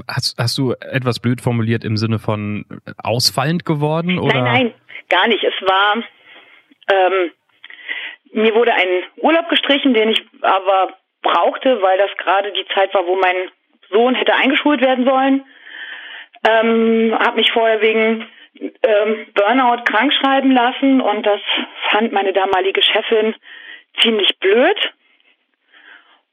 Hast, 0.09 0.37
hast 0.39 0.57
du 0.59 0.73
etwas 0.73 1.21
blöd 1.21 1.41
formuliert 1.41 1.85
im 1.85 1.97
Sinne 1.97 2.19
von 2.19 2.65
ausfallend 3.03 3.65
geworden? 3.65 4.19
Oder? 4.19 4.43
Nein, 4.43 4.53
nein, 4.53 4.75
gar 5.09 5.27
nicht. 5.27 5.43
Es 5.43 5.55
war, 5.63 5.97
ähm, 6.93 7.31
mir 8.33 8.55
wurde 8.55 8.73
ein 8.73 9.03
Urlaub 9.17 9.49
gestrichen, 9.49 9.95
den 9.95 10.11
ich 10.11 10.25
aber 10.43 10.97
brauchte, 11.23 11.83
weil 11.83 11.99
das 11.99 12.11
gerade 12.19 12.53
die 12.53 12.67
Zeit 12.75 12.95
war, 12.95 13.07
wo 13.07 13.17
mein 13.17 13.51
Sohn 13.91 14.15
hätte 14.15 14.35
eingeschult 14.35 14.81
werden 14.81 15.05
sollen. 15.05 15.45
Ähm, 16.47 17.17
habe 17.19 17.37
mich 17.37 17.51
vorher 17.53 17.81
wegen 17.81 18.27
ähm, 18.61 19.27
Burnout 19.35 19.83
krank 19.85 20.13
schreiben 20.13 20.53
lassen 20.53 21.01
und 21.01 21.25
das 21.25 21.41
fand 21.91 22.13
meine 22.13 22.33
damalige 22.33 22.83
Chefin 22.83 23.35
ziemlich 24.01 24.39
blöd. 24.39 24.93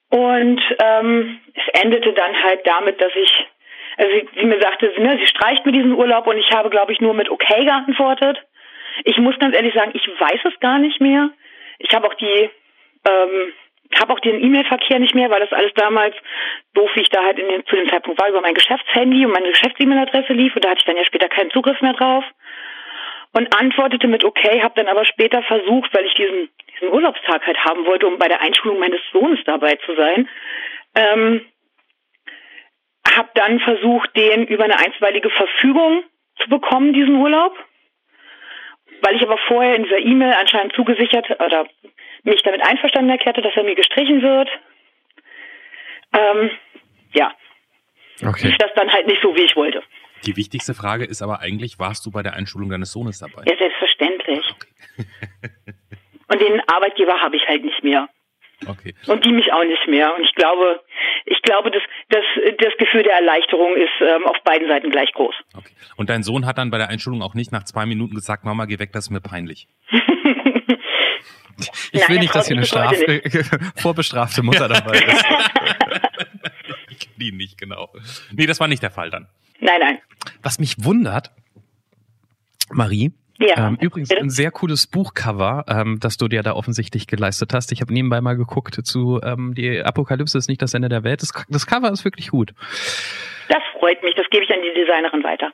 Und 0.10 0.62
ähm, 0.80 1.40
es 1.54 1.82
endete 1.82 2.14
dann 2.14 2.44
halt 2.44 2.68
damit, 2.68 3.02
dass 3.02 3.12
ich, 3.16 3.48
also 3.98 4.12
sie, 4.12 4.28
sie 4.40 4.46
mir 4.46 4.60
sagte, 4.62 4.92
ne, 4.98 5.18
sie 5.18 5.28
streicht 5.28 5.66
mir 5.66 5.72
diesen 5.72 5.94
Urlaub 5.94 6.28
und 6.28 6.38
ich 6.38 6.52
habe, 6.52 6.70
glaube 6.70 6.92
ich, 6.92 7.00
nur 7.00 7.14
mit 7.14 7.30
okay 7.30 7.64
geantwortet. 7.64 8.38
Ich 9.06 9.18
muss 9.18 9.40
ganz 9.40 9.56
ehrlich 9.56 9.74
sagen, 9.74 9.92
ich 9.94 10.06
weiß 10.08 10.42
es 10.44 10.60
gar 10.60 10.80
nicht 10.80 11.00
mehr. 11.00 11.30
Ich 11.80 11.94
habe 11.94 12.08
auch 12.08 12.14
die, 12.16 12.50
ähm, 13.08 13.54
habe 14.00 14.14
auch 14.14 14.20
den 14.20 14.44
E-Mail-Verkehr 14.44 15.00
nicht 15.00 15.16
mehr, 15.16 15.30
weil 15.30 15.40
das 15.40 15.54
alles 15.54 15.74
damals 15.76 16.16
doof, 16.74 16.90
wie 16.96 17.02
ich 17.02 17.10
da 17.10 17.24
halt 17.24 17.40
in 17.40 17.48
den, 17.48 17.66
zu 17.66 17.76
dem 17.76 17.88
Zeitpunkt 17.88 18.20
war, 18.22 18.30
über 18.30 18.42
mein 18.42 18.54
Geschäftshandy 18.54 19.26
und 19.26 19.32
meine 19.32 19.52
Geschäfts-E-Mail-Adresse 19.52 20.34
lief 20.34 20.56
und 20.56 20.66
da 20.66 20.72
hatte 20.72 20.80
ich 20.80 20.86
dann 20.86 20.98
ja 20.98 21.06
später 21.06 21.30
keinen 21.30 21.52
Zugriff 21.52 21.80
mehr 21.82 21.94
drauf 21.94 22.26
und 23.34 23.56
antwortete 23.58 24.08
mit 24.08 24.24
okay, 24.24 24.62
habe 24.62 24.74
dann 24.76 24.88
aber 24.88 25.06
später 25.06 25.42
versucht, 25.44 25.94
weil 25.94 26.06
ich 26.06 26.14
diesen, 26.16 26.50
diesen 26.74 26.94
Urlaubstag 26.94 27.46
halt 27.46 27.58
haben 27.64 27.86
wollte, 27.86 28.08
um 28.08 28.18
bei 28.18 28.28
der 28.28 28.42
Einschulung 28.42 28.80
meines 28.80 29.00
Sohnes 29.12 29.40
dabei 29.46 29.76
zu 29.86 29.96
sein, 29.96 30.28
ähm, 30.96 31.46
habe 33.16 33.30
dann 33.36 33.60
versucht, 33.60 34.16
den 34.16 34.46
über 34.48 34.66
eine 34.66 34.78
einstweilige 34.78 35.30
Verfügung 35.30 36.04
zu 36.42 36.50
bekommen, 36.50 36.94
diesen 36.94 37.16
Urlaub. 37.16 37.58
Weil 39.02 39.16
ich 39.16 39.24
aber 39.24 39.38
vorher 39.48 39.76
in 39.76 39.84
dieser 39.84 39.98
E-Mail 39.98 40.34
anscheinend 40.34 40.74
zugesichert 40.74 41.30
oder 41.42 41.66
mich 42.24 42.44
damit 42.44 42.62
einverstanden 42.62 43.10
erklärte, 43.10 43.42
dass 43.42 43.56
er 43.56 43.64
mir 43.64 43.76
gestrichen 43.76 44.22
wird. 44.22 44.50
Ähm, 46.14 46.52
ja, 47.14 47.34
Okay. 48.24 48.50
ist 48.50 48.62
das 48.62 48.72
dann 48.76 48.92
halt 48.92 49.08
nicht 49.08 49.22
so, 49.22 49.36
wie 49.36 49.42
ich 49.42 49.56
wollte. 49.56 49.82
Die 50.26 50.36
wichtigste 50.38 50.74
Frage 50.74 51.06
ist 51.06 51.22
aber 51.22 51.40
eigentlich, 51.40 51.80
warst 51.80 52.06
du 52.06 52.12
bei 52.12 52.24
der 52.24 52.34
Einschulung 52.34 52.70
deines 52.70 52.92
Sohnes 52.92 53.20
dabei? 53.20 53.44
Ja, 53.46 53.58
selbstverständlich. 53.58 54.46
Und 56.28 56.42
den 56.42 56.62
Arbeitgeber 56.68 57.20
habe 57.22 57.36
ich 57.36 57.48
halt 57.48 57.64
nicht 57.64 57.84
mehr. 57.84 58.08
Okay. 58.68 58.94
Und 59.08 59.26
die 59.26 59.32
mich 59.32 59.52
auch 59.52 59.64
nicht 59.64 59.88
mehr. 59.88 60.16
Und 60.16 60.24
ich 60.24 60.36
glaube, 60.36 60.82
ich 61.26 61.42
glaube, 61.42 61.72
das, 61.72 61.82
das, 62.10 62.24
das 62.60 62.78
Gefühl 62.78 63.02
der 63.04 63.14
Erleichterung 63.14 63.76
ist 63.76 63.90
ähm, 64.02 64.26
auf 64.28 64.38
beiden 64.44 64.68
Seiten 64.68 64.92
gleich 64.92 65.12
groß. 65.14 65.34
okay. 65.58 65.74
Und 65.96 66.10
dein 66.10 66.22
Sohn 66.22 66.46
hat 66.46 66.60
dann 66.60 66.70
bei 66.70 66.78
der 66.78 66.90
Einschulung 66.90 67.24
auch 67.24 67.34
nicht 67.34 67.52
nach 67.52 67.64
zwei 67.64 67.86
Minuten 67.88 68.14
gesagt, 68.14 68.46
Mama, 68.46 68.66
geh 68.66 68.78
weg, 68.78 68.92
das 68.94 69.06
ist 69.06 69.10
mir 69.10 69.22
peinlich. 69.22 69.68
Ich 71.92 72.00
Nein, 72.00 72.10
will 72.10 72.20
nicht, 72.20 72.34
dass 72.34 72.48
hier 72.48 72.58
eine 72.58 72.66
Strafe, 72.66 73.22
vorbestrafte 73.76 74.42
Mutter 74.42 74.68
dabei 74.68 74.98
ist. 74.98 75.26
Ich 76.90 77.00
kenne 77.00 77.30
ihn 77.30 77.38
nicht, 77.38 77.58
genau. 77.60 77.90
Nee, 78.32 78.46
das 78.48 78.60
war 78.60 78.68
nicht 78.68 78.82
der 78.82 78.90
Fall 78.92 79.10
dann. 79.12 79.28
Nein, 79.62 79.80
nein. 79.80 79.98
Was 80.44 80.60
mich 80.60 80.84
wundert, 80.84 81.32
Marie, 82.72 83.12
Ja. 83.40 83.68
ähm, 83.68 83.78
übrigens 83.80 84.10
Bitte? 84.10 84.22
ein 84.22 84.30
sehr 84.30 84.52
cooles 84.52 84.88
Buchcover, 84.88 85.66
ähm, 85.68 86.00
das 86.00 86.18
du 86.18 86.28
dir 86.28 86.44
da 86.44 86.54
offensichtlich 86.54 87.08
geleistet 87.08 87.54
hast. 87.54 87.72
Ich 87.72 87.82
habe 87.82 87.94
nebenbei 87.94 88.22
mal 88.22 88.36
geguckt 88.36 88.80
zu 88.86 89.20
ähm, 89.24 89.54
Die 89.56 89.82
Apokalypse 89.82 90.38
ist 90.38 90.48
nicht 90.50 90.62
das 90.62 90.74
Ende 90.74 90.90
der 90.90 91.04
Welt. 91.04 91.22
Das, 91.22 91.32
das 91.50 91.66
Cover 91.68 91.92
ist 91.92 92.04
wirklich 92.06 92.30
gut. 92.30 92.54
Das 93.50 93.62
freut 93.80 94.02
mich. 94.04 94.16
Das 94.16 94.26
gebe 94.30 94.44
ich 94.44 94.50
an 94.52 94.60
die 94.62 94.80
Designerin 94.80 95.24
weiter. 95.24 95.52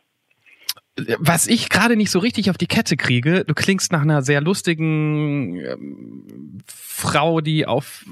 Was 1.20 1.46
ich 1.48 1.70
gerade 1.70 1.96
nicht 1.96 2.10
so 2.10 2.18
richtig 2.18 2.50
auf 2.50 2.58
die 2.58 2.66
Kette 2.66 2.98
kriege, 2.98 3.46
du 3.46 3.54
klingst 3.54 3.92
nach 3.92 4.02
einer 4.02 4.24
sehr 4.24 4.42
lustigen 4.42 5.58
ähm, 5.58 6.58
Frau, 6.68 7.40
die 7.40 7.68
auf, 7.68 8.04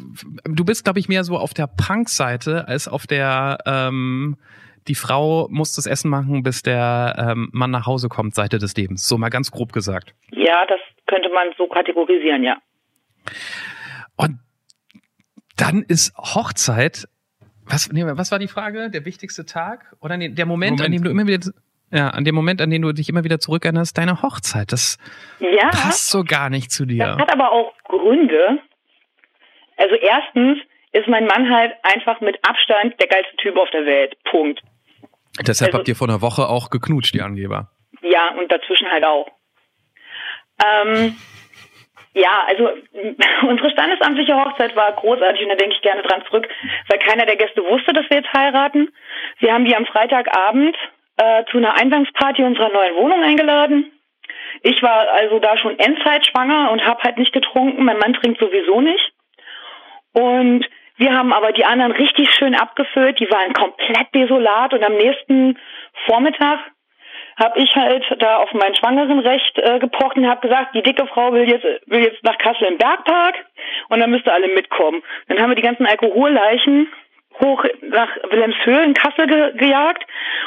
du 0.43 0.63
bist, 0.63 0.83
glaube 0.83 0.99
ich, 0.99 1.07
mehr 1.09 1.23
so 1.23 1.37
auf 1.37 1.55
der 1.55 1.65
Punk-Seite 1.65 2.67
als 2.67 2.87
auf 2.87 3.07
der, 3.07 3.57
ähm, 3.65 4.37
die 4.87 4.95
Frau 4.95 5.47
muss 5.49 5.73
das 5.75 5.85
Essen 5.87 6.09
machen, 6.09 6.43
bis 6.43 6.61
der 6.61 7.15
ähm, 7.17 7.49
Mann 7.51 7.71
nach 7.71 7.85
Hause 7.85 8.07
kommt, 8.09 8.35
Seite 8.35 8.59
des 8.59 8.75
Lebens. 8.75 9.07
So 9.07 9.17
mal 9.17 9.29
ganz 9.29 9.51
grob 9.51 9.73
gesagt. 9.73 10.13
Ja, 10.31 10.65
das 10.67 10.79
könnte 11.07 11.29
man 11.29 11.47
so 11.57 11.67
kategorisieren, 11.67 12.43
ja. 12.43 12.57
Und 14.15 14.39
dann 15.57 15.83
ist 15.87 16.15
Hochzeit, 16.17 17.07
was, 17.65 17.91
nee, 17.91 18.03
was 18.05 18.31
war 18.31 18.39
die 18.39 18.47
Frage? 18.47 18.89
Der 18.91 19.05
wichtigste 19.05 19.45
Tag? 19.45 19.95
Oder 20.01 20.17
nee, 20.17 20.29
der 20.29 20.45
Moment, 20.45 20.81
an 20.81 20.85
Moment. 20.91 20.93
dem 20.95 21.03
du 21.03 21.09
immer 21.09 21.25
wieder, 21.27 21.51
ja, 21.91 22.09
an 22.09 22.23
dem 22.23 22.35
Moment, 22.35 22.61
an 22.61 22.69
dem 22.69 22.81
du 22.81 22.91
dich 22.93 23.09
immer 23.09 23.23
wieder 23.23 23.39
zurückerinnerst, 23.39 23.97
deine 23.97 24.21
Hochzeit. 24.21 24.71
Das 24.71 24.97
Ja, 25.39 25.69
passt 25.69 26.09
so 26.09 26.23
gar 26.23 26.49
nicht 26.49 26.71
zu 26.71 26.85
das 26.85 26.95
dir. 26.95 27.15
hat 27.17 27.31
aber 27.31 27.51
auch 27.51 27.73
Gründe. 27.85 28.59
Also 29.77 29.95
erstens 29.95 30.59
ist 30.91 31.07
mein 31.07 31.25
Mann 31.25 31.49
halt 31.53 31.73
einfach 31.83 32.21
mit 32.21 32.37
Abstand 32.47 32.99
der 32.99 33.07
geilste 33.07 33.35
Typ 33.37 33.57
auf 33.57 33.69
der 33.71 33.85
Welt. 33.85 34.15
Punkt. 34.25 34.61
Deshalb 35.41 35.69
also- 35.69 35.79
habt 35.79 35.87
ihr 35.87 35.95
vor 35.95 36.07
einer 36.07 36.21
Woche 36.21 36.47
auch 36.47 36.69
geknutscht, 36.69 37.13
die 37.13 37.21
Angeber. 37.21 37.69
Ja, 38.01 38.33
und 38.37 38.51
dazwischen 38.51 38.89
halt 38.89 39.03
auch. 39.03 39.27
Ähm, 40.63 41.15
ja, 42.13 42.45
also 42.47 42.69
unsere 43.47 43.71
standesamtliche 43.71 44.35
Hochzeit 44.35 44.75
war 44.75 44.93
großartig 44.93 45.43
und 45.43 45.49
da 45.49 45.55
denke 45.55 45.75
ich 45.75 45.81
gerne 45.81 46.01
dran 46.01 46.23
zurück, 46.27 46.47
weil 46.87 46.99
keiner 46.99 47.25
der 47.25 47.35
Gäste 47.35 47.63
wusste, 47.63 47.93
dass 47.93 48.09
wir 48.09 48.17
jetzt 48.17 48.33
heiraten. 48.33 48.89
Wir 49.39 49.53
haben 49.53 49.65
die 49.65 49.75
am 49.75 49.85
Freitagabend 49.85 50.77
äh, 51.17 51.43
zu 51.51 51.57
einer 51.57 51.73
Eingangsparty 51.73 52.43
unserer 52.43 52.69
neuen 52.69 52.95
Wohnung 52.95 53.23
eingeladen. 53.23 53.91
Ich 54.61 54.81
war 54.81 55.09
also 55.11 55.39
da 55.39 55.57
schon 55.57 55.77
Endzeitschwanger 55.77 56.71
und 56.71 56.85
habe 56.85 57.03
halt 57.03 57.17
nicht 57.17 57.33
getrunken. 57.33 57.83
Mein 57.83 57.99
Mann 57.99 58.13
trinkt 58.13 58.39
sowieso 58.39 58.81
nicht. 58.81 59.11
Und 60.13 60.65
wir 60.97 61.13
haben 61.13 61.33
aber 61.33 61.51
die 61.51 61.65
anderen 61.65 61.91
richtig 61.91 62.31
schön 62.31 62.55
abgefüllt. 62.55 63.19
Die 63.19 63.29
waren 63.29 63.53
komplett 63.53 64.13
desolat. 64.13 64.73
Und 64.73 64.83
am 64.83 64.93
nächsten 64.93 65.57
Vormittag 66.05 66.59
habe 67.37 67.59
ich 67.59 67.75
halt 67.75 68.05
da 68.19 68.37
auf 68.37 68.53
mein 68.53 68.75
Schwangerenrecht 68.75 69.57
äh, 69.57 69.79
gepocht 69.79 70.15
und 70.15 70.27
habe 70.27 70.47
gesagt, 70.47 70.73
die 70.73 70.81
dicke 70.81 71.05
Frau 71.07 71.33
will 71.33 71.49
jetzt 71.49 71.65
will 71.85 72.01
jetzt 72.01 72.23
nach 72.23 72.37
Kassel 72.37 72.67
im 72.67 72.77
Bergpark 72.77 73.35
und 73.89 73.99
dann 73.99 74.09
müsst 74.09 74.25
ihr 74.25 74.33
alle 74.33 74.47
mitkommen. 74.47 75.03
Dann 75.27 75.41
haben 75.41 75.49
wir 75.49 75.55
die 75.55 75.61
ganzen 75.61 75.85
Alkoholleichen 75.85 76.87
hoch 77.39 77.63
nach 77.81 78.09
Wilhelmshöhe 78.29 78.83
in 78.83 78.93
Kassel 78.93 79.27
ge 79.27 79.51
gejagt 79.57 80.05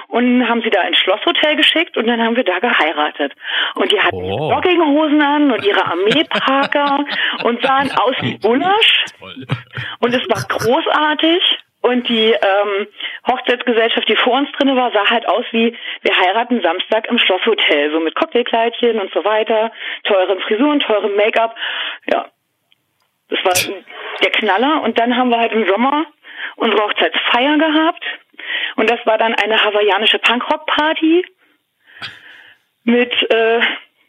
und 0.09 0.49
haben 0.49 0.63
sie 0.63 0.71
da 0.71 0.83
ins 0.83 0.99
Schlosshotel 0.99 1.57
geschickt 1.57 1.97
und 1.97 2.07
dann 2.07 2.23
haben 2.23 2.37
wir 2.37 2.45
da 2.45 2.59
geheiratet. 2.59 3.33
Und 3.75 3.93
die 3.93 4.01
hatten 4.01 4.17
Oh. 4.17 4.51
Jogginghosen 4.53 5.21
an 5.23 5.51
und 5.53 5.65
ihre 5.65 5.85
Armeeparker 5.93 7.05
und 7.45 7.63
sahen 7.63 7.91
aus 7.93 8.15
wie 8.21 8.39
Gulasch. 8.39 9.05
Und 10.01 10.15
es 10.15 10.29
war 10.29 10.43
großartig. 10.49 11.43
Und 11.81 12.09
die 12.09 12.33
ähm, 12.33 12.89
Hochzeitsgesellschaft, 13.29 14.09
die 14.09 14.17
vor 14.17 14.33
uns 14.33 14.51
drinne 14.53 14.75
war, 14.75 14.91
sah 14.91 15.09
halt 15.09 15.29
aus 15.29 15.45
wie, 15.53 15.77
wir 16.03 16.17
heiraten 16.19 16.61
Samstag 16.61 17.07
im 17.09 17.19
Schlosshotel, 17.19 17.93
so 17.93 18.01
mit 18.01 18.17
Cocktailkleidchen 18.17 18.99
und 18.99 19.13
so 19.15 19.25
weiter, 19.25 19.71
teuren 20.03 20.41
Frisuren, 20.41 20.81
teurem 20.81 21.15
Make-up. 21.15 21.55
Ja, 22.11 22.27
das 23.31 23.39
war 23.45 23.53
der 24.23 24.31
Knaller. 24.33 24.83
Und 24.83 24.99
dann 24.99 25.17
haben 25.17 25.31
wir 25.31 25.39
halt 25.39 25.53
im 25.53 25.69
Sommer 25.69 26.07
unsere 26.57 26.83
Hochzeitsfeier 26.83 27.59
gehabt. 27.59 28.05
Und 28.77 28.91
das 28.91 29.05
war 29.05 29.19
dann 29.19 29.35
eine 29.35 29.63
hawaiianische 29.63 30.19
Punkrock-Party 30.19 31.25
mit 32.85 33.31
äh, 33.31 33.61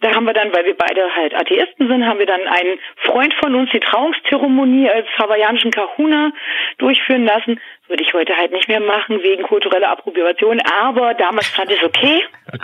da 0.01 0.15
haben 0.15 0.25
wir 0.25 0.33
dann, 0.33 0.53
weil 0.53 0.63
wir 0.63 0.77
beide 0.77 1.13
halt 1.13 1.33
Atheisten 1.33 1.87
sind, 1.87 2.05
haben 2.05 2.19
wir 2.19 2.25
dann 2.25 2.47
einen 2.47 2.79
Freund 3.05 3.33
von 3.33 3.53
uns 3.55 3.69
die 3.71 3.81
Trauungszeremonie 3.81 4.89
als 4.89 5.07
hawaiianischen 5.17 5.71
Kahuna 5.71 6.31
durchführen 6.77 7.25
lassen. 7.25 7.59
Würde 7.87 8.03
ich 8.03 8.13
heute 8.13 8.35
halt 8.35 8.51
nicht 8.51 8.69
mehr 8.69 8.79
machen 8.79 9.21
wegen 9.21 9.43
kultureller 9.43 9.89
Approbation, 9.89 10.61
aber 10.61 11.15
damals 11.15 11.47
fand 11.47 11.71
ich 11.71 11.81
es 11.81 11.83
okay. 11.83 12.23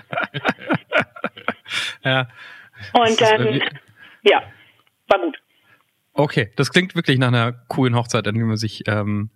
ja. 2.06 2.28
Und 2.94 3.20
dann, 3.20 3.62
ja, 4.24 4.44
war 5.10 5.20
gut. 5.20 5.38
Okay, 6.14 6.54
das 6.56 6.72
klingt 6.72 6.96
wirklich 6.96 7.18
nach 7.18 7.28
einer 7.28 7.54
coolen 7.68 7.98
Hochzeit, 7.98 8.28
an 8.28 8.36
die 8.36 8.44
man 8.44 8.56
sich 8.56 8.84
ähm, 8.88 9.30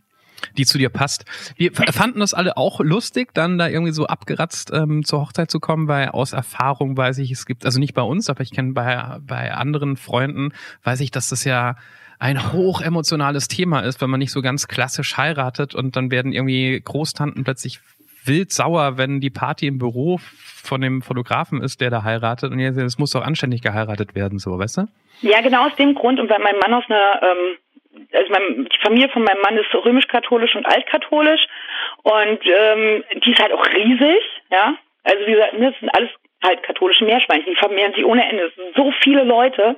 die 0.58 0.66
zu 0.66 0.78
dir 0.78 0.90
passt. 0.90 1.26
Wir 1.56 1.72
fanden 1.74 2.20
das 2.20 2.34
alle 2.34 2.58
auch 2.58 2.80
lustig, 2.80 3.34
dann 3.34 3.58
da 3.58 3.68
irgendwie 3.68 3.92
so 3.92 4.08
abgeratzt 4.08 4.72
ähm, 4.74 5.04
zur 5.04 5.22
Hochzeit 5.22 5.52
zu 5.52 5.60
kommen, 5.60 5.88
weil 5.88 6.10
aus 6.10 6.34
Erfahrung 6.34 6.98
weiß 6.98 7.18
ich, 7.20 7.32
es 7.32 7.46
gibt, 7.46 7.66
also 7.66 7.80
nicht 7.80 7.94
bei 7.94 8.02
uns, 8.02 8.30
aber 8.30 8.42
ich 8.42 8.52
kenne 8.52 8.74
bei, 8.74 9.18
bei 9.22 9.54
anderen 9.54 9.98
Freunden, 9.98 10.54
weiß 10.84 11.02
ich, 11.02 11.12
dass 11.12 11.30
das 11.30 11.44
ja 11.44 11.76
ein 12.20 12.52
hoch 12.52 12.82
emotionales 12.82 13.48
Thema 13.48 13.80
ist, 13.80 14.02
wenn 14.02 14.10
man 14.10 14.20
nicht 14.20 14.32
so 14.32 14.42
ganz 14.42 14.68
klassisch 14.68 15.16
heiratet 15.18 15.74
und 15.74 15.96
dann 15.96 16.12
werden 16.12 16.34
irgendwie 16.34 16.80
Großtanten 16.84 17.46
plötzlich 17.46 17.80
wild 18.26 18.52
sauer, 18.52 18.98
wenn 18.98 19.22
die 19.22 19.30
Party 19.30 19.68
im 19.68 19.78
Büro 19.78 20.20
von 20.22 20.82
dem 20.82 21.02
Fotografen 21.02 21.62
ist, 21.62 21.80
der 21.80 21.90
da 21.90 22.04
heiratet 22.04 22.52
und 22.52 22.60
es 22.60 22.98
muss 22.98 23.12
doch 23.12 23.24
anständig 23.24 23.62
geheiratet 23.62 24.16
werden, 24.16 24.40
so, 24.40 24.60
weißt 24.60 24.78
du? 24.78 24.88
Ja, 25.22 25.42
genau 25.42 25.68
aus 25.68 25.76
dem 25.76 25.96
Grund 25.96 26.20
und 26.20 26.30
weil 26.30 26.40
mein 26.40 26.58
Mann 26.60 26.74
aus 26.74 26.84
einer 26.88 27.22
ähm, 27.22 27.58
also 28.14 28.32
mein, 28.32 28.66
die 28.66 28.80
Familie 28.82 29.10
von 29.10 29.24
meinem 29.24 29.42
Mann 29.42 29.58
ist 29.58 29.74
römisch-katholisch 29.74 30.56
und 30.56 30.66
altkatholisch 30.66 31.42
und 32.04 32.40
ähm, 32.46 33.04
die 33.24 33.32
ist 33.32 33.42
halt 33.42 33.54
auch 33.54 33.66
riesig, 33.66 34.22
ja. 34.52 34.76
Also 35.04 35.26
wie 35.26 35.32
gesagt, 35.32 35.54
das 35.54 35.80
sind 35.80 35.90
alles 35.90 36.10
halt 36.44 36.64
katholische 36.64 37.06
Meerschweinchen, 37.06 37.54
die 37.54 37.60
vermehren 37.60 37.94
sich 37.94 38.06
ohne 38.06 38.28
Ende. 38.30 38.44
Es 38.44 38.56
sind 38.56 38.76
so 38.76 38.92
viele 39.04 39.24
Leute. 39.24 39.76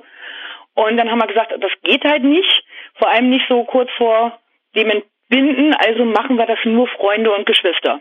Und 0.74 0.96
dann 0.96 1.10
haben 1.10 1.20
wir 1.20 1.26
gesagt, 1.26 1.52
das 1.58 1.72
geht 1.82 2.04
halt 2.04 2.22
nicht, 2.22 2.64
vor 2.94 3.08
allem 3.08 3.30
nicht 3.30 3.46
so 3.48 3.64
kurz 3.64 3.90
vor 3.96 4.38
dem 4.74 4.90
Entbinden, 4.90 5.74
also 5.74 6.04
machen 6.04 6.38
wir 6.38 6.46
das 6.46 6.58
nur 6.64 6.88
Freunde 6.88 7.32
und 7.32 7.46
Geschwister. 7.46 8.00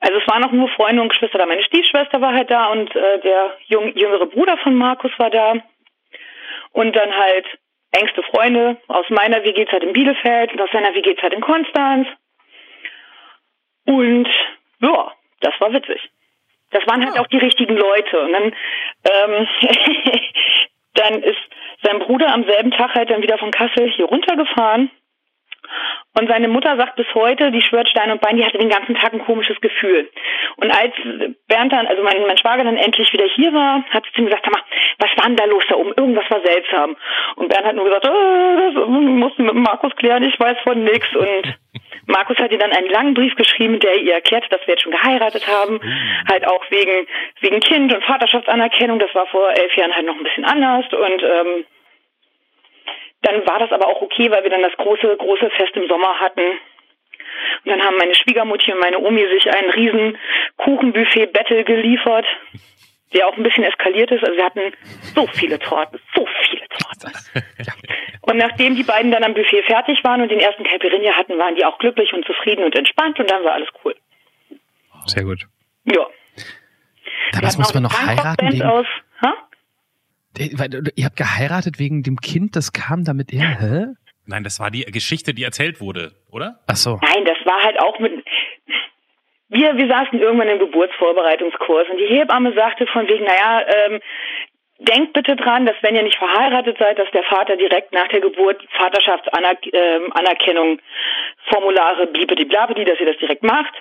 Also 0.00 0.18
es 0.18 0.26
waren 0.26 0.44
auch 0.44 0.52
nur 0.52 0.68
Freunde 0.70 1.00
und 1.00 1.10
Geschwister 1.10 1.38
da. 1.38 1.46
Meine 1.46 1.62
Stiefschwester 1.62 2.20
war 2.20 2.34
halt 2.34 2.50
da 2.50 2.66
und 2.66 2.94
äh, 2.94 3.20
der 3.20 3.56
jung, 3.66 3.96
jüngere 3.96 4.26
Bruder 4.26 4.56
von 4.58 4.74
Markus 4.74 5.12
war 5.18 5.30
da. 5.30 5.54
Und 6.72 6.96
dann 6.96 7.16
halt 7.16 7.46
engste 7.92 8.22
Freunde 8.22 8.78
aus 8.88 9.08
meiner 9.10 9.44
WG-Zeit 9.44 9.82
in 9.82 9.92
Bielefeld 9.92 10.52
und 10.52 10.60
aus 10.60 10.70
seiner 10.72 10.94
WG-Zeit 10.94 11.32
in 11.32 11.40
Konstanz. 11.40 12.08
Und 13.86 14.28
ja, 14.80 15.12
das 15.40 15.54
war 15.60 15.72
witzig. 15.72 16.10
Das 16.70 16.86
waren 16.86 17.04
halt 17.04 17.18
auch 17.18 17.26
die 17.26 17.38
richtigen 17.38 17.76
Leute. 17.76 18.20
Und 18.22 18.32
dann, 18.32 18.44
ähm, 18.44 19.48
dann 20.94 21.22
ist 21.22 21.38
sein 21.82 21.98
Bruder 21.98 22.32
am 22.32 22.44
selben 22.44 22.70
Tag 22.70 22.94
halt 22.94 23.10
dann 23.10 23.22
wieder 23.22 23.38
von 23.38 23.50
Kassel 23.50 23.90
hier 23.90 24.06
runtergefahren 24.06 24.90
und 26.14 26.28
seine 26.28 26.48
Mutter 26.48 26.76
sagt 26.76 26.96
bis 26.96 27.06
heute, 27.14 27.50
die 27.50 27.62
schwört 27.62 27.88
Stein 27.88 28.10
und 28.10 28.20
Bein, 28.20 28.36
die 28.36 28.44
hatte 28.44 28.58
den 28.58 28.68
ganzen 28.68 28.94
Tag 28.94 29.14
ein 29.14 29.24
komisches 29.24 29.58
Gefühl. 29.60 30.10
Und 30.56 30.70
als 30.70 30.92
Bernd 31.48 31.72
dann, 31.72 31.86
also 31.86 32.02
mein, 32.02 32.20
mein 32.26 32.36
Schwager 32.36 32.64
dann 32.64 32.76
endlich 32.76 33.10
wieder 33.12 33.24
hier 33.24 33.52
war, 33.54 33.82
hat 33.90 34.04
sie 34.04 34.20
ihm 34.20 34.26
gesagt, 34.26 34.46
mal, 34.50 34.60
was 34.98 35.10
war 35.16 35.26
denn 35.26 35.36
da 35.36 35.44
los 35.46 35.64
da 35.68 35.76
oben? 35.76 35.94
Irgendwas 35.96 36.30
war 36.30 36.40
seltsam. 36.44 36.96
Und 37.36 37.48
Bernd 37.48 37.66
hat 37.66 37.76
nur 37.76 37.86
gesagt, 37.86 38.06
oh, 38.06 38.72
das 38.74 38.88
mussten 38.88 39.46
mit 39.46 39.54
Markus 39.54 39.96
klären, 39.96 40.22
ich 40.22 40.38
weiß 40.38 40.58
von 40.64 40.84
nix. 40.84 41.06
Und 41.16 41.58
Markus 42.06 42.36
hat 42.36 42.52
ihr 42.52 42.58
dann 42.58 42.72
einen 42.72 42.90
langen 42.90 43.14
Brief 43.14 43.34
geschrieben, 43.36 43.80
der 43.80 43.96
ihr 43.96 44.14
erklärt, 44.14 44.44
dass 44.52 44.60
wir 44.66 44.74
jetzt 44.74 44.82
schon 44.82 44.92
geheiratet 44.92 45.46
haben. 45.46 45.80
Mhm. 45.82 46.28
Halt 46.28 46.46
auch 46.46 46.62
wegen, 46.70 47.06
wegen 47.40 47.60
Kind 47.60 47.94
und 47.94 48.04
Vaterschaftsanerkennung. 48.04 48.98
Das 48.98 49.14
war 49.14 49.26
vor 49.28 49.50
elf 49.52 49.74
Jahren 49.76 49.94
halt 49.94 50.06
noch 50.06 50.16
ein 50.16 50.24
bisschen 50.24 50.44
anders. 50.44 50.84
Und 50.92 51.22
ähm, 51.22 51.64
dann 53.22 53.46
war 53.46 53.58
das 53.58 53.72
aber 53.72 53.86
auch 53.86 54.02
okay, 54.02 54.30
weil 54.30 54.42
wir 54.42 54.50
dann 54.50 54.62
das 54.62 54.76
große, 54.76 55.16
große 55.16 55.50
Fest 55.50 55.74
im 55.76 55.88
Sommer 55.88 56.18
hatten. 56.20 56.42
Und 57.64 57.70
dann 57.70 57.82
haben 57.82 57.96
meine 57.96 58.14
Schwiegermutti 58.14 58.72
und 58.72 58.80
meine 58.80 58.98
Omi 58.98 59.26
sich 59.28 59.52
einen 59.52 59.70
riesen 59.70 60.18
Kuchenbuffet-Battle 60.56 61.64
geliefert, 61.64 62.26
der 63.14 63.28
auch 63.28 63.36
ein 63.36 63.42
bisschen 63.42 63.64
eskaliert 63.64 64.10
ist. 64.10 64.24
Also 64.24 64.36
wir 64.36 64.44
hatten 64.44 64.72
so 65.14 65.26
viele 65.28 65.58
Torten, 65.58 66.00
so 66.14 66.26
viele 66.42 66.66
Torten. 66.68 67.12
Und 68.22 68.36
nachdem 68.36 68.76
die 68.76 68.84
beiden 68.84 69.10
dann 69.10 69.24
am 69.24 69.34
Buffet 69.34 69.62
fertig 69.64 70.02
waren 70.04 70.22
und 70.22 70.30
den 70.30 70.38
ersten 70.38 70.62
Caipirinha 70.62 71.12
hatten, 71.14 71.38
waren 71.38 71.56
die 71.56 71.64
auch 71.64 71.76
glücklich 71.78 72.12
und 72.12 72.24
zufrieden 72.24 72.64
und 72.64 72.74
entspannt 72.76 73.18
und 73.18 73.28
dann 73.28 73.42
war 73.44 73.54
alles 73.54 73.68
cool. 73.84 73.96
Sehr 75.06 75.24
gut. 75.24 75.44
Ja. 75.84 76.06
Damals 77.32 77.58
muss 77.58 77.74
man 77.74 77.82
noch 77.82 78.06
heiraten. 78.06 78.62
Aus? 78.62 78.86
Ihr 80.38 81.04
habt 81.04 81.16
geheiratet 81.16 81.78
wegen 81.78 82.02
dem 82.02 82.16
Kind, 82.16 82.56
das 82.56 82.72
kam 82.72 83.04
damit 83.04 83.32
er, 83.32 83.60
hä? 83.60 83.86
Nein, 84.26 84.44
das 84.44 84.60
war 84.60 84.70
die 84.70 84.84
Geschichte, 84.84 85.34
die 85.34 85.42
erzählt 85.42 85.80
wurde, 85.80 86.12
oder? 86.30 86.60
Ach 86.66 86.76
so. 86.76 86.98
Nein, 87.02 87.24
das 87.24 87.38
war 87.44 87.62
halt 87.62 87.80
auch 87.80 87.98
mit. 87.98 88.24
Wir, 89.48 89.76
wir 89.76 89.88
saßen 89.88 90.18
irgendwann 90.18 90.48
im 90.48 90.58
Geburtsvorbereitungskurs 90.60 91.88
und 91.90 91.98
die 91.98 92.06
Hebamme 92.06 92.54
sagte 92.54 92.86
von 92.86 93.06
wegen, 93.06 93.24
naja, 93.24 93.66
ähm, 93.66 94.00
denkt 94.78 95.12
bitte 95.12 95.36
dran, 95.36 95.66
dass 95.66 95.76
wenn 95.82 95.94
ihr 95.94 96.02
nicht 96.02 96.16
verheiratet 96.16 96.78
seid, 96.78 96.98
dass 96.98 97.10
der 97.10 97.24
Vater 97.24 97.56
direkt 97.56 97.92
nach 97.92 98.08
der 98.08 98.20
Geburt 98.20 98.66
Vaterschaftsanerkennung 98.76 100.68
ähm, 100.70 100.80
Formulare 101.50 102.06
blibidi 102.06 102.44
blabidi, 102.44 102.84
dass 102.84 102.98
ihr 102.98 103.06
das 103.06 103.18
direkt 103.18 103.42
macht. 103.42 103.74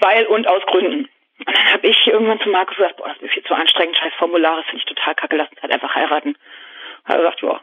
Weil 0.00 0.26
und 0.26 0.48
aus 0.48 0.62
Gründen. 0.66 1.08
Und 1.38 1.48
dann 1.48 1.72
habe 1.72 1.86
ich 1.86 2.06
irgendwann 2.06 2.40
zu 2.40 2.48
Markus 2.48 2.76
gesagt, 2.76 2.96
boah, 2.96 3.08
das 3.08 3.16
ist 3.16 3.22
mir 3.22 3.28
viel 3.28 3.44
zu 3.44 3.54
anstrengend, 3.54 3.96
scheiß 3.96 4.12
Formulare, 4.18 4.62
finde 4.64 4.78
ich 4.78 4.84
total 4.84 5.14
kacke, 5.14 5.36
lass 5.36 5.50
uns 5.50 5.62
halt 5.62 5.72
einfach 5.72 5.94
heiraten. 5.94 6.36
Hat 7.04 7.16
er 7.16 7.22
gesagt, 7.22 7.42
ja. 7.42 7.60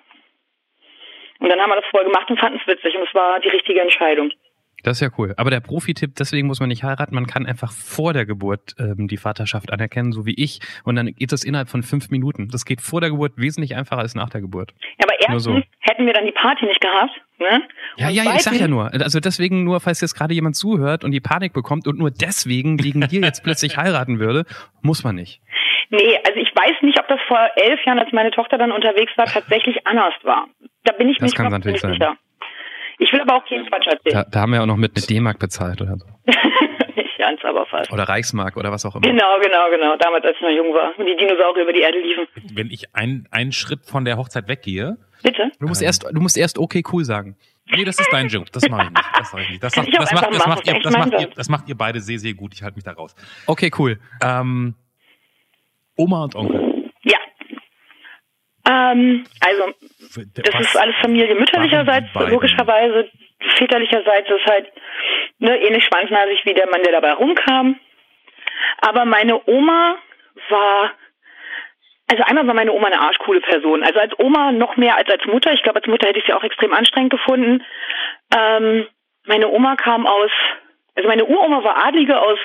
Und 1.40 1.50
dann 1.50 1.60
haben 1.60 1.70
wir 1.70 1.78
das 1.78 1.90
vorher 1.90 2.10
gemacht 2.10 2.30
und 2.30 2.40
fanden 2.40 2.60
es 2.62 2.68
witzig 2.68 2.96
und 2.96 3.08
es 3.08 3.14
war 3.16 3.40
die 3.40 3.50
richtige 3.50 3.82
Entscheidung. 3.82 4.32
Das 4.84 4.98
ist 4.98 5.02
ja 5.02 5.10
cool. 5.18 5.34
Aber 5.38 5.52
der 5.52 5.60
Profi-Tipp, 5.60 6.12
deswegen 6.18 6.48
muss 6.48 6.60
man 6.60 6.70
nicht 6.70 6.84
heiraten, 6.84 7.14
man 7.14 7.28
kann 7.28 7.46
einfach 7.46 7.72
vor 7.72 8.14
der 8.14 8.26
Geburt 8.26 8.74
ähm, 8.80 9.08
die 9.08 9.18
Vaterschaft 9.18 9.72
anerkennen, 9.72 10.12
so 10.12 10.26
wie 10.26 10.34
ich. 10.36 10.60
Und 10.84 10.96
dann 10.96 11.08
geht 11.08 11.32
das 11.32 11.44
innerhalb 11.44 11.70
von 11.70 11.84
fünf 11.84 12.10
Minuten. 12.10 12.50
Das 12.52 12.66
geht 12.66 12.82
vor 12.82 13.00
der 13.00 13.12
Geburt 13.12 13.34
wesentlich 13.38 13.76
einfacher 13.76 14.02
als 14.02 14.16
nach 14.16 14.30
der 14.30 14.42
Geburt. 14.42 14.74
Ja, 15.00 15.06
aber 15.06 15.14
erstens 15.20 15.44
so. 15.44 15.62
hätten 15.80 16.06
wir 16.06 16.14
dann 16.14 16.26
die 16.26 16.32
Party 16.32 16.66
nicht 16.66 16.82
gehabt. 16.82 17.12
Ne? 17.42 17.64
Ja, 17.98 18.10
ja, 18.10 18.24
ja, 18.24 18.36
ich 18.36 18.44
sag 18.44 18.54
ja 18.54 18.68
nur. 18.68 18.94
Also 18.94 19.20
deswegen 19.20 19.64
nur, 19.64 19.80
falls 19.80 20.00
jetzt 20.00 20.14
gerade 20.14 20.34
jemand 20.34 20.56
zuhört 20.56 21.04
und 21.04 21.12
die 21.12 21.20
Panik 21.20 21.54
bekommt 21.54 21.88
und 21.88 21.98
nur 21.98 22.12
deswegen 22.12 22.84
wegen 22.84 23.02
dir 23.02 23.22
jetzt 23.22 23.44
plötzlich 23.44 23.78
heiraten 23.78 24.20
würde, 24.20 24.46
muss 24.82 25.04
man 25.04 25.16
nicht. 25.16 25.42
Nee, 25.90 26.18
also 26.26 26.40
ich 26.40 26.56
weiß 26.56 26.82
nicht, 26.84 27.00
ob 27.00 27.08
das 27.08 27.20
vor 27.28 27.40
elf 27.56 27.84
Jahren, 27.86 28.00
als 28.00 28.12
meine 28.14 28.32
Tochter 28.32 28.58
dann 28.58 28.72
unterwegs 28.72 29.12
war, 29.18 29.26
tatsächlich 29.26 29.86
anders 29.88 30.14
war. 30.24 30.48
Da 30.84 30.94
bin 30.94 31.10
ich 31.10 31.18
das 31.18 31.34
kann 31.34 31.52
natürlich 31.52 31.84
nicht 31.84 31.94
sicher. 31.94 32.16
Ich 33.00 33.12
will 33.12 33.22
aber 33.22 33.38
auch 33.38 33.46
keinen 33.46 33.66
Quatsch 33.66 33.88
erzählen. 33.88 34.14
Da, 34.14 34.24
da 34.30 34.42
haben 34.42 34.54
wir 34.54 34.62
auch 34.62 34.68
noch 34.68 34.78
mit 34.78 35.10
D-Mark 35.10 35.40
bezahlt 35.40 35.82
oder 35.82 35.98
so. 35.98 36.06
ganz, 37.22 37.40
aber 37.46 37.66
fast. 37.68 37.92
Oder 37.92 38.04
Reichsmark 38.04 38.58
oder 38.58 38.72
was 38.72 38.86
auch 38.86 38.96
immer. 38.96 39.08
Genau, 39.08 39.40
genau, 39.42 39.70
genau. 39.70 39.96
Damals, 39.98 40.26
als 40.26 40.36
ich 40.36 40.42
noch 40.42 40.50
jung 40.50 40.74
war 40.74 40.98
und 40.98 41.06
die 41.06 41.16
Dinosaurier 41.16 41.64
über 41.64 41.74
die 41.74 41.82
Erde 41.82 42.00
liefen. 42.00 42.28
Wenn 42.54 42.70
ich 42.72 42.94
einen, 42.96 43.28
einen 43.32 43.52
Schritt 43.52 43.86
von 43.86 44.06
der 44.06 44.18
Hochzeit 44.18 44.48
weggehe. 44.48 44.98
Bitte? 45.24 45.52
Du 45.60 45.68
musst 45.68 45.82
ähm, 45.82 45.86
erst, 45.86 46.04
du 46.04 46.20
musst 46.20 46.38
erst 46.38 46.58
okay 46.58 46.84
cool 46.92 47.06
sagen. 47.06 47.38
Nee, 47.74 47.86
das 47.86 48.00
ist 48.00 48.10
dein 48.12 48.28
Joke. 48.28 48.50
Das 48.52 48.68
mache 48.68 48.86
ich 48.86 48.90
nicht. 48.90 49.06
Das 49.18 49.32
mache 49.32 49.44
ich 49.44 49.50
nicht. 49.50 49.64
Das, 49.64 49.74
das, 49.74 49.86
das, 49.86 50.12
macht, 50.14 50.34
das, 50.34 50.48
macht 50.48 50.68
ihr, 50.68 50.80
das, 50.80 50.98
macht 50.98 51.14
ihr, 51.14 51.28
das 51.28 51.50
macht 51.50 51.70
ihr 51.70 51.78
beide 51.78 52.00
sehr, 52.00 52.18
sehr 52.18 52.34
gut. 52.34 52.54
Ich 52.54 52.64
halte 52.64 52.76
mich 52.76 52.84
da 52.84 52.92
raus. 52.92 53.16
Okay, 53.46 53.72
cool. 53.78 54.00
Ähm, 54.24 54.74
Oma 55.96 56.24
und 56.24 56.36
Onkel. 56.36 56.92
Ja. 57.04 57.20
Ähm, 58.68 59.24
also, 59.40 59.74
das 60.34 60.54
Was? 60.54 60.62
ist 60.62 60.78
alles 60.78 60.96
Familie 61.02 61.36
mütterlicherseits, 61.36 62.08
logischerweise 62.16 63.10
väterlicherseits 63.58 64.30
ist 64.30 64.46
halt 64.46 64.68
ne, 65.42 65.58
ähnlich 65.60 65.84
schwanznasig 65.84 66.46
wie 66.46 66.54
der 66.54 66.70
Mann, 66.70 66.84
der 66.84 66.94
dabei 66.94 67.14
rumkam. 67.14 67.80
Aber 68.78 69.06
meine 69.06 69.42
Oma 69.48 69.98
war, 70.50 70.92
also 72.10 72.24
einmal 72.24 72.48
war 72.48 72.54
meine 72.54 72.72
Oma 72.72 72.88
eine 72.88 73.02
arschcoole 73.02 73.42
Person. 73.42 73.84
Also 73.84 74.00
als 74.00 74.18
Oma 74.20 74.52
noch 74.52 74.78
mehr 74.78 74.96
als 74.96 75.10
als 75.10 75.26
Mutter. 75.26 75.52
Ich 75.54 75.64
glaube, 75.64 75.80
als 75.80 75.88
Mutter 75.88 76.08
hätte 76.08 76.20
ich 76.20 76.26
sie 76.26 76.34
auch 76.34 76.44
extrem 76.44 76.74
anstrengend 76.74 77.12
gefunden. 77.12 77.64
Ähm, 78.36 78.88
meine 79.26 79.50
Oma 79.50 79.76
kam 79.76 80.08
aus, 80.08 80.32
also 80.96 81.08
meine 81.08 81.26
Uroma 81.26 81.64
war 81.64 81.86
Adlige 81.86 82.20
aus 82.20 82.40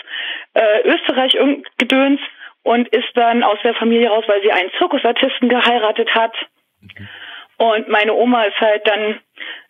äh, 0.54 0.82
Österreich 0.82 1.36
Gedöns 1.78 2.20
und 2.62 2.88
ist 2.88 3.10
dann 3.14 3.42
aus 3.42 3.58
der 3.62 3.74
Familie 3.74 4.08
raus, 4.08 4.24
weil 4.26 4.42
sie 4.42 4.52
einen 4.52 4.70
Zirkusartisten 4.78 5.48
geheiratet 5.48 6.14
hat. 6.14 6.34
Mhm. 6.80 7.08
Und 7.58 7.88
meine 7.88 8.14
Oma 8.14 8.44
ist 8.44 8.60
halt 8.60 8.86
dann 8.86 9.20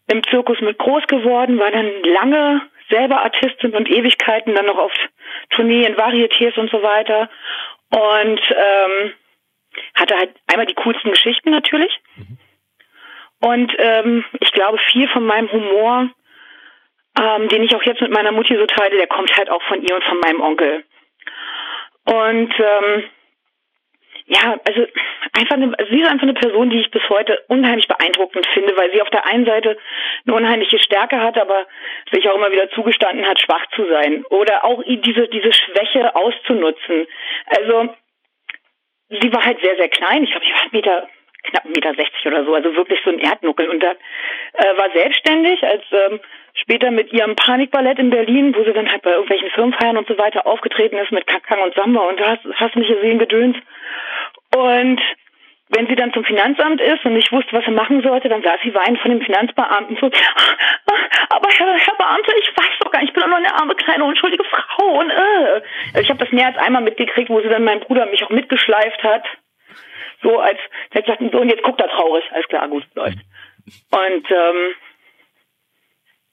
im 0.08 0.22
Zirkus 0.24 0.60
mit 0.60 0.78
groß 0.78 1.06
geworden, 1.06 1.58
war 1.58 1.70
dann 1.70 1.90
lange 2.02 2.62
selber 2.88 3.22
Artistin 3.22 3.74
und 3.74 3.90
Ewigkeiten 3.90 4.54
dann 4.54 4.66
noch 4.66 4.78
auf 4.78 4.92
Tournee 5.50 5.84
in 5.84 5.96
Varietés 5.96 6.58
und 6.58 6.70
so 6.70 6.82
weiter. 6.82 7.28
Und 7.90 8.40
ähm, 8.50 9.12
hatte 9.94 10.16
halt 10.16 10.30
einmal 10.46 10.66
die 10.66 10.74
coolsten 10.74 11.10
Geschichten 11.10 11.50
natürlich. 11.50 12.00
Mhm. 12.16 12.38
Und 13.40 13.72
ähm, 13.78 14.24
ich 14.40 14.52
glaube, 14.52 14.78
viel 14.90 15.08
von 15.08 15.24
meinem 15.24 15.50
Humor, 15.52 16.10
ähm, 17.20 17.48
den 17.48 17.62
ich 17.62 17.74
auch 17.74 17.82
jetzt 17.82 18.00
mit 18.00 18.10
meiner 18.10 18.32
Mutti 18.32 18.56
so 18.56 18.66
teile, 18.66 18.96
der 18.96 19.06
kommt 19.06 19.36
halt 19.36 19.50
auch 19.50 19.62
von 19.64 19.82
ihr 19.82 19.94
und 19.94 20.04
von 20.04 20.18
meinem 20.20 20.40
Onkel. 20.40 20.84
Und 22.04 22.54
ähm, 22.58 23.04
ja, 24.26 24.58
also 24.66 24.86
einfach 25.32 25.54
eine, 25.54 25.72
sie 25.88 26.00
ist 26.00 26.08
einfach 26.08 26.24
eine 26.24 26.34
Person, 26.34 26.70
die 26.70 26.80
ich 26.80 26.90
bis 26.90 27.08
heute 27.08 27.44
unheimlich 27.46 27.86
beeindruckend 27.86 28.44
finde, 28.48 28.76
weil 28.76 28.90
sie 28.92 29.00
auf 29.00 29.10
der 29.10 29.24
einen 29.26 29.46
Seite 29.46 29.78
eine 30.26 30.36
unheimliche 30.36 30.80
Stärke 30.80 31.20
hat, 31.20 31.38
aber 31.38 31.66
sich 32.10 32.28
auch 32.28 32.34
immer 32.34 32.50
wieder 32.50 32.68
zugestanden 32.70 33.24
hat, 33.26 33.40
schwach 33.40 33.64
zu 33.76 33.86
sein 33.88 34.24
oder 34.30 34.64
auch 34.64 34.82
diese 34.84 35.28
diese 35.28 35.52
Schwäche 35.52 36.16
auszunutzen. 36.16 37.06
Also 37.46 37.94
sie 39.08 39.32
war 39.32 39.44
halt 39.44 39.60
sehr 39.62 39.76
sehr 39.76 39.88
klein. 39.88 40.24
Ich 40.24 40.30
glaube, 40.30 40.44
ich 40.44 40.52
war 40.52 40.60
Meter 40.72 41.08
knapp 41.46 41.64
1,60 41.64 41.68
Meter 41.74 41.92
oder 42.26 42.44
so, 42.44 42.54
also 42.54 42.76
wirklich 42.76 43.00
so 43.04 43.10
ein 43.10 43.18
Erdnuckel 43.18 43.68
und 43.68 43.82
da 43.82 43.92
äh, 43.92 44.76
war 44.76 44.90
selbstständig 44.92 45.62
als 45.62 45.82
ähm, 45.92 46.20
später 46.54 46.90
mit 46.90 47.12
ihrem 47.12 47.36
Panikballett 47.36 47.98
in 47.98 48.10
Berlin, 48.10 48.54
wo 48.56 48.64
sie 48.64 48.72
dann 48.72 48.90
halt 48.90 49.02
bei 49.02 49.10
irgendwelchen 49.10 49.50
Firmenfeiern 49.50 49.96
und 49.96 50.08
so 50.08 50.18
weiter 50.18 50.46
aufgetreten 50.46 50.96
ist 50.98 51.12
mit 51.12 51.26
Kakang 51.26 51.62
und 51.62 51.74
Samba 51.74 52.00
und 52.00 52.20
hast, 52.20 52.44
hast 52.54 52.76
mich 52.76 52.88
gesehen 52.88 53.18
gedöns. 53.18 53.56
Und 54.54 55.00
wenn 55.68 55.88
sie 55.88 55.96
dann 55.96 56.12
zum 56.12 56.24
Finanzamt 56.24 56.80
ist 56.80 57.04
und 57.04 57.14
nicht 57.14 57.32
wusste, 57.32 57.52
was 57.52 57.64
sie 57.64 57.72
machen 57.72 58.00
sollte, 58.02 58.28
dann 58.28 58.42
saß 58.42 58.60
sie 58.62 58.74
weinend 58.74 59.00
von 59.00 59.10
dem 59.10 59.20
Finanzbeamten 59.20 59.96
so, 60.00 60.06
aber 61.28 61.48
Herr, 61.50 61.74
Herr 61.74 61.94
Beamter, 61.96 62.32
ich 62.40 62.48
weiß 62.56 62.78
doch 62.80 62.90
gar 62.90 63.00
nicht, 63.00 63.08
ich 63.08 63.14
bin 63.14 63.22
doch 63.22 63.28
nur 63.28 63.38
eine 63.38 63.54
arme, 63.54 63.74
kleine, 63.74 64.04
unschuldige 64.04 64.44
Frau. 64.44 65.00
Und, 65.00 65.10
äh. 65.10 66.00
Ich 66.00 66.08
habe 66.08 66.20
das 66.20 66.32
mehr 66.32 66.46
als 66.46 66.58
einmal 66.58 66.82
mitgekriegt, 66.82 67.30
wo 67.30 67.40
sie 67.40 67.48
dann 67.48 67.64
mein 67.64 67.80
Bruder 67.80 68.06
mich 68.06 68.22
auch 68.22 68.30
mitgeschleift 68.30 69.02
hat. 69.02 69.24
So 70.22 70.38
als, 70.38 70.58
der 70.92 71.02
hat 71.02 71.18
gesagt, 71.18 71.32
so, 71.32 71.40
und 71.40 71.48
jetzt 71.48 71.62
guckt 71.62 71.80
er 71.80 71.88
traurig. 71.88 72.24
Alles 72.32 72.46
klar, 72.48 72.68
gut, 72.68 72.84
läuft. 72.94 73.18
Und 73.90 74.30
ähm, 74.30 74.74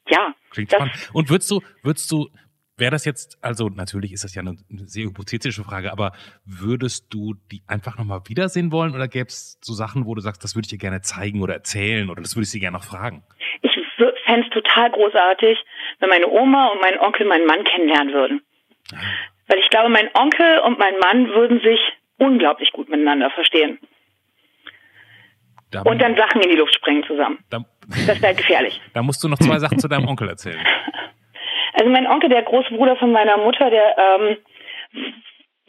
ja. 0.10 0.34
Klingt 0.52 0.72
spannend. 0.72 1.10
Und 1.14 1.30
würdest 1.30 1.50
du, 1.52 1.62
würdest 1.82 2.12
du, 2.12 2.30
wäre 2.78 2.92
das 2.92 3.06
jetzt, 3.06 3.38
also 3.42 3.70
natürlich 3.70 4.12
ist 4.14 4.24
das 4.24 4.36
ja 4.36 4.42
eine, 4.42 4.56
sehr 4.70 5.06
hypothetische 5.06 5.64
Frage, 5.64 5.92
aber 5.92 6.12
würdest 6.46 7.14
du 7.14 7.36
die 7.52 7.62
einfach 7.68 7.98
nochmal 7.98 8.22
wiedersehen 8.28 8.72
wollen 8.72 8.96
oder 8.96 9.08
gäbe 9.08 9.28
es 9.28 9.60
so 9.62 9.74
Sachen, 9.74 10.06
wo 10.06 10.16
du 10.16 10.22
sagst, 10.22 10.44
das 10.44 10.56
würde 10.56 10.66
ich 10.66 10.70
dir 10.70 10.78
gerne 10.78 11.02
zeigen 11.02 11.42
oder 11.42 11.54
erzählen 11.54 12.10
oder 12.10 12.22
das 12.22 12.36
würde 12.36 12.44
ich 12.44 12.52
sie 12.52 12.60
gerne 12.60 12.78
noch 12.78 12.84
fragen? 12.84 13.24
Ich 13.62 13.72
fände 14.26 14.48
es 14.48 14.54
total 14.54 14.92
großartig, 14.92 15.58
wenn 16.00 16.10
meine 16.10 16.28
Oma 16.28 16.68
und 16.68 16.82
mein 16.82 17.00
Onkel 17.00 17.26
meinen 17.28 17.46
Mann 17.46 17.64
kennenlernen 17.64 18.14
würden. 18.14 18.42
Ah. 18.94 18.98
Weil 19.48 19.60
ich 19.60 19.70
glaube, 19.70 19.90
mein 19.90 20.10
Onkel 20.14 20.60
und 20.60 20.80
mein 20.80 20.98
Mann 21.00 21.28
würden 21.30 21.60
sich 21.60 21.80
unglaublich 22.24 22.72
gut 22.72 22.90
miteinander 22.90 23.30
verstehen. 23.32 23.80
Da 25.72 25.82
und 25.82 26.00
dann 26.02 26.16
Sachen 26.16 26.42
in 26.42 26.50
die 26.52 26.56
Luft 26.56 26.76
sprengen 26.76 27.04
zusammen. 27.04 27.40
Da, 27.50 27.66
das 28.08 28.22
wäre 28.22 28.36
gefährlich. 28.36 28.80
Da 28.94 29.02
musst 29.02 29.24
du 29.24 29.28
noch 29.28 29.40
zwei 29.40 29.58
Sachen 29.58 29.80
zu 29.80 29.88
deinem 29.88 30.08
Onkel 30.08 30.30
erzählen. 30.30 30.60
Also 31.76 31.90
mein 31.90 32.06
Onkel, 32.06 32.30
der 32.30 32.44
große 32.44 32.72
Bruder 32.72 32.96
von 32.98 33.12
meiner 33.12 33.36
Mutter, 33.36 33.68
der 33.72 33.98
ähm, 33.98 34.38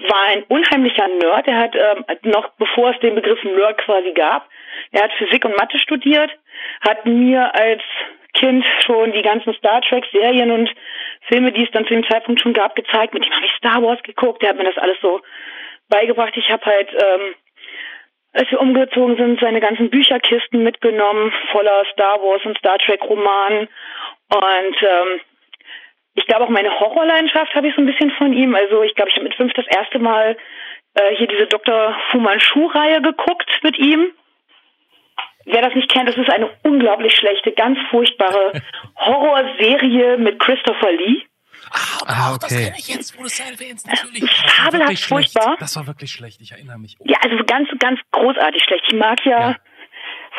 war 0.07 0.27
ein 0.29 0.43
unheimlicher 0.49 1.09
Nerd. 1.09 1.47
Der 1.47 1.57
hat 1.57 1.75
ähm, 1.75 2.05
noch 2.31 2.51
bevor 2.59 2.91
es 2.91 3.01
den 3.01 3.15
Begriff 3.15 3.43
Nerd 3.43 3.79
quasi 3.79 4.13
gab, 4.13 4.47
er 4.93 5.05
hat 5.05 5.13
Physik 5.15 5.47
und 5.47 5.57
Mathe 5.57 5.79
studiert, 5.79 6.31
hat 6.87 7.07
mir 7.07 7.55
als 7.55 7.81
Kind 8.35 8.67
schon 8.85 9.13
die 9.13 9.23
ganzen 9.23 9.55
Star 9.55 9.81
Trek 9.81 10.05
Serien 10.13 10.51
und 10.51 10.69
Filme, 11.29 11.53
die 11.53 11.65
es 11.65 11.71
dann 11.71 11.87
zu 11.87 11.95
dem 11.95 12.07
Zeitpunkt 12.07 12.43
schon 12.43 12.53
gab, 12.53 12.77
gezeigt. 12.77 13.15
Mit 13.15 13.25
dem 13.25 13.33
habe 13.33 13.47
ich 13.47 13.53
Star 13.53 13.83
Wars 13.83 14.03
geguckt. 14.03 14.43
Der 14.43 14.51
hat 14.51 14.59
mir 14.59 14.65
das 14.65 14.77
alles 14.77 14.99
so 15.01 15.23
beigebracht. 15.89 16.37
Ich 16.37 16.51
habe 16.51 16.65
halt 16.65 16.91
ähm, 16.93 17.35
als 18.35 18.51
wir 18.51 18.61
umgezogen 18.61 19.17
sind, 19.17 19.41
seine 19.41 19.61
ganzen 19.61 19.91
Bücherkisten 19.91 20.65
mitgenommen, 20.65 21.33
voller 21.53 21.85
Star 21.93 22.21
Wars 22.21 22.45
und 22.45 22.59
Star 22.59 22.79
Trek 22.79 23.01
Romanen. 23.03 23.69
Und 24.29 24.83
ähm, 24.83 25.21
ich 26.15 26.27
glaube 26.27 26.45
auch 26.45 26.49
meine 26.49 26.81
Horrorleidenschaft 26.81 27.55
habe 27.55 27.69
ich 27.69 27.75
so 27.77 27.81
ein 27.81 27.87
bisschen 27.87 28.11
von 28.11 28.33
ihm. 28.33 28.55
Also 28.55 28.83
ich 28.83 28.95
glaube, 28.97 29.11
ich 29.11 29.17
habe 29.17 29.25
mit 29.25 29.37
fünf 29.37 29.53
das 29.53 29.67
erste 29.69 30.01
Mal 30.01 30.37
äh, 30.95 31.15
hier 31.17 31.29
diese 31.29 31.47
Dr. 31.47 31.97
Fu 32.11 32.19
Manchu-Reihe 32.19 33.01
geguckt 33.03 33.49
mit 33.63 33.79
ihm. 33.79 34.11
Wer 35.45 35.63
das 35.63 35.75
nicht 35.75 35.93
kennt, 35.93 36.09
das 36.09 36.17
ist 36.17 36.31
eine 36.31 36.51
unglaublich 36.65 37.15
schlechte, 37.15 37.53
ganz 37.53 37.79
furchtbare 37.91 38.53
Horrorserie 38.97 40.17
mit 40.17 40.41
Christopher 40.41 40.91
Lee. 40.91 41.23
Ah, 41.75 42.05
ah 42.07 42.35
okay. 42.35 42.39
Das 42.41 42.49
kenne 42.49 42.77
ich 42.79 42.89
jetzt, 42.89 43.17
wo 43.17 43.23
du 43.23 43.27
es 43.27 43.41
erwähnst, 43.41 43.87
natürlich. 43.87 44.31
Fabelhaft 44.31 45.05
furchtbar. 45.05 45.57
Das 45.59 45.75
war 45.75 45.87
wirklich 45.89 46.13
schlecht, 46.13 46.41
ich 46.41 46.53
erinnere 46.53 46.79
mich. 46.79 46.97
Oh. 47.01 47.05
Ja, 47.07 47.19
also 47.21 47.37
ganz, 47.45 47.69
ganz 47.81 48.01
großartig 48.13 48.63
schlecht. 48.63 48.85
Ich 48.87 48.95
mag 48.95 49.25
ja, 49.25 49.51
ja, 49.51 49.57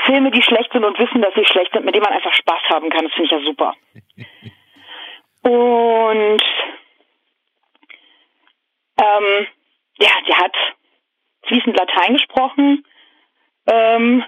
Filme, 0.06 0.32
die 0.32 0.42
schlecht 0.42 0.72
sind 0.72 0.86
und 0.86 0.98
wissen, 0.98 1.22
dass 1.22 1.34
sie 1.34 1.46
schlecht 1.46 1.74
sind, 1.74 1.84
mit 1.84 1.94
denen 1.94 2.06
man 2.06 2.14
einfach 2.14 2.34
Spaß 2.34 2.62
haben 2.70 2.90
kann. 2.90 3.04
Das 3.04 3.14
finde 3.14 3.26
ich 3.26 3.32
ja 3.32 3.40
super. 3.42 3.74
und 5.42 6.44
ähm, 9.02 9.48
ja, 10.00 10.10
der 10.28 10.38
hat 10.38 10.56
fließend 11.48 11.78
Latein 11.78 12.14
gesprochen. 12.14 12.86
Ähm, 13.68 14.24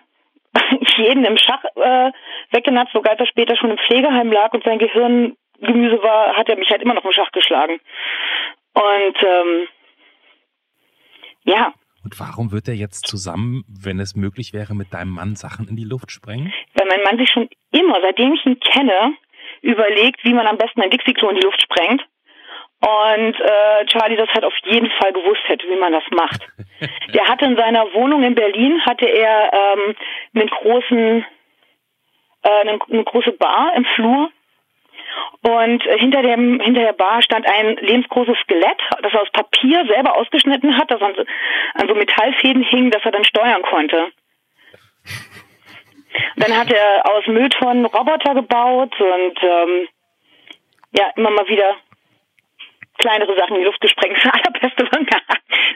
jeden 0.97 1.23
im 1.23 1.37
Schach 1.37 1.63
äh, 1.75 2.11
weggenatzt, 2.51 2.91
sogar 2.91 3.11
als 3.11 3.21
er 3.21 3.27
später 3.27 3.55
schon 3.55 3.71
im 3.71 3.77
Pflegeheim 3.77 4.29
lag 4.31 4.51
und 4.53 4.63
sein 4.65 4.79
Gehirn 4.79 5.37
Gemüse 5.59 6.01
war, 6.01 6.35
hat 6.35 6.49
er 6.49 6.57
mich 6.57 6.69
halt 6.69 6.81
immer 6.81 6.93
noch 6.93 7.05
im 7.05 7.11
Schach 7.11 7.31
geschlagen. 7.31 7.79
Und 8.73 9.17
ähm, 9.23 9.67
ja. 11.45 11.73
Und 12.03 12.19
warum 12.19 12.51
wird 12.51 12.67
er 12.67 12.75
jetzt 12.75 13.07
zusammen, 13.07 13.63
wenn 13.67 13.99
es 13.99 14.15
möglich 14.15 14.53
wäre, 14.53 14.75
mit 14.75 14.93
deinem 14.93 15.11
Mann 15.11 15.35
Sachen 15.35 15.67
in 15.67 15.75
die 15.75 15.83
Luft 15.83 16.11
sprengen? 16.11 16.53
Weil 16.73 16.87
mein 16.87 17.03
Mann 17.03 17.17
sich 17.17 17.29
schon 17.29 17.49
immer, 17.71 17.99
seitdem 18.01 18.33
ich 18.33 18.45
ihn 18.45 18.59
kenne, 18.59 19.13
überlegt, 19.61 20.23
wie 20.23 20.33
man 20.33 20.47
am 20.47 20.57
besten 20.57 20.81
ein 20.81 20.89
Dixie-Klo 20.89 21.29
in 21.29 21.37
die 21.37 21.45
Luft 21.45 21.61
sprengt. 21.61 22.05
Und 22.79 23.35
äh, 23.39 23.85
Charlie 23.87 24.17
das 24.17 24.29
halt 24.29 24.45
auf 24.45 24.53
jeden 24.65 24.91
Fall 24.91 25.11
gewusst 25.11 25.41
hätte, 25.47 25.67
wie 25.67 25.79
man 25.79 25.91
das 25.91 26.03
macht. 26.11 26.47
Der 27.13 27.27
hatte 27.27 27.45
in 27.45 27.57
seiner 27.57 27.91
Wohnung 27.93 28.23
in 28.23 28.35
Berlin, 28.35 28.79
hatte 28.85 29.07
er 29.07 29.51
ähm, 29.51 29.95
einen 30.35 30.47
großen, 30.47 31.25
äh, 32.43 32.49
eine, 32.61 32.79
eine 32.89 33.03
große 33.03 33.31
Bar 33.31 33.73
im 33.75 33.85
Flur 33.95 34.29
und 35.47 35.81
hinter 35.83 36.21
dem, 36.23 36.59
hinter 36.59 36.81
der 36.81 36.91
Bar 36.91 37.21
stand 37.21 37.47
ein 37.47 37.77
lebensgroßes 37.77 38.35
Skelett, 38.43 38.81
das 39.01 39.13
er 39.13 39.21
aus 39.21 39.31
Papier 39.31 39.85
selber 39.87 40.17
ausgeschnitten 40.17 40.77
hat, 40.77 40.91
das 40.91 41.01
an 41.01 41.13
so, 41.15 41.23
an 41.75 41.87
so 41.87 41.95
Metallfäden 41.95 42.63
hing, 42.63 42.91
dass 42.91 43.05
er 43.05 43.11
dann 43.11 43.23
steuern 43.23 43.61
konnte. 43.61 44.11
Dann 46.35 46.57
hat 46.57 46.69
er 46.69 47.09
aus 47.09 47.25
Mülltonnen 47.27 47.85
Roboter 47.85 48.33
gebaut 48.33 48.93
und 48.99 49.41
ähm, 49.41 49.87
ja, 50.97 51.11
immer 51.15 51.29
mal 51.29 51.47
wieder 51.47 51.77
kleinere 52.97 53.33
Sachen 53.37 53.55
in 53.55 53.61
die 53.61 53.67
Luft 53.67 53.79
gesprengt. 53.79 54.17
Das 54.23 54.33
allerbeste, 54.33 54.83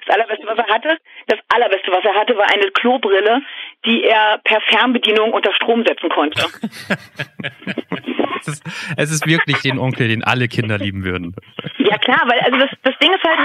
das 0.05 0.15
allerbeste, 0.15 0.47
was 0.47 0.57
er 0.57 0.67
hatte, 0.67 0.97
das 1.27 1.39
allerbeste, 1.47 1.91
was 1.91 2.03
er 2.03 2.15
hatte, 2.15 2.35
war 2.35 2.51
eine 2.51 2.71
Klobrille, 2.71 3.41
die 3.85 4.03
er 4.03 4.39
per 4.43 4.59
Fernbedienung 4.61 5.31
unter 5.31 5.53
Strom 5.53 5.85
setzen 5.85 6.09
konnte. 6.09 6.41
es, 8.41 8.47
ist, 8.47 8.63
es 8.97 9.11
ist 9.11 9.27
wirklich 9.27 9.61
den 9.61 9.79
Onkel, 9.79 10.07
den 10.07 10.23
alle 10.23 10.47
Kinder 10.47 10.77
lieben 10.77 11.03
würden. 11.03 11.35
Ja 11.77 11.97
klar, 11.97 12.23
weil 12.25 12.39
also 12.39 12.57
das, 12.57 12.69
das 12.83 12.97
Ding 12.99 13.13
ist 13.13 13.23
halt, 13.23 13.39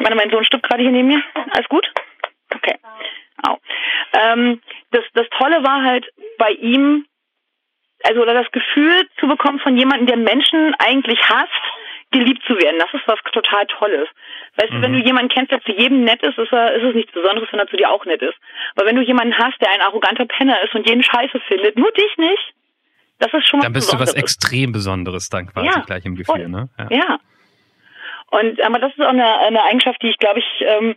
warte, 0.00 0.14
mein 0.14 0.30
Sohn 0.30 0.44
stückt 0.44 0.68
gerade 0.68 0.82
hier 0.82 0.92
neben 0.92 1.08
mir. 1.08 1.22
Alles 1.52 1.68
gut? 1.68 1.86
Okay. 2.54 2.76
Au. 3.42 3.58
Ähm, 4.12 4.60
das, 4.90 5.04
das 5.14 5.26
Tolle 5.38 5.62
war 5.64 5.82
halt 5.82 6.06
bei 6.38 6.50
ihm, 6.50 7.06
also 8.04 8.22
oder 8.22 8.34
das 8.34 8.50
Gefühl 8.52 9.08
zu 9.18 9.26
bekommen 9.26 9.58
von 9.60 9.76
jemandem, 9.76 10.06
der 10.06 10.16
Menschen 10.16 10.74
eigentlich 10.78 11.20
hasst, 11.28 11.50
geliebt 12.12 12.42
zu 12.46 12.54
werden. 12.56 12.78
Das 12.78 12.92
ist 12.92 13.06
was 13.06 13.18
total 13.32 13.66
Tolles. 13.66 14.08
Weißt 14.56 14.70
mhm. 14.70 14.76
du, 14.76 14.82
wenn 14.82 14.92
du 14.92 14.98
mhm. 14.98 15.06
jemanden 15.06 15.34
kennst, 15.34 15.50
der 15.50 15.62
zu 15.62 15.72
jedem 15.72 16.04
nett 16.04 16.22
ist, 16.22 16.38
ist, 16.38 16.52
er, 16.52 16.74
ist 16.74 16.84
es 16.84 16.94
nichts 16.94 17.12
Besonderes, 17.12 17.48
wenn 17.50 17.58
er 17.58 17.66
zu 17.66 17.76
dir 17.76 17.90
auch 17.90 18.04
nett 18.04 18.22
ist. 18.22 18.36
Aber 18.76 18.86
wenn 18.86 18.96
du 18.96 19.02
jemanden 19.02 19.36
hast, 19.36 19.60
der 19.60 19.70
ein 19.70 19.80
arroganter 19.80 20.26
Penner 20.26 20.62
ist 20.62 20.74
und 20.74 20.88
jeden 20.88 21.02
Scheiße 21.02 21.40
findet, 21.48 21.76
nur 21.76 21.90
dich 21.92 22.16
nicht, 22.18 22.54
das 23.22 23.32
ist 23.32 23.48
schon 23.48 23.60
was 23.60 23.64
Dann 23.64 23.72
bist 23.72 23.86
Besonderes. 23.88 24.12
du 24.12 24.16
was 24.16 24.22
extrem 24.22 24.72
Besonderes 24.72 25.28
dann 25.28 25.46
quasi 25.46 25.66
ja, 25.66 25.80
gleich 25.86 26.04
im 26.04 26.16
Gefühl, 26.16 26.48
ne? 26.48 26.68
Ja. 26.78 26.88
ja. 26.90 27.18
Und 28.30 28.60
aber 28.62 28.78
das 28.78 28.92
ist 28.92 29.00
auch 29.00 29.08
eine, 29.08 29.38
eine 29.40 29.62
Eigenschaft, 29.64 30.02
die 30.02 30.08
ich 30.08 30.18
glaube 30.18 30.40
ich 30.40 30.46
ähm, 30.66 30.96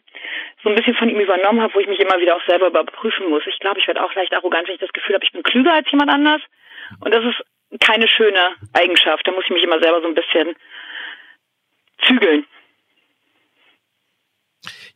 so 0.63 0.69
ein 0.69 0.75
bisschen 0.75 0.95
von 0.95 1.09
ihm 1.09 1.19
übernommen 1.19 1.61
habe, 1.61 1.73
wo 1.73 1.79
ich 1.79 1.87
mich 1.87 1.99
immer 1.99 2.19
wieder 2.19 2.35
auch 2.35 2.45
selber 2.47 2.67
überprüfen 2.67 3.29
muss. 3.29 3.43
Ich 3.45 3.59
glaube, 3.59 3.79
ich 3.79 3.87
werde 3.87 4.03
auch 4.03 4.13
leicht 4.15 4.33
arrogant, 4.33 4.67
wenn 4.67 4.75
ich 4.75 4.81
das 4.81 4.93
Gefühl 4.93 5.15
habe, 5.15 5.25
ich 5.25 5.31
bin 5.31 5.43
klüger 5.43 5.73
als 5.73 5.89
jemand 5.91 6.09
anders. 6.09 6.41
Und 6.99 7.13
das 7.13 7.23
ist 7.23 7.79
keine 7.79 8.07
schöne 8.07 8.55
Eigenschaft. 8.73 9.27
Da 9.27 9.31
muss 9.31 9.43
ich 9.45 9.51
mich 9.51 9.63
immer 9.63 9.79
selber 9.79 10.01
so 10.01 10.07
ein 10.07 10.15
bisschen 10.15 10.55
zügeln. 12.03 12.45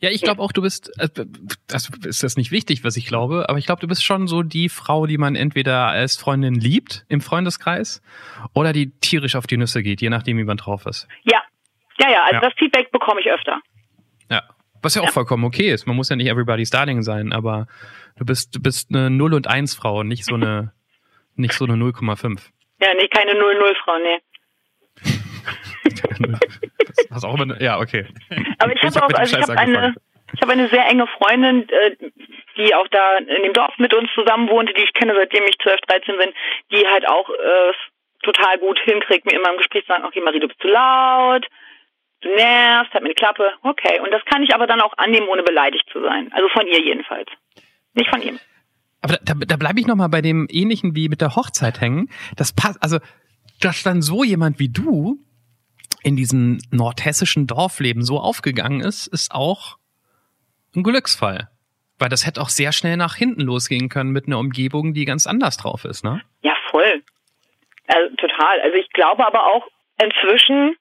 Ja, 0.00 0.08
ich 0.08 0.22
glaube 0.22 0.40
auch, 0.40 0.52
du 0.52 0.62
bist, 0.62 0.90
äh, 0.98 1.08
das 1.66 1.90
ist 2.04 2.22
das 2.22 2.36
nicht 2.36 2.50
wichtig, 2.50 2.84
was 2.84 2.96
ich 2.96 3.06
glaube, 3.06 3.50
aber 3.50 3.58
ich 3.58 3.66
glaube, 3.66 3.82
du 3.82 3.86
bist 3.86 4.02
schon 4.02 4.28
so 4.28 4.42
die 4.42 4.70
Frau, 4.70 5.06
die 5.06 5.18
man 5.18 5.36
entweder 5.36 5.88
als 5.88 6.16
Freundin 6.16 6.54
liebt 6.54 7.04
im 7.08 7.20
Freundeskreis 7.20 8.00
oder 8.54 8.72
die 8.72 8.92
tierisch 9.00 9.36
auf 9.36 9.46
die 9.46 9.58
Nüsse 9.58 9.82
geht, 9.82 10.00
je 10.00 10.08
nachdem, 10.08 10.38
wie 10.38 10.44
man 10.44 10.56
drauf 10.56 10.86
ist. 10.86 11.06
Ja, 11.24 11.42
ja, 11.98 12.10
ja, 12.10 12.22
also 12.24 12.36
ja. 12.36 12.40
das 12.40 12.54
Feedback 12.58 12.90
bekomme 12.90 13.20
ich 13.20 13.30
öfter. 13.30 13.60
Ja, 14.30 14.42
was 14.80 14.94
ja 14.94 15.02
auch 15.02 15.06
ja. 15.06 15.12
vollkommen 15.12 15.44
okay 15.44 15.70
ist. 15.70 15.86
Man 15.86 15.96
muss 15.96 16.08
ja 16.08 16.16
nicht 16.16 16.28
everybody's 16.28 16.70
darling 16.70 17.02
sein, 17.02 17.34
aber 17.34 17.66
du 18.16 18.24
bist, 18.24 18.56
du 18.56 18.62
bist 18.62 18.88
eine 18.90 19.10
0 19.10 19.34
und 19.34 19.48
1 19.48 19.74
Frau, 19.74 20.02
nicht 20.02 20.24
so 20.24 20.34
eine, 20.34 20.72
nicht 21.34 21.52
so 21.52 21.66
eine 21.66 21.74
0,5. 21.74 22.40
Ja, 22.80 22.94
nee, 22.94 23.08
keine 23.08 23.32
0-0 23.32 23.74
Frau, 23.84 23.98
nee. 23.98 24.18
hast 27.10 27.24
auch 27.24 27.38
immer, 27.38 27.60
ja, 27.60 27.78
okay. 27.78 28.06
Aber 28.58 28.72
ich 28.72 28.82
habe 28.82 29.04
auch, 29.04 29.10
also 29.10 29.36
ich 29.36 29.42
habe 29.42 29.58
eine, 29.58 29.94
Ich 30.32 30.42
habe 30.42 30.52
eine 30.52 30.68
sehr 30.68 30.86
enge 30.86 31.06
Freundin, 31.06 31.68
äh, 31.68 31.96
die 32.56 32.74
auch 32.74 32.86
da 32.88 33.18
in 33.18 33.42
dem 33.42 33.52
Dorf 33.52 33.76
mit 33.78 33.94
uns 33.94 34.08
zusammen 34.14 34.48
wohnte, 34.48 34.72
die 34.74 34.82
ich 34.82 34.92
kenne, 34.92 35.14
seitdem 35.16 35.44
ich 35.44 35.58
12, 35.58 35.80
13 35.88 36.18
bin, 36.18 36.30
die 36.70 36.86
halt 36.86 37.08
auch 37.08 37.28
äh, 37.30 37.72
total 38.22 38.58
gut 38.58 38.78
hinkriegt, 38.84 39.26
mir 39.26 39.38
immer 39.38 39.50
im 39.50 39.58
Gespräch 39.58 39.82
zu 39.84 39.88
sagen, 39.88 40.04
okay, 40.04 40.20
Marie, 40.20 40.40
du 40.40 40.48
bist 40.48 40.60
zu 40.60 40.68
laut, 40.68 41.46
du 42.20 42.28
nervst, 42.34 42.92
halt 42.92 43.02
mir 43.02 43.10
die 43.10 43.14
Klappe, 43.14 43.52
okay. 43.62 44.00
Und 44.00 44.10
das 44.10 44.24
kann 44.26 44.42
ich 44.42 44.54
aber 44.54 44.66
dann 44.66 44.80
auch 44.80 44.92
annehmen, 44.98 45.28
ohne 45.28 45.42
beleidigt 45.42 45.88
zu 45.92 46.00
sein. 46.02 46.30
Also 46.32 46.48
von 46.48 46.66
ihr 46.66 46.80
jedenfalls. 46.80 47.28
Nicht 47.94 48.10
von 48.10 48.22
ihm. 48.22 48.38
Aber 49.02 49.16
da, 49.22 49.34
da 49.34 49.56
bleibe 49.56 49.80
ich 49.80 49.86
nochmal 49.86 50.10
bei 50.10 50.20
dem 50.20 50.46
ähnlichen 50.50 50.94
wie 50.94 51.08
mit 51.08 51.20
der 51.20 51.34
Hochzeit 51.34 51.80
hängen. 51.80 52.08
Das 52.36 52.54
passt, 52.54 52.82
also, 52.82 52.98
dass 53.60 53.82
dann 53.82 54.02
so 54.02 54.22
jemand 54.22 54.58
wie 54.58 54.68
du 54.68 55.18
in 56.02 56.16
diesem 56.16 56.58
nordhessischen 56.70 57.46
Dorfleben 57.46 58.02
so 58.02 58.18
aufgegangen 58.18 58.80
ist, 58.80 59.06
ist 59.06 59.32
auch 59.32 59.78
ein 60.74 60.82
Glücksfall. 60.82 61.48
Weil 61.98 62.08
das 62.08 62.26
hätte 62.26 62.40
auch 62.40 62.48
sehr 62.48 62.72
schnell 62.72 62.96
nach 62.96 63.14
hinten 63.14 63.42
losgehen 63.42 63.88
können 63.88 64.10
mit 64.10 64.26
einer 64.26 64.38
Umgebung, 64.38 64.94
die 64.94 65.04
ganz 65.04 65.26
anders 65.26 65.58
drauf 65.58 65.84
ist, 65.84 66.02
ne? 66.02 66.22
Ja, 66.42 66.54
voll. 66.70 67.02
Also, 67.88 68.16
total. 68.16 68.60
Also 68.60 68.76
ich 68.76 68.88
glaube 68.90 69.26
aber 69.26 69.44
auch 69.46 69.66
inzwischen, 70.02 70.76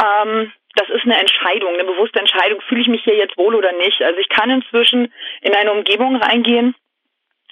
ähm, 0.00 0.52
das 0.76 0.88
ist 0.88 1.04
eine 1.04 1.18
Entscheidung, 1.20 1.74
eine 1.74 1.84
bewusste 1.84 2.20
Entscheidung, 2.20 2.60
fühle 2.62 2.80
ich 2.80 2.88
mich 2.88 3.04
hier 3.04 3.16
jetzt 3.16 3.36
wohl 3.36 3.54
oder 3.54 3.72
nicht. 3.72 4.00
Also 4.00 4.18
ich 4.18 4.28
kann 4.28 4.48
inzwischen 4.48 5.12
in 5.42 5.54
eine 5.54 5.72
Umgebung 5.72 6.16
reingehen, 6.16 6.74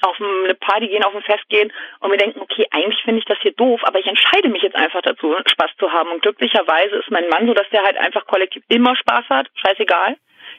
auf 0.02 0.20
eine 0.20 0.54
Party 0.54 0.88
gehen, 0.88 1.04
auf 1.04 1.14
ein 1.14 1.22
Fest 1.22 1.48
gehen 1.48 1.72
und 2.00 2.10
mir 2.10 2.16
denken, 2.16 2.40
okay, 2.40 2.66
eigentlich 2.70 3.02
finde 3.02 3.20
ich 3.20 3.24
das 3.24 3.38
hier 3.40 3.52
doof, 3.52 3.80
aber 3.84 3.98
ich 3.98 4.06
entscheide 4.06 4.48
mich 4.48 4.62
jetzt 4.62 4.76
einfach 4.76 5.02
dazu, 5.02 5.34
Spaß 5.46 5.70
zu 5.78 5.90
haben. 5.92 6.10
Und 6.10 6.22
glücklicherweise 6.22 6.96
ist 6.96 7.10
mein 7.10 7.28
Mann 7.28 7.46
so, 7.46 7.54
dass 7.54 7.68
der 7.70 7.82
halt 7.82 7.96
einfach 7.96 8.26
kollektiv 8.26 8.64
immer 8.68 8.96
Spaß 8.96 9.26
hat, 9.30 9.48
scheißegal. 9.54 10.16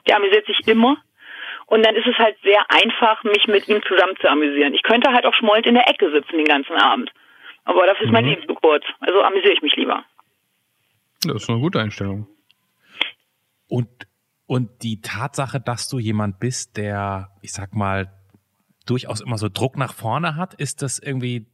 Der 0.08 0.18
amüsiert 0.18 0.46
sich 0.46 0.68
immer. 0.68 0.98
Und 1.66 1.86
dann 1.86 1.96
ist 1.96 2.08
es 2.08 2.18
halt 2.18 2.38
sehr 2.44 2.66
einfach, 2.70 3.24
mich 3.24 3.48
mit 3.48 3.68
ihm 3.68 3.82
zusammen 3.84 4.16
zu 4.20 4.30
amüsieren. 4.30 4.74
Ich 4.74 4.84
könnte 4.84 5.12
halt 5.12 5.26
auch 5.26 5.34
schmollend 5.34 5.66
in 5.66 5.76
der 5.76 5.90
Ecke 5.90 6.12
sitzen 6.12 6.38
den 6.38 6.46
ganzen 6.46 6.76
Abend. 6.76 7.12
Aber 7.66 7.86
dafür 7.86 8.06
ist 8.06 8.12
mein 8.12 8.26
mhm. 8.26 8.32
Leben 8.32 8.48
zu 8.48 8.56
kurz. 8.56 8.84
Also 9.00 9.22
amüsiere 9.22 9.54
ich 9.54 9.62
mich 9.62 9.76
lieber. 9.76 10.04
Das 11.26 11.44
ist 11.44 11.50
eine 11.50 11.60
gute 11.60 11.80
Einstellung. 11.80 12.28
Und, 13.68 13.88
und 14.46 14.70
die 14.84 15.02
Tatsache, 15.02 15.60
dass 15.62 15.88
du 15.88 16.00
jemand 16.00 16.40
bist, 16.40 16.76
der, 16.78 17.30
ich 17.42 17.54
sag 17.54 17.74
mal, 17.74 18.12
durchaus 18.86 19.22
immer 19.22 19.38
so 19.38 19.50
Druck 19.50 19.78
nach 19.78 19.94
vorne 19.94 20.36
hat, 20.36 20.54
ist 20.54 20.82
das 20.82 21.00
irgendwie, 21.00 21.46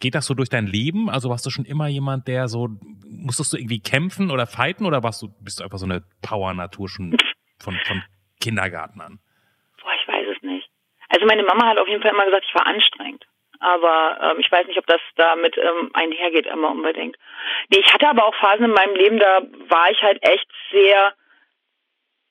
geht 0.00 0.14
das 0.14 0.26
so 0.26 0.34
durch 0.34 0.48
dein 0.48 0.66
Leben? 0.66 1.10
Also 1.10 1.30
warst 1.30 1.44
du 1.46 1.50
schon 1.50 1.64
immer 1.64 1.88
jemand, 1.88 2.28
der 2.28 2.48
so, 2.48 2.68
musstest 3.06 3.52
du 3.52 3.56
irgendwie 3.56 3.80
kämpfen 3.80 4.30
oder 4.30 4.46
fighten 4.46 4.86
oder 4.86 5.02
warst 5.02 5.22
du, 5.22 5.28
bist 5.40 5.60
du 5.60 5.64
einfach 5.64 5.78
so 5.78 5.86
eine 5.86 6.02
Power-Natur 6.22 6.88
schon 6.88 7.16
von, 7.58 7.74
von 7.84 8.02
Kindergarten 8.40 9.00
an? 9.00 9.18
Boah, 9.82 9.92
ich 10.00 10.08
weiß 10.08 10.26
es 10.36 10.42
nicht. 10.42 10.68
Also 11.08 11.26
meine 11.26 11.42
Mama 11.42 11.66
hat 11.66 11.78
auf 11.78 11.88
jeden 11.88 12.02
Fall 12.02 12.12
immer 12.12 12.24
gesagt, 12.24 12.46
ich 12.48 12.54
war 12.54 12.66
anstrengend 12.66 13.24
aber 13.64 14.18
ähm, 14.20 14.40
ich 14.40 14.52
weiß 14.52 14.66
nicht, 14.66 14.78
ob 14.78 14.86
das 14.86 15.00
damit 15.16 15.56
ähm, 15.56 15.90
einhergeht 15.94 16.46
immer 16.46 16.70
unbedingt. 16.70 17.16
Nee, 17.70 17.80
ich 17.80 17.92
hatte 17.92 18.08
aber 18.08 18.26
auch 18.26 18.34
Phasen 18.34 18.66
in 18.66 18.72
meinem 18.72 18.94
Leben, 18.94 19.18
da 19.18 19.40
war 19.68 19.90
ich 19.90 20.02
halt 20.02 20.18
echt 20.22 20.46
sehr 20.70 21.14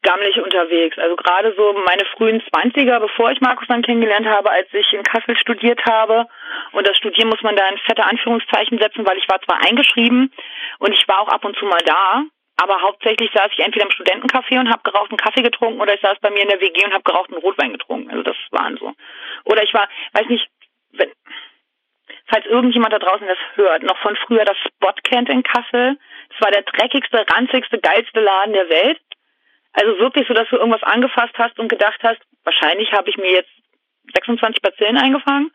gammelig 0.03 0.39
unterwegs. 0.39 0.97
Also 0.97 1.15
gerade 1.15 1.53
so 1.57 1.73
meine 1.73 2.05
frühen 2.15 2.43
Zwanziger, 2.47 2.99
bevor 2.99 3.31
ich 3.31 3.41
Markus 3.41 3.67
dann 3.67 3.81
kennengelernt 3.81 4.27
habe, 4.27 4.51
als 4.51 4.67
ich 4.73 4.93
in 4.93 5.03
Kassel 5.03 5.37
studiert 5.37 5.83
habe. 5.85 6.27
Und 6.73 6.87
das 6.87 6.97
Studieren 6.97 7.29
muss 7.29 7.41
man 7.41 7.55
da 7.55 7.67
in 7.69 7.77
fette 7.79 8.05
Anführungszeichen 8.05 8.77
setzen, 8.77 9.07
weil 9.07 9.17
ich 9.17 9.27
war 9.27 9.41
zwar 9.41 9.65
eingeschrieben 9.65 10.31
und 10.79 10.93
ich 10.93 11.07
war 11.07 11.21
auch 11.21 11.29
ab 11.29 11.43
und 11.43 11.57
zu 11.57 11.65
mal 11.65 11.81
da, 11.85 12.23
aber 12.61 12.81
hauptsächlich 12.81 13.31
saß 13.33 13.47
ich 13.51 13.65
entweder 13.65 13.85
im 13.85 13.91
Studentencafé 13.91 14.59
und 14.59 14.69
habe 14.69 14.83
gerauchten 14.83 15.17
Kaffee 15.17 15.41
getrunken 15.41 15.81
oder 15.81 15.95
ich 15.95 16.01
saß 16.01 16.19
bei 16.21 16.29
mir 16.29 16.43
in 16.43 16.49
der 16.49 16.61
WG 16.61 16.85
und 16.85 16.93
habe 16.93 17.03
gerauchten 17.03 17.35
Rotwein 17.35 17.71
getrunken. 17.71 18.11
Also 18.11 18.23
das 18.23 18.37
waren 18.51 18.77
so. 18.77 18.93
Oder 19.45 19.63
ich 19.63 19.73
war, 19.73 19.87
weiß 20.13 20.27
nicht, 20.27 20.47
wenn, 20.91 21.11
falls 22.27 22.45
irgendjemand 22.45 22.93
da 22.93 22.99
draußen 22.99 23.27
das 23.27 23.37
hört, 23.55 23.83
noch 23.83 23.97
von 23.99 24.15
früher 24.27 24.45
das 24.45 24.57
Spot 24.57 24.93
kennt 25.03 25.29
in 25.29 25.43
Kassel. 25.43 25.97
Das 26.29 26.41
war 26.41 26.51
der 26.51 26.63
dreckigste, 26.63 27.25
ranzigste, 27.33 27.79
geilste 27.79 28.19
Laden 28.19 28.53
der 28.53 28.69
Welt. 28.69 28.99
Also 29.73 29.97
wirklich 29.99 30.27
so, 30.27 30.33
dass 30.33 30.47
du 30.49 30.57
irgendwas 30.57 30.83
angefasst 30.83 31.33
hast 31.37 31.59
und 31.59 31.67
gedacht 31.67 31.99
hast, 32.03 32.19
wahrscheinlich 32.43 32.91
habe 32.91 33.09
ich 33.09 33.17
mir 33.17 33.31
jetzt 33.31 33.51
26 34.13 34.61
Bazillen 34.61 34.97
eingefangen. 34.97 35.51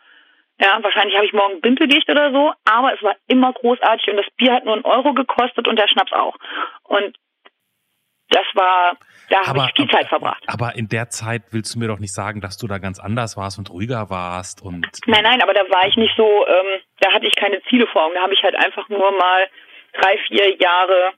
Ja, 0.61 0.79
wahrscheinlich 0.83 1.15
habe 1.15 1.27
ich 1.27 1.33
morgen 1.33 1.61
Bimpeldicht 1.61 2.11
oder 2.11 2.33
so, 2.33 2.53
aber 2.65 2.93
es 2.93 3.03
war 3.03 3.15
immer 3.29 3.53
großartig 3.53 4.09
und 4.09 4.17
das 4.17 4.27
Bier 4.37 4.55
hat 4.55 4.65
nur 4.65 4.75
einen 4.75 4.85
Euro 4.85 5.15
gekostet 5.15 5.69
und 5.69 5.79
der 5.79 5.87
Schnaps 5.87 6.13
auch. 6.13 6.35
Und 6.83 7.17
das 8.31 8.45
war, 8.55 8.97
da 9.31 9.47
habe 9.47 9.61
ich 9.61 9.77
viel 9.77 9.91
Zeit 9.91 10.09
verbracht. 10.09 10.43
Aber 10.49 10.75
in 10.75 10.89
der 10.89 11.09
Zeit 11.09 11.45
willst 11.51 11.75
du 11.75 11.79
mir 11.79 11.89
doch 11.89 12.01
nicht 12.01 12.13
sagen, 12.13 12.41
dass 12.41 12.59
du 12.59 12.67
da 12.67 12.79
ganz 12.79 12.99
anders 12.99 13.37
warst 13.37 13.59
und 13.59 13.71
ruhiger 13.71 14.11
warst 14.11 14.63
und. 14.63 14.87
Nein, 15.07 15.23
nein, 15.23 15.43
aber 15.43 15.55
da 15.55 15.61
war 15.71 15.87
ich 15.87 15.97
nicht 15.97 16.15
so, 16.17 16.47
ähm, 16.47 16.81
da 17.01 17.13
hatte 17.13 17.27
ich 17.27 17.37
keine 17.37 17.63
Ziele 17.69 17.87
vor 17.87 18.05
Augen. 18.05 18.15
Da 18.15 18.23
habe 18.23 18.35
ich 18.35 18.43
halt 18.43 18.57
einfach 18.57 18.89
nur 18.89 19.13
mal 19.13 19.47
drei, 19.95 20.19
vier 20.27 20.57
Jahre, 20.57 21.13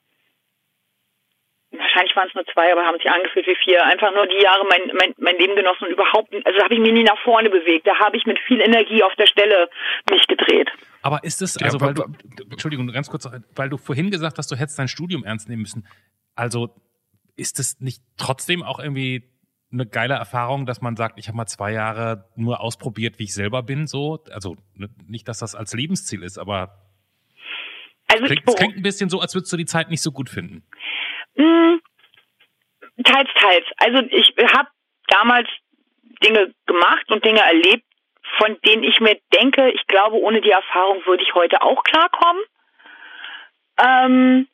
wahrscheinlich 1.78 2.16
waren 2.16 2.28
es 2.28 2.34
nur 2.34 2.44
zwei, 2.46 2.72
aber 2.72 2.84
haben 2.84 2.98
sich 2.98 3.10
angefühlt 3.10 3.46
wie 3.46 3.56
vier, 3.56 3.84
einfach 3.84 4.12
nur 4.14 4.26
die 4.26 4.42
Jahre 4.42 4.64
mein, 4.68 4.80
mein, 4.94 5.14
mein 5.18 5.36
Leben 5.36 5.54
genossen 5.54 5.86
und 5.86 5.92
überhaupt, 5.92 6.34
also 6.34 6.58
da 6.58 6.64
habe 6.64 6.74
ich 6.74 6.80
mich 6.80 6.92
nie 6.92 7.04
nach 7.04 7.18
vorne 7.22 7.50
bewegt. 7.50 7.86
Da 7.86 7.98
habe 7.98 8.16
ich 8.16 8.26
mit 8.26 8.38
viel 8.40 8.60
Energie 8.60 9.02
auf 9.02 9.14
der 9.16 9.26
Stelle 9.26 9.70
mich 10.10 10.26
gedreht. 10.26 10.70
Aber 11.02 11.22
ist 11.24 11.42
es, 11.42 11.56
also 11.62 11.78
ja, 11.78 11.86
weil 11.86 11.94
du, 11.94 12.04
Entschuldigung, 12.50 12.88
ganz 12.88 13.08
kurz, 13.08 13.28
weil 13.54 13.68
du 13.68 13.76
vorhin 13.76 14.10
gesagt 14.10 14.38
hast, 14.38 14.50
du 14.50 14.56
hättest 14.56 14.78
dein 14.78 14.88
Studium 14.88 15.24
ernst 15.24 15.48
nehmen 15.48 15.62
müssen. 15.62 15.86
Also 16.34 16.74
ist 17.36 17.58
es 17.58 17.80
nicht 17.80 18.02
trotzdem 18.18 18.62
auch 18.62 18.80
irgendwie 18.80 19.30
eine 19.72 19.86
geile 19.86 20.14
Erfahrung, 20.14 20.66
dass 20.66 20.80
man 20.80 20.96
sagt, 20.96 21.18
ich 21.18 21.28
habe 21.28 21.36
mal 21.36 21.46
zwei 21.46 21.72
Jahre 21.72 22.28
nur 22.34 22.60
ausprobiert, 22.60 23.18
wie 23.18 23.24
ich 23.24 23.34
selber 23.34 23.62
bin, 23.62 23.86
so? 23.86 24.24
Also 24.30 24.56
ne, 24.74 24.88
nicht, 25.06 25.28
dass 25.28 25.38
das 25.38 25.54
als 25.54 25.72
Lebensziel 25.72 26.22
ist, 26.22 26.38
aber 26.38 26.90
also 28.08 28.24
klingt, 28.24 28.42
es 28.46 28.54
klingt 28.56 28.76
ein 28.76 28.82
bisschen 28.82 29.08
so, 29.08 29.20
als 29.20 29.34
würdest 29.34 29.52
du 29.52 29.56
die 29.56 29.66
Zeit 29.66 29.88
nicht 29.88 30.02
so 30.02 30.10
gut 30.10 30.28
finden. 30.28 30.64
Hm, 31.36 31.80
teils, 33.04 33.30
teils. 33.34 33.66
Also 33.78 34.06
ich 34.10 34.34
habe 34.38 34.68
damals 35.08 35.48
Dinge 36.22 36.54
gemacht 36.66 37.10
und 37.10 37.24
Dinge 37.24 37.40
erlebt, 37.40 37.84
von 38.38 38.56
denen 38.64 38.82
ich 38.82 39.00
mir 39.00 39.18
denke, 39.34 39.70
ich 39.70 39.86
glaube, 39.86 40.16
ohne 40.16 40.40
die 40.40 40.50
Erfahrung 40.50 41.04
würde 41.06 41.22
ich 41.22 41.34
heute 41.34 41.62
auch 41.62 41.82
klarkommen. 41.82 42.42
Ähm, 43.82 44.48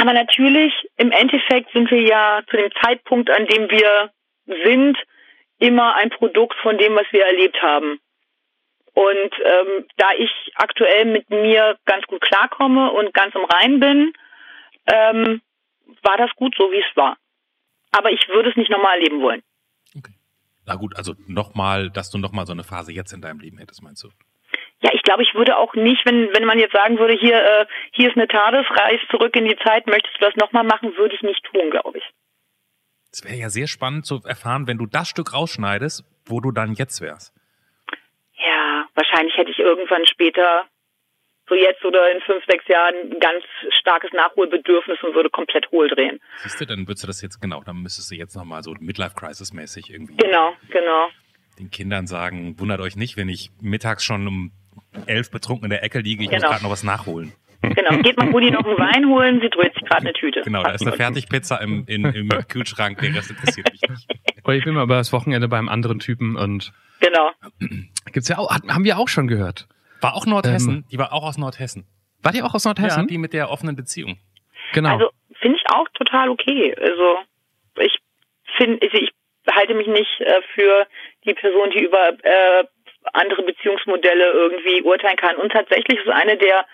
aber 0.00 0.12
natürlich, 0.12 0.72
im 0.96 1.12
Endeffekt 1.12 1.72
sind 1.72 1.90
wir 1.90 2.00
ja 2.00 2.42
zu 2.48 2.56
dem 2.56 2.70
Zeitpunkt, 2.82 3.30
an 3.30 3.46
dem 3.46 3.70
wir 3.70 4.10
sind, 4.64 4.96
immer 5.58 5.94
ein 5.96 6.10
Produkt 6.10 6.56
von 6.62 6.78
dem, 6.78 6.96
was 6.96 7.06
wir 7.12 7.24
erlebt 7.24 7.60
haben. 7.62 8.00
Und 8.94 9.32
ähm, 9.44 9.86
da 9.96 10.10
ich 10.18 10.30
aktuell 10.56 11.04
mit 11.06 11.30
mir 11.30 11.78
ganz 11.86 12.04
gut 12.06 12.20
klarkomme 12.20 12.90
und 12.90 13.14
ganz 13.14 13.34
im 13.34 13.44
Rein 13.44 13.80
bin, 13.80 14.12
ähm, 14.86 15.40
war 16.02 16.16
das 16.16 16.30
gut 16.36 16.54
so, 16.56 16.70
wie 16.70 16.80
es 16.80 16.96
war. 16.96 17.16
Aber 17.92 18.10
ich 18.10 18.28
würde 18.28 18.50
es 18.50 18.56
nicht 18.56 18.70
nochmal 18.70 18.98
erleben 18.98 19.20
wollen. 19.20 19.42
Okay. 19.96 20.14
Na 20.66 20.76
gut, 20.76 20.96
also 20.96 21.14
nochmal, 21.26 21.90
dass 21.90 22.10
du 22.10 22.18
nochmal 22.18 22.46
so 22.46 22.52
eine 22.52 22.64
Phase 22.64 22.92
jetzt 22.92 23.12
in 23.12 23.20
deinem 23.20 23.40
Leben 23.40 23.58
hättest, 23.58 23.82
meinst 23.82 24.02
du? 24.04 24.08
Ja, 24.80 24.90
ich 24.92 25.02
glaube, 25.02 25.22
ich 25.22 25.34
würde 25.34 25.56
auch 25.56 25.74
nicht, 25.74 26.04
wenn, 26.06 26.32
wenn 26.34 26.44
man 26.44 26.58
jetzt 26.58 26.72
sagen 26.72 26.98
würde, 26.98 27.14
hier, 27.14 27.36
äh, 27.36 27.66
hier 27.92 28.08
ist 28.08 28.16
eine 28.16 28.26
TARDIS, 28.26 28.66
reis 28.70 29.00
zurück 29.10 29.36
in 29.36 29.44
die 29.44 29.56
Zeit, 29.64 29.86
möchtest 29.86 30.16
du 30.16 30.24
das 30.24 30.34
nochmal 30.36 30.64
machen, 30.64 30.96
würde 30.96 31.14
ich 31.14 31.22
nicht 31.22 31.44
tun, 31.44 31.70
glaube 31.70 31.98
ich. 31.98 32.04
Es 33.12 33.24
wäre 33.24 33.36
ja 33.36 33.50
sehr 33.50 33.68
spannend 33.68 34.06
zu 34.06 34.20
erfahren, 34.24 34.66
wenn 34.66 34.78
du 34.78 34.86
das 34.86 35.08
Stück 35.08 35.34
rausschneidest, 35.34 36.04
wo 36.24 36.40
du 36.40 36.50
dann 36.50 36.72
jetzt 36.72 37.00
wärst. 37.00 37.32
Ja, 38.34 38.86
wahrscheinlich 38.94 39.36
hätte 39.36 39.50
ich 39.50 39.58
irgendwann 39.58 40.06
später, 40.06 40.64
so 41.48 41.54
jetzt 41.54 41.84
oder 41.84 42.10
in 42.10 42.20
fünf, 42.22 42.44
sechs 42.48 42.66
Jahren, 42.68 42.94
ein 43.12 43.20
ganz 43.20 43.44
starkes 43.80 44.12
Nachholbedürfnis 44.12 44.98
und 45.02 45.14
würde 45.14 45.30
komplett 45.30 45.70
hohl 45.70 45.88
drehen. 45.88 46.20
Siehst 46.38 46.60
du, 46.60 46.66
dann 46.66 46.86
würdest 46.88 47.02
du 47.02 47.06
das 47.06 47.20
jetzt, 47.22 47.40
genau, 47.40 47.62
dann 47.64 47.82
müsstest 47.82 48.10
du 48.10 48.14
jetzt 48.14 48.36
nochmal 48.36 48.62
so 48.62 48.74
Midlife-Crisis-mäßig 48.78 49.90
irgendwie. 49.90 50.16
Genau, 50.16 50.54
genau. 50.70 51.08
Den 51.58 51.70
Kindern 51.70 52.06
sagen, 52.06 52.58
wundert 52.58 52.80
euch 52.80 52.96
nicht, 52.96 53.16
wenn 53.16 53.28
ich 53.28 53.50
mittags 53.60 54.04
schon 54.04 54.26
um 54.26 54.52
elf 55.06 55.30
betrunken 55.30 55.64
in 55.64 55.70
der 55.70 55.82
Ecke 55.82 56.00
liege, 56.00 56.24
ich 56.24 56.30
genau. 56.30 56.42
muss 56.42 56.50
gerade 56.50 56.64
noch 56.64 56.70
was 56.70 56.84
nachholen. 56.84 57.32
Genau, 57.62 57.96
geht 58.02 58.16
mal 58.16 58.26
Mutti 58.26 58.50
noch 58.50 58.64
einen 58.64 58.76
Wein 58.76 59.06
holen, 59.06 59.40
sie 59.40 59.48
dreht 59.48 59.72
sich 59.74 59.84
gerade 59.84 60.00
eine 60.00 60.12
Tüte. 60.14 60.40
Genau, 60.40 60.64
da 60.64 60.72
ist 60.72 60.84
eine 60.84 60.96
Fertigpizza 60.96 61.58
im, 61.58 61.84
in, 61.86 62.04
im 62.06 62.28
Kühlschrank, 62.48 62.98
der 63.00 63.14
Rest 63.14 63.30
interessiert 63.30 63.70
mich 63.70 63.82
nicht. 63.88 64.08
Ich 64.36 64.64
bin 64.64 64.74
mal 64.74 64.82
über 64.82 64.96
das 64.96 65.12
Wochenende 65.12 65.46
beim 65.46 65.68
anderen 65.68 66.00
Typen 66.00 66.36
und 66.36 66.72
Genau. 67.02 67.30
Gibt's 68.12 68.28
ja 68.28 68.38
auch, 68.38 68.50
haben 68.50 68.84
wir 68.84 68.98
auch 68.98 69.08
schon 69.08 69.26
gehört. 69.26 69.66
War 70.02 70.14
auch 70.14 70.26
Nordhessen, 70.26 70.74
ähm, 70.74 70.84
die 70.90 70.98
war 70.98 71.12
auch 71.12 71.22
aus 71.22 71.38
Nordhessen. 71.38 71.86
War 72.22 72.32
die 72.32 72.42
auch 72.42 72.54
aus 72.54 72.64
Nordhessen? 72.64 73.02
Ja, 73.02 73.06
die 73.06 73.18
mit 73.18 73.32
der 73.32 73.50
offenen 73.50 73.76
Beziehung. 73.76 74.18
Genau. 74.72 74.94
Also 74.94 75.10
finde 75.40 75.58
ich 75.58 75.74
auch 75.74 75.88
total 75.94 76.28
okay. 76.28 76.74
Also 76.78 77.18
ich 77.80 77.98
finde, 78.56 78.78
also 78.82 78.98
ich 78.98 79.10
halte 79.50 79.74
mich 79.74 79.86
nicht 79.86 80.20
äh, 80.20 80.42
für 80.54 80.86
die 81.24 81.34
Person, 81.34 81.70
die 81.70 81.84
über 81.84 82.10
äh, 82.22 82.64
andere 83.12 83.42
Beziehungsmodelle 83.42 84.32
irgendwie 84.32 84.82
urteilen 84.82 85.16
kann. 85.16 85.36
Und 85.36 85.50
tatsächlich 85.50 85.98
ist 85.98 86.08
eine 86.08 86.36
der 86.36 86.66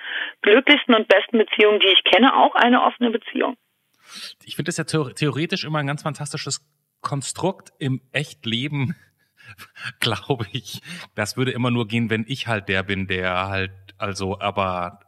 glücklichsten 0.42 0.94
und 0.94 1.08
besten 1.08 1.38
Beziehungen, 1.38 1.80
die 1.80 1.88
ich 1.88 2.04
kenne, 2.04 2.36
auch 2.36 2.54
eine 2.54 2.82
offene 2.82 3.10
Beziehung. 3.10 3.56
Ich 4.44 4.56
finde 4.56 4.70
es 4.70 4.76
ja 4.76 4.84
theoretisch 4.84 5.64
immer 5.64 5.78
ein 5.78 5.86
ganz 5.86 6.02
fantastisches 6.02 6.66
Konstrukt 7.00 7.70
im 7.78 8.00
Echtleben, 8.12 8.96
glaube 10.00 10.46
ich, 10.52 10.80
das 11.14 11.36
würde 11.36 11.50
immer 11.52 11.70
nur 11.70 11.88
gehen, 11.88 12.10
wenn 12.10 12.24
ich 12.26 12.46
halt 12.46 12.68
der 12.68 12.82
bin, 12.82 13.06
der 13.06 13.48
halt, 13.48 13.72
also, 13.98 14.40
aber 14.40 15.00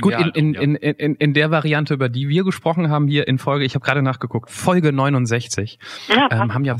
Gut, 0.00 0.12
ja, 0.12 0.20
in, 0.20 0.54
in, 0.54 0.54
ja. 0.54 0.60
in, 0.60 0.74
in, 0.74 1.14
in 1.14 1.34
der 1.34 1.50
Variante, 1.50 1.94
über 1.94 2.08
die 2.08 2.28
wir 2.28 2.44
gesprochen 2.44 2.90
haben, 2.90 3.08
hier 3.08 3.26
in 3.26 3.38
Folge, 3.38 3.64
ich 3.64 3.74
habe 3.74 3.84
gerade 3.84 4.02
nachgeguckt, 4.02 4.50
Folge 4.50 4.92
69, 4.92 5.78
ja, 6.08 6.28
ähm, 6.30 6.52
haben 6.52 6.64
ja 6.64 6.76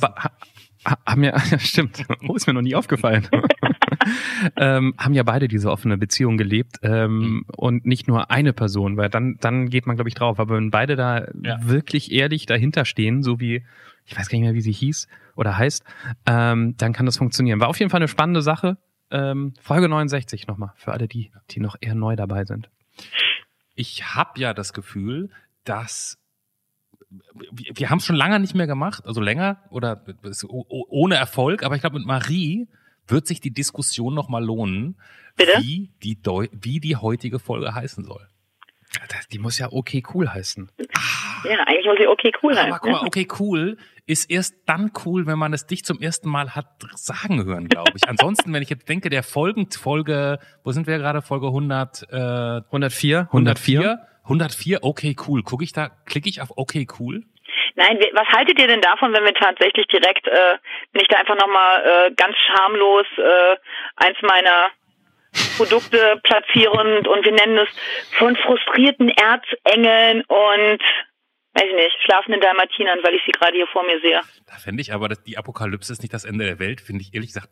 ha, 0.84 0.98
haben 1.06 1.24
ja, 1.24 1.38
stimmt, 1.58 2.04
oh, 2.26 2.34
ist 2.34 2.46
mir 2.46 2.54
noch 2.54 2.62
nie 2.62 2.74
aufgefallen. 2.74 3.28
ähm, 4.56 4.94
haben 4.98 5.14
ja 5.14 5.22
beide 5.22 5.48
diese 5.48 5.70
offene 5.70 5.98
Beziehung 5.98 6.36
gelebt 6.36 6.78
ähm, 6.82 7.18
mhm. 7.18 7.44
und 7.56 7.86
nicht 7.86 8.08
nur 8.08 8.30
eine 8.30 8.52
Person, 8.52 8.96
weil 8.96 9.08
dann, 9.08 9.36
dann 9.40 9.68
geht 9.68 9.86
man, 9.86 9.96
glaube 9.96 10.08
ich, 10.08 10.14
drauf. 10.14 10.38
Aber 10.38 10.56
wenn 10.56 10.70
beide 10.70 10.96
da 10.96 11.26
ja. 11.42 11.58
wirklich 11.62 12.12
ehrlich 12.12 12.46
dahinter 12.46 12.84
stehen, 12.84 13.22
so 13.22 13.40
wie, 13.40 13.64
ich 14.08 14.18
weiß 14.18 14.28
gar 14.28 14.38
nicht 14.38 14.44
mehr, 14.44 14.54
wie 14.54 14.60
sie 14.60 14.72
hieß 14.72 15.06
oder 15.36 15.56
heißt, 15.56 15.84
ähm, 16.26 16.74
dann 16.76 16.92
kann 16.92 17.06
das 17.06 17.18
funktionieren. 17.18 17.60
War 17.60 17.68
auf 17.68 17.78
jeden 17.78 17.90
Fall 17.90 18.00
eine 18.00 18.08
spannende 18.08 18.42
Sache. 18.42 18.78
Ähm, 19.10 19.54
Folge 19.60 19.88
69 19.88 20.48
nochmal, 20.48 20.72
für 20.74 20.92
alle 20.92 21.08
die, 21.08 21.30
die 21.50 21.60
noch 21.60 21.76
eher 21.80 21.94
neu 21.94 22.16
dabei 22.16 22.44
sind 22.44 22.68
ich 23.78 24.14
habe 24.14 24.40
ja 24.40 24.54
das 24.54 24.72
Gefühl, 24.72 25.30
dass 25.64 26.18
wir, 27.32 27.72
wir 27.74 27.90
haben 27.90 27.98
es 27.98 28.04
schon 28.04 28.16
lange 28.16 28.40
nicht 28.40 28.54
mehr 28.54 28.66
gemacht, 28.66 29.06
also 29.06 29.20
länger 29.20 29.62
oder 29.70 30.04
ohne 30.68 31.14
Erfolg, 31.14 31.62
aber 31.62 31.76
ich 31.76 31.80
glaube 31.80 31.98
mit 31.98 32.06
Marie 32.06 32.68
wird 33.06 33.26
sich 33.26 33.40
die 33.40 33.52
Diskussion 33.52 34.14
noch 34.14 34.28
mal 34.28 34.44
lohnen, 34.44 34.98
Bitte? 35.36 35.52
wie 35.60 35.92
die 36.02 36.20
Deu 36.20 36.48
wie 36.52 36.80
die 36.80 36.96
heutige 36.96 37.38
Folge 37.38 37.74
heißen 37.74 38.04
soll. 38.04 38.28
Die 39.32 39.38
muss 39.38 39.58
ja 39.58 39.68
okay 39.70 40.02
cool 40.14 40.28
heißen. 40.28 40.70
Ja, 41.44 41.58
eigentlich 41.66 41.86
muss 41.86 41.98
sie 41.98 42.06
okay 42.06 42.32
cool 42.42 42.56
heißen. 42.56 42.72
Aber 42.72 42.80
guck 42.80 42.92
mal, 42.92 43.06
okay 43.06 43.28
cool 43.38 43.76
ist 44.06 44.30
erst 44.30 44.54
dann 44.66 44.90
cool, 45.04 45.26
wenn 45.26 45.38
man 45.38 45.52
es 45.52 45.66
dich 45.66 45.84
zum 45.84 46.00
ersten 46.00 46.28
Mal 46.28 46.54
hat 46.54 46.66
sagen 46.94 47.44
hören, 47.44 47.68
glaube 47.68 47.92
ich. 47.94 48.08
Ansonsten, 48.08 48.52
wenn 48.52 48.62
ich 48.62 48.70
jetzt 48.70 48.88
denke, 48.88 49.10
der 49.10 49.22
Folgen, 49.22 49.70
Folge, 49.70 50.38
wo 50.64 50.72
sind 50.72 50.86
wir 50.86 50.96
gerade? 50.96 51.20
Folge 51.20 51.48
100, 51.48 52.06
äh, 52.10 52.16
104, 52.16 53.28
104, 53.30 53.98
104, 54.24 54.78
okay 54.82 55.14
cool. 55.26 55.42
Gucke 55.42 55.64
ich 55.64 55.72
da, 55.72 55.90
klicke 56.06 56.28
ich 56.28 56.40
auf 56.40 56.50
okay 56.56 56.86
cool? 56.98 57.22
Nein, 57.74 57.98
was 58.12 58.26
haltet 58.28 58.58
ihr 58.58 58.66
denn 58.66 58.80
davon, 58.80 59.12
wenn 59.12 59.24
wir 59.24 59.34
tatsächlich 59.34 59.86
direkt, 59.86 60.26
äh, 60.26 60.58
wenn 60.92 61.02
ich 61.02 61.08
da 61.08 61.18
einfach 61.18 61.36
nochmal 61.36 61.84
äh, 61.84 62.10
ganz 62.16 62.34
schamlos 62.36 63.06
äh, 63.18 63.56
eins 63.96 64.16
meiner 64.22 64.70
Produkte 65.56 66.20
platzieren 66.22 67.06
und 67.06 67.24
wir 67.24 67.32
nennen 67.32 67.58
es 67.58 67.68
von 68.18 68.36
frustrierten 68.36 69.10
Erzengeln 69.10 70.22
und 70.22 70.82
weiß 71.54 71.64
ich 71.68 71.74
nicht, 71.74 71.96
schlafenden 72.04 72.40
Dalmatinern, 72.40 72.98
weil 73.02 73.14
ich 73.14 73.22
sie 73.26 73.32
gerade 73.32 73.56
hier 73.56 73.66
vor 73.66 73.84
mir 73.84 74.00
sehe. 74.00 74.20
Da 74.46 74.56
fände 74.56 74.80
ich 74.80 74.92
aber, 74.92 75.08
dass 75.08 75.22
die 75.22 75.36
Apokalypse 75.36 75.92
ist 75.92 76.02
nicht 76.02 76.14
das 76.14 76.24
Ende 76.24 76.44
der 76.44 76.58
Welt, 76.58 76.80
finde 76.80 77.02
ich 77.02 77.14
ehrlich 77.14 77.30
gesagt 77.30 77.48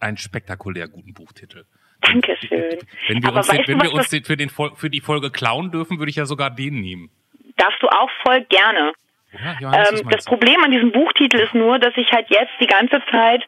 einen 0.00 0.16
spektakulär 0.16 0.88
guten 0.88 1.14
Buchtitel. 1.14 1.64
Dankeschön. 2.00 2.78
Wenn 3.08 3.22
wir 3.22 3.34
uns, 3.34 3.48
den, 3.48 3.66
wenn 3.66 3.82
wir 3.82 3.92
uns 3.92 4.08
den 4.08 4.24
für, 4.24 4.36
den, 4.36 4.50
für 4.50 4.90
die 4.90 5.00
Folge 5.00 5.30
klauen 5.30 5.70
dürfen, 5.70 5.98
würde 5.98 6.10
ich 6.10 6.16
ja 6.16 6.26
sogar 6.26 6.50
den 6.50 6.80
nehmen. 6.80 7.10
Darfst 7.56 7.82
du 7.82 7.88
auch 7.88 8.10
voll 8.24 8.44
gerne. 8.44 8.92
Ja, 9.32 9.56
Johannes, 9.60 10.00
ähm, 10.02 10.08
das 10.10 10.24
Problem 10.24 10.62
an 10.64 10.70
diesem 10.70 10.90
Buchtitel 10.92 11.38
ist 11.38 11.54
nur, 11.54 11.78
dass 11.78 11.96
ich 11.96 12.10
halt 12.10 12.28
jetzt 12.30 12.52
die 12.60 12.66
ganze 12.66 13.00
Zeit 13.10 13.44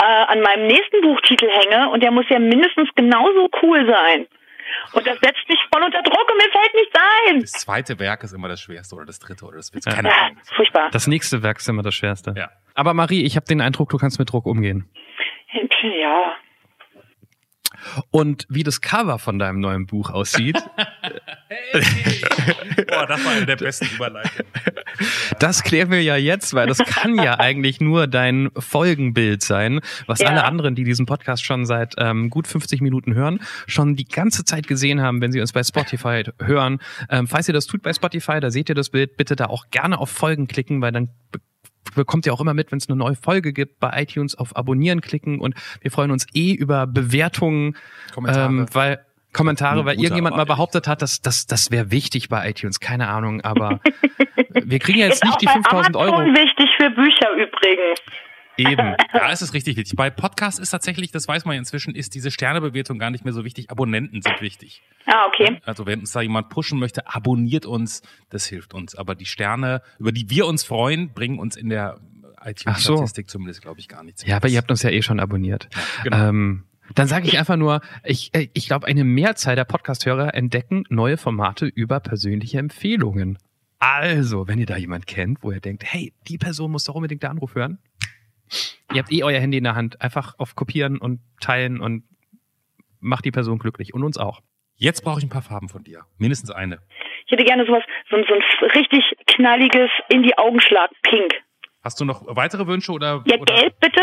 äh, 0.00 0.04
an 0.04 0.40
meinem 0.40 0.66
nächsten 0.66 1.02
Buchtitel 1.02 1.48
hänge 1.48 1.90
und 1.90 2.02
der 2.02 2.10
muss 2.10 2.24
ja 2.30 2.38
mindestens 2.38 2.88
genauso 2.94 3.50
cool 3.62 3.86
sein. 3.86 4.26
Und 4.92 5.06
das 5.06 5.18
setzt 5.20 5.48
mich 5.48 5.58
voll 5.72 5.82
unter 5.82 6.02
Druck 6.02 6.30
und 6.30 6.36
mir 6.36 6.50
fällt 6.50 6.74
nichts 6.74 6.94
ein. 7.26 7.40
Das 7.40 7.52
zweite 7.52 7.98
Werk 7.98 8.22
ist 8.22 8.32
immer 8.32 8.48
das 8.48 8.60
schwerste 8.60 8.96
oder 8.96 9.06
das 9.06 9.18
dritte 9.18 9.44
oder 9.44 9.56
das 9.56 9.72
wird 9.72 9.84
keine 9.84 10.08
ja, 10.08 10.30
Furchtbar. 10.54 10.90
Das 10.90 11.06
nächste 11.06 11.42
Werk 11.42 11.58
ist 11.58 11.68
immer 11.68 11.82
das 11.82 11.94
schwerste. 11.94 12.34
Ja. 12.36 12.50
Aber 12.74 12.94
Marie, 12.94 13.24
ich 13.24 13.36
habe 13.36 13.46
den 13.46 13.60
Eindruck, 13.60 13.88
du 13.90 13.96
kannst 13.96 14.18
mit 14.18 14.30
Druck 14.30 14.46
umgehen. 14.46 14.88
Ja, 15.82 16.36
und 18.10 18.46
wie 18.48 18.62
das 18.62 18.80
Cover 18.80 19.18
von 19.18 19.38
deinem 19.38 19.60
neuen 19.60 19.86
Buch 19.86 20.10
aussieht. 20.10 20.56
hey. 21.48 21.82
Boah, 22.88 23.06
das 23.06 23.24
war 23.24 23.32
eine 23.32 23.46
der 23.46 23.56
besten 23.56 23.86
Überleitungen. 23.94 24.52
Das 25.38 25.62
klären 25.62 25.90
wir 25.90 26.02
ja 26.02 26.16
jetzt, 26.16 26.54
weil 26.54 26.66
das 26.66 26.78
kann 26.78 27.16
ja 27.16 27.38
eigentlich 27.38 27.80
nur 27.80 28.06
dein 28.06 28.50
Folgenbild 28.56 29.42
sein, 29.42 29.80
was 30.06 30.20
ja. 30.20 30.28
alle 30.28 30.44
anderen, 30.44 30.74
die 30.74 30.84
diesen 30.84 31.06
Podcast 31.06 31.44
schon 31.44 31.66
seit 31.66 31.94
ähm, 31.98 32.30
gut 32.30 32.46
50 32.46 32.80
Minuten 32.80 33.14
hören, 33.14 33.40
schon 33.66 33.96
die 33.96 34.06
ganze 34.06 34.44
Zeit 34.44 34.66
gesehen 34.66 35.00
haben, 35.00 35.20
wenn 35.20 35.32
sie 35.32 35.40
uns 35.40 35.52
bei 35.52 35.62
Spotify 35.62 36.24
hören. 36.40 36.78
Ähm, 37.10 37.26
falls 37.26 37.48
ihr 37.48 37.54
das 37.54 37.66
tut 37.66 37.82
bei 37.82 37.92
Spotify, 37.92 38.40
da 38.40 38.50
seht 38.50 38.68
ihr 38.68 38.74
das 38.74 38.90
Bild, 38.90 39.16
bitte 39.16 39.36
da 39.36 39.46
auch 39.46 39.70
gerne 39.70 39.98
auf 39.98 40.10
Folgen 40.10 40.48
klicken, 40.48 40.80
weil 40.80 40.92
dann 40.92 41.10
bekommt 41.94 42.26
ihr 42.26 42.32
auch 42.32 42.40
immer 42.40 42.54
mit, 42.54 42.70
wenn 42.70 42.78
es 42.78 42.88
eine 42.88 42.96
neue 42.96 43.14
Folge 43.14 43.52
gibt, 43.52 43.80
bei 43.80 44.02
iTunes 44.02 44.36
auf 44.36 44.56
Abonnieren 44.56 45.00
klicken 45.00 45.40
und 45.40 45.54
wir 45.80 45.90
freuen 45.90 46.10
uns 46.10 46.26
eh 46.34 46.52
über 46.52 46.86
Bewertungen, 46.86 47.76
Kommentare. 48.14 48.46
Ähm, 48.46 48.66
weil 48.72 49.04
Kommentare, 49.32 49.84
weil 49.84 50.00
irgendjemand 50.00 50.36
mal 50.36 50.46
behauptet 50.46 50.88
hat, 50.88 51.02
dass 51.02 51.20
das 51.20 51.46
das 51.46 51.70
wäre 51.70 51.90
wichtig 51.90 52.28
bei 52.28 52.48
iTunes, 52.48 52.80
keine 52.80 53.08
Ahnung, 53.08 53.42
aber 53.42 53.80
wir 54.50 54.78
kriegen 54.78 54.98
ja 54.98 55.06
jetzt 55.06 55.24
nicht 55.24 55.40
die 55.40 55.46
5000 55.46 55.96
Euro. 55.96 56.18
wichtig 56.18 56.70
für 56.76 56.90
Bücher 56.90 57.30
übrigens. 57.32 58.00
Eben, 58.58 58.96
da 59.12 59.30
ist 59.30 59.40
es 59.40 59.54
richtig 59.54 59.76
wichtig. 59.76 59.96
Bei 59.96 60.10
Podcasts 60.10 60.58
ist 60.58 60.70
tatsächlich, 60.70 61.12
das 61.12 61.28
weiß 61.28 61.44
man 61.44 61.54
ja 61.54 61.60
inzwischen, 61.60 61.94
ist 61.94 62.14
diese 62.14 62.30
Sternebewertung 62.30 62.98
gar 62.98 63.10
nicht 63.10 63.24
mehr 63.24 63.32
so 63.32 63.44
wichtig. 63.44 63.70
Abonnenten 63.70 64.20
sind 64.20 64.40
wichtig. 64.40 64.82
Ah, 65.06 65.26
okay. 65.28 65.60
Also 65.64 65.86
wenn 65.86 66.00
uns 66.00 66.12
da 66.12 66.20
jemand 66.20 66.48
pushen 66.48 66.78
möchte, 66.78 67.06
abonniert 67.06 67.66
uns, 67.66 68.02
das 68.30 68.46
hilft 68.46 68.74
uns. 68.74 68.96
Aber 68.96 69.14
die 69.14 69.26
Sterne, 69.26 69.80
über 69.98 70.12
die 70.12 70.28
wir 70.28 70.46
uns 70.46 70.64
freuen, 70.64 71.12
bringen 71.12 71.38
uns 71.38 71.56
in 71.56 71.68
der 71.68 72.00
iTunes-Statistik 72.44 73.30
so. 73.30 73.38
zumindest, 73.38 73.62
glaube 73.62 73.80
ich, 73.80 73.88
gar 73.88 74.02
nichts. 74.02 74.24
Ja, 74.26 74.36
aber 74.36 74.48
ihr 74.48 74.58
habt 74.58 74.70
uns 74.70 74.82
ja 74.82 74.90
eh 74.90 75.02
schon 75.02 75.20
abonniert. 75.20 75.68
Ja, 75.72 76.02
genau. 76.02 76.28
Ähm, 76.28 76.64
dann 76.94 77.06
sage 77.06 77.26
ich 77.26 77.38
einfach 77.38 77.56
nur, 77.56 77.80
ich, 78.02 78.34
äh, 78.34 78.48
ich 78.54 78.66
glaube, 78.66 78.86
eine 78.86 79.04
Mehrzahl 79.04 79.56
der 79.56 79.64
Podcast-Hörer 79.64 80.34
entdecken 80.34 80.84
neue 80.88 81.16
Formate 81.16 81.66
über 81.66 82.00
persönliche 82.00 82.58
Empfehlungen. 82.58 83.38
Also, 83.78 84.48
wenn 84.48 84.58
ihr 84.58 84.66
da 84.66 84.76
jemand 84.76 85.06
kennt, 85.06 85.42
wo 85.42 85.52
ihr 85.52 85.60
denkt, 85.60 85.84
hey, 85.84 86.12
die 86.26 86.38
Person 86.38 86.72
muss 86.72 86.84
doch 86.84 86.94
unbedingt 86.94 87.22
der 87.22 87.30
Anruf 87.30 87.54
hören, 87.54 87.78
Ihr 88.92 89.00
habt 89.00 89.12
eh 89.12 89.22
euer 89.22 89.40
Handy 89.40 89.58
in 89.58 89.64
der 89.64 89.74
Hand. 89.74 90.00
Einfach 90.00 90.34
auf 90.38 90.54
Kopieren 90.54 90.98
und 90.98 91.20
Teilen 91.40 91.80
und 91.80 92.04
macht 93.00 93.24
die 93.24 93.30
Person 93.30 93.58
glücklich 93.58 93.94
und 93.94 94.02
uns 94.02 94.18
auch. 94.18 94.40
Jetzt 94.76 95.02
brauche 95.02 95.18
ich 95.18 95.24
ein 95.24 95.30
paar 95.30 95.42
Farben 95.42 95.68
von 95.68 95.82
dir. 95.82 96.04
Mindestens 96.18 96.50
eine. 96.50 96.78
Ich 97.26 97.32
hätte 97.32 97.44
gerne 97.44 97.66
sowas, 97.66 97.82
so, 98.10 98.16
so 98.16 98.34
ein 98.34 98.70
richtig 98.70 99.04
knalliges 99.26 99.90
in 100.08 100.22
die 100.22 100.36
Augenschlag 100.38 100.90
Pink. 101.02 101.34
Hast 101.82 102.00
du 102.00 102.04
noch 102.04 102.24
weitere 102.26 102.66
Wünsche 102.66 102.92
oder? 102.92 103.22
Ja, 103.26 103.38
oder? 103.38 103.54
gelb 103.54 103.80
bitte. 103.80 104.02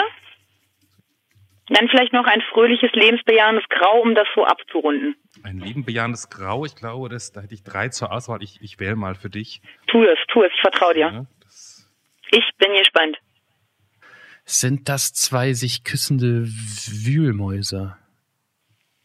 Dann 1.69 1.87
vielleicht 1.89 2.13
noch 2.13 2.25
ein 2.25 2.41
fröhliches, 2.53 2.91
lebensbejahendes 2.93 3.67
Grau, 3.69 4.01
um 4.01 4.13
das 4.13 4.27
so 4.35 4.45
abzurunden. 4.45 5.15
Ein 5.43 5.57
lebensbejahendes 5.57 6.29
Grau, 6.29 6.63
ich 6.65 6.75
glaube, 6.75 7.09
das, 7.09 7.31
da 7.31 7.41
hätte 7.41 7.55
ich 7.55 7.63
drei 7.63 7.89
zur 7.89 8.11
Auswahl. 8.11 8.43
Ich, 8.43 8.59
ich 8.61 8.79
wähle 8.79 8.95
mal 8.95 9.15
für 9.15 9.29
dich. 9.29 9.61
Tu 9.87 10.03
es, 10.03 10.19
tu 10.27 10.43
es, 10.43 10.51
ich 10.53 10.61
vertraue 10.61 10.93
dir. 10.93 11.07
Ja, 11.11 11.25
ich 12.31 12.43
bin 12.57 12.73
gespannt. 12.75 13.17
Sind 14.45 14.89
das 14.89 15.11
zwei 15.11 15.53
sich 15.53 15.83
küssende 15.83 16.45
Wühlmäuse? 16.45 17.97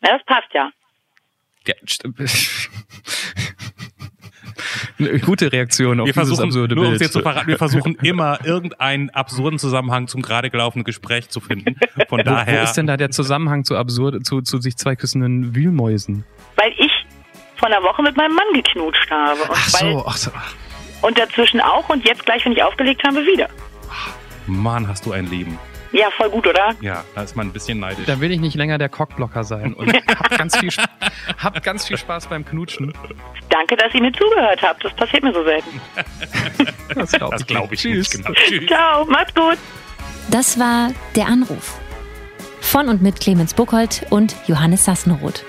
Ja, 0.03 0.18
das 0.18 0.24
passt 0.26 0.53
ja. 0.53 0.70
ja 1.66 1.74
Eine 4.99 5.18
gute 5.20 5.51
Reaktion 5.51 5.99
auf 6.01 6.07
wir 6.07 6.12
dieses 6.12 6.38
absurde 6.41 6.74
nur, 6.74 6.91
Bild. 6.91 7.01
Jetzt 7.01 7.14
zu 7.14 7.22
verraten, 7.22 7.49
wir 7.49 7.57
versuchen 7.57 7.95
immer 8.03 8.45
irgendeinen 8.45 9.09
absurden 9.09 9.59
Zusammenhang 9.59 10.09
zum 10.09 10.20
gerade 10.20 10.51
gelaufenen 10.51 10.84
Gespräch 10.84 11.30
zu 11.30 11.41
finden. 11.41 11.76
Von 12.09 12.22
daher. 12.22 12.61
Wo 12.61 12.64
ist 12.64 12.74
denn 12.74 12.86
da 12.86 12.99
der 12.99 13.11
Zusammenhang 13.11 13.64
zu 13.64 13.78
absurd, 13.78 14.26
zu, 14.26 14.43
zu 14.43 14.61
sich 14.61 14.76
zwei 14.76 14.95
küssenden 14.95 15.55
Wühlmäusen? 15.57 16.24
Weil 16.57 16.74
ich 16.76 16.93
vor 17.57 17.68
einer 17.68 17.82
Woche 17.82 18.03
mit 18.03 18.14
meinem 18.18 18.34
Mann 18.34 18.53
geknutscht 18.53 19.11
habe. 19.11 19.41
Und 19.41 19.51
ach 19.53 19.68
so, 19.68 20.05
ach 20.07 20.16
so. 20.16 20.30
Und 21.01 21.18
dazwischen 21.18 21.62
auch 21.62 21.88
und 21.88 22.05
jetzt 22.05 22.26
gleich, 22.26 22.45
wenn 22.45 22.53
ich 22.53 22.62
aufgelegt 22.62 23.03
habe, 23.05 23.24
wieder. 23.24 23.49
Mann, 24.47 24.88
hast 24.88 25.07
du 25.07 25.12
ein 25.12 25.28
Leben. 25.28 25.59
Ja, 25.93 26.09
voll 26.16 26.30
gut, 26.30 26.47
oder? 26.47 26.74
Ja, 26.80 27.05
da 27.14 27.22
ist 27.22 27.34
man 27.34 27.49
ein 27.49 27.53
bisschen 27.53 27.80
neidisch. 27.80 28.07
Da 28.07 28.20
will 28.20 28.30
ich 28.30 28.38
nicht 28.38 28.55
länger 28.55 28.78
der 28.78 28.88
Cockblocker 28.88 29.43
sein 29.43 29.74
und 29.74 29.93
hab 30.09 30.30
ganz 30.38 30.57
viel, 30.57 30.70
hab 31.38 31.62
ganz 31.62 31.86
viel 31.86 31.97
Spaß 31.97 32.28
beim 32.28 32.45
Knutschen. 32.45 32.93
Danke, 33.49 33.76
dass 33.76 33.93
ihr 33.95 34.01
mir 34.01 34.12
zugehört 34.12 34.62
habt. 34.62 34.84
Das 34.84 34.95
passiert 34.95 35.24
mir 35.24 35.34
so 35.34 35.43
selten. 35.43 35.80
das 36.95 37.12
glaube 37.12 37.36
ich, 37.38 37.47
glaub 37.47 37.72
ich 37.72 37.80
Tschüss. 37.80 38.11
Genau. 38.11 38.32
Tschüss. 38.32 38.66
Ciao, 38.66 39.05
macht's 39.07 39.34
gut. 39.34 39.59
Das 40.30 40.59
war 40.59 40.93
Der 41.16 41.26
Anruf. 41.26 41.78
Von 42.61 42.88
und 42.88 43.03
mit 43.03 43.18
Clemens 43.18 43.55
Buchholz 43.55 44.05
und 44.11 44.36
Johannes 44.47 44.84
Sassenroth. 44.84 45.45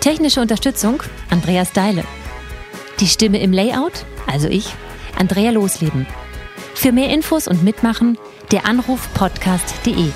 Technische 0.00 0.40
Unterstützung 0.40 1.02
Andreas 1.30 1.72
Deile. 1.72 2.04
Die 3.00 3.06
Stimme 3.06 3.40
im 3.40 3.52
Layout, 3.52 4.06
also 4.26 4.48
ich, 4.48 4.72
Andrea 5.18 5.50
Losleben. 5.50 6.06
Für 6.82 6.90
mehr 6.90 7.10
Infos 7.14 7.46
und 7.46 7.62
Mitmachen 7.62 8.18
der 8.50 8.66
Anrufpodcast.de. 8.66 10.10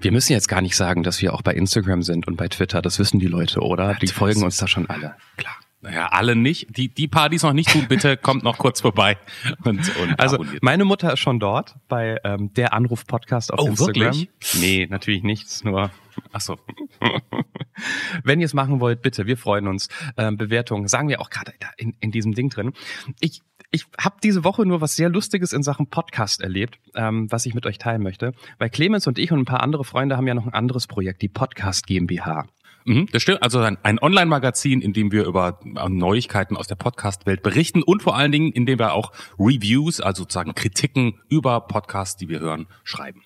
Wir 0.00 0.12
müssen 0.12 0.32
jetzt 0.34 0.46
gar 0.46 0.60
nicht 0.60 0.76
sagen, 0.76 1.02
dass 1.02 1.20
wir 1.20 1.34
auch 1.34 1.42
bei 1.42 1.52
Instagram 1.52 2.02
sind 2.02 2.28
und 2.28 2.36
bei 2.36 2.46
Twitter. 2.46 2.80
Das 2.80 3.00
wissen 3.00 3.18
die 3.18 3.26
Leute, 3.26 3.58
oder? 3.58 3.94
Die 3.94 4.06
folgen 4.06 4.44
uns 4.44 4.58
da 4.58 4.68
schon 4.68 4.88
alle. 4.88 5.16
Klar. 5.36 5.56
Naja, 5.80 6.06
alle 6.12 6.36
nicht. 6.36 6.76
Die, 6.76 6.88
die 6.94 7.08
paar, 7.08 7.28
die 7.28 7.34
es 7.34 7.42
noch 7.42 7.52
nicht 7.52 7.70
tun, 7.70 7.86
bitte 7.88 8.16
kommt 8.22 8.44
noch 8.44 8.56
kurz 8.58 8.80
vorbei. 8.82 9.18
Und, 9.64 9.80
und 9.96 10.20
Also 10.20 10.36
abonniert. 10.36 10.62
meine 10.62 10.84
Mutter 10.84 11.12
ist 11.14 11.18
schon 11.18 11.40
dort 11.40 11.74
bei 11.88 12.20
ähm, 12.22 12.54
der 12.54 12.72
Anruf-Podcast 12.72 13.52
auf 13.52 13.58
Oh, 13.58 13.66
Instagram. 13.66 13.96
wirklich? 14.14 14.28
Nee, 14.60 14.86
natürlich 14.88 15.24
nichts, 15.24 15.64
nur 15.64 15.90
Ach 16.32 16.40
so. 16.40 16.58
Wenn 18.24 18.40
ihr 18.40 18.46
es 18.46 18.54
machen 18.54 18.80
wollt, 18.80 19.02
bitte, 19.02 19.26
wir 19.26 19.36
freuen 19.36 19.66
uns. 19.66 19.88
Ähm, 20.16 20.36
Bewertungen, 20.36 20.86
sagen 20.88 21.08
wir 21.08 21.20
auch 21.20 21.30
gerade 21.30 21.52
in, 21.76 21.94
in 22.00 22.10
diesem 22.10 22.34
Ding 22.34 22.50
drin. 22.50 22.72
Ich, 23.20 23.42
ich 23.72 23.86
habe 23.98 24.16
diese 24.22 24.44
Woche 24.44 24.64
nur 24.66 24.80
was 24.80 24.94
sehr 24.94 25.08
Lustiges 25.08 25.52
in 25.52 25.62
Sachen 25.62 25.88
Podcast 25.88 26.42
erlebt, 26.42 26.78
ähm, 26.94 27.32
was 27.32 27.46
ich 27.46 27.54
mit 27.54 27.66
euch 27.66 27.78
teilen 27.78 28.02
möchte. 28.02 28.34
Weil 28.58 28.70
Clemens 28.70 29.06
und 29.06 29.18
ich 29.18 29.32
und 29.32 29.40
ein 29.40 29.44
paar 29.46 29.62
andere 29.62 29.84
Freunde 29.84 30.16
haben 30.16 30.26
ja 30.26 30.34
noch 30.34 30.46
ein 30.46 30.52
anderes 30.52 30.86
Projekt, 30.86 31.22
die 31.22 31.28
Podcast 31.28 31.86
GmbH. 31.86 32.46
Mhm, 32.84 33.06
das 33.12 33.22
stimmt. 33.22 33.42
Also 33.42 33.60
ein, 33.60 33.78
ein 33.82 33.98
Online-Magazin, 33.98 34.80
in 34.82 34.92
dem 34.92 35.10
wir 35.10 35.24
über 35.24 35.58
äh, 35.64 35.88
Neuigkeiten 35.88 36.56
aus 36.56 36.66
der 36.66 36.74
Podcast-Welt 36.74 37.42
berichten 37.42 37.82
und 37.82 38.02
vor 38.02 38.16
allen 38.16 38.32
Dingen, 38.32 38.52
in 38.52 38.66
dem 38.66 38.78
wir 38.78 38.92
auch 38.92 39.12
Reviews, 39.38 40.00
also 40.00 40.24
sozusagen 40.24 40.54
Kritiken 40.54 41.20
über 41.28 41.60
Podcasts, 41.62 42.16
die 42.16 42.28
wir 42.28 42.40
hören, 42.40 42.66
schreiben. 42.84 43.22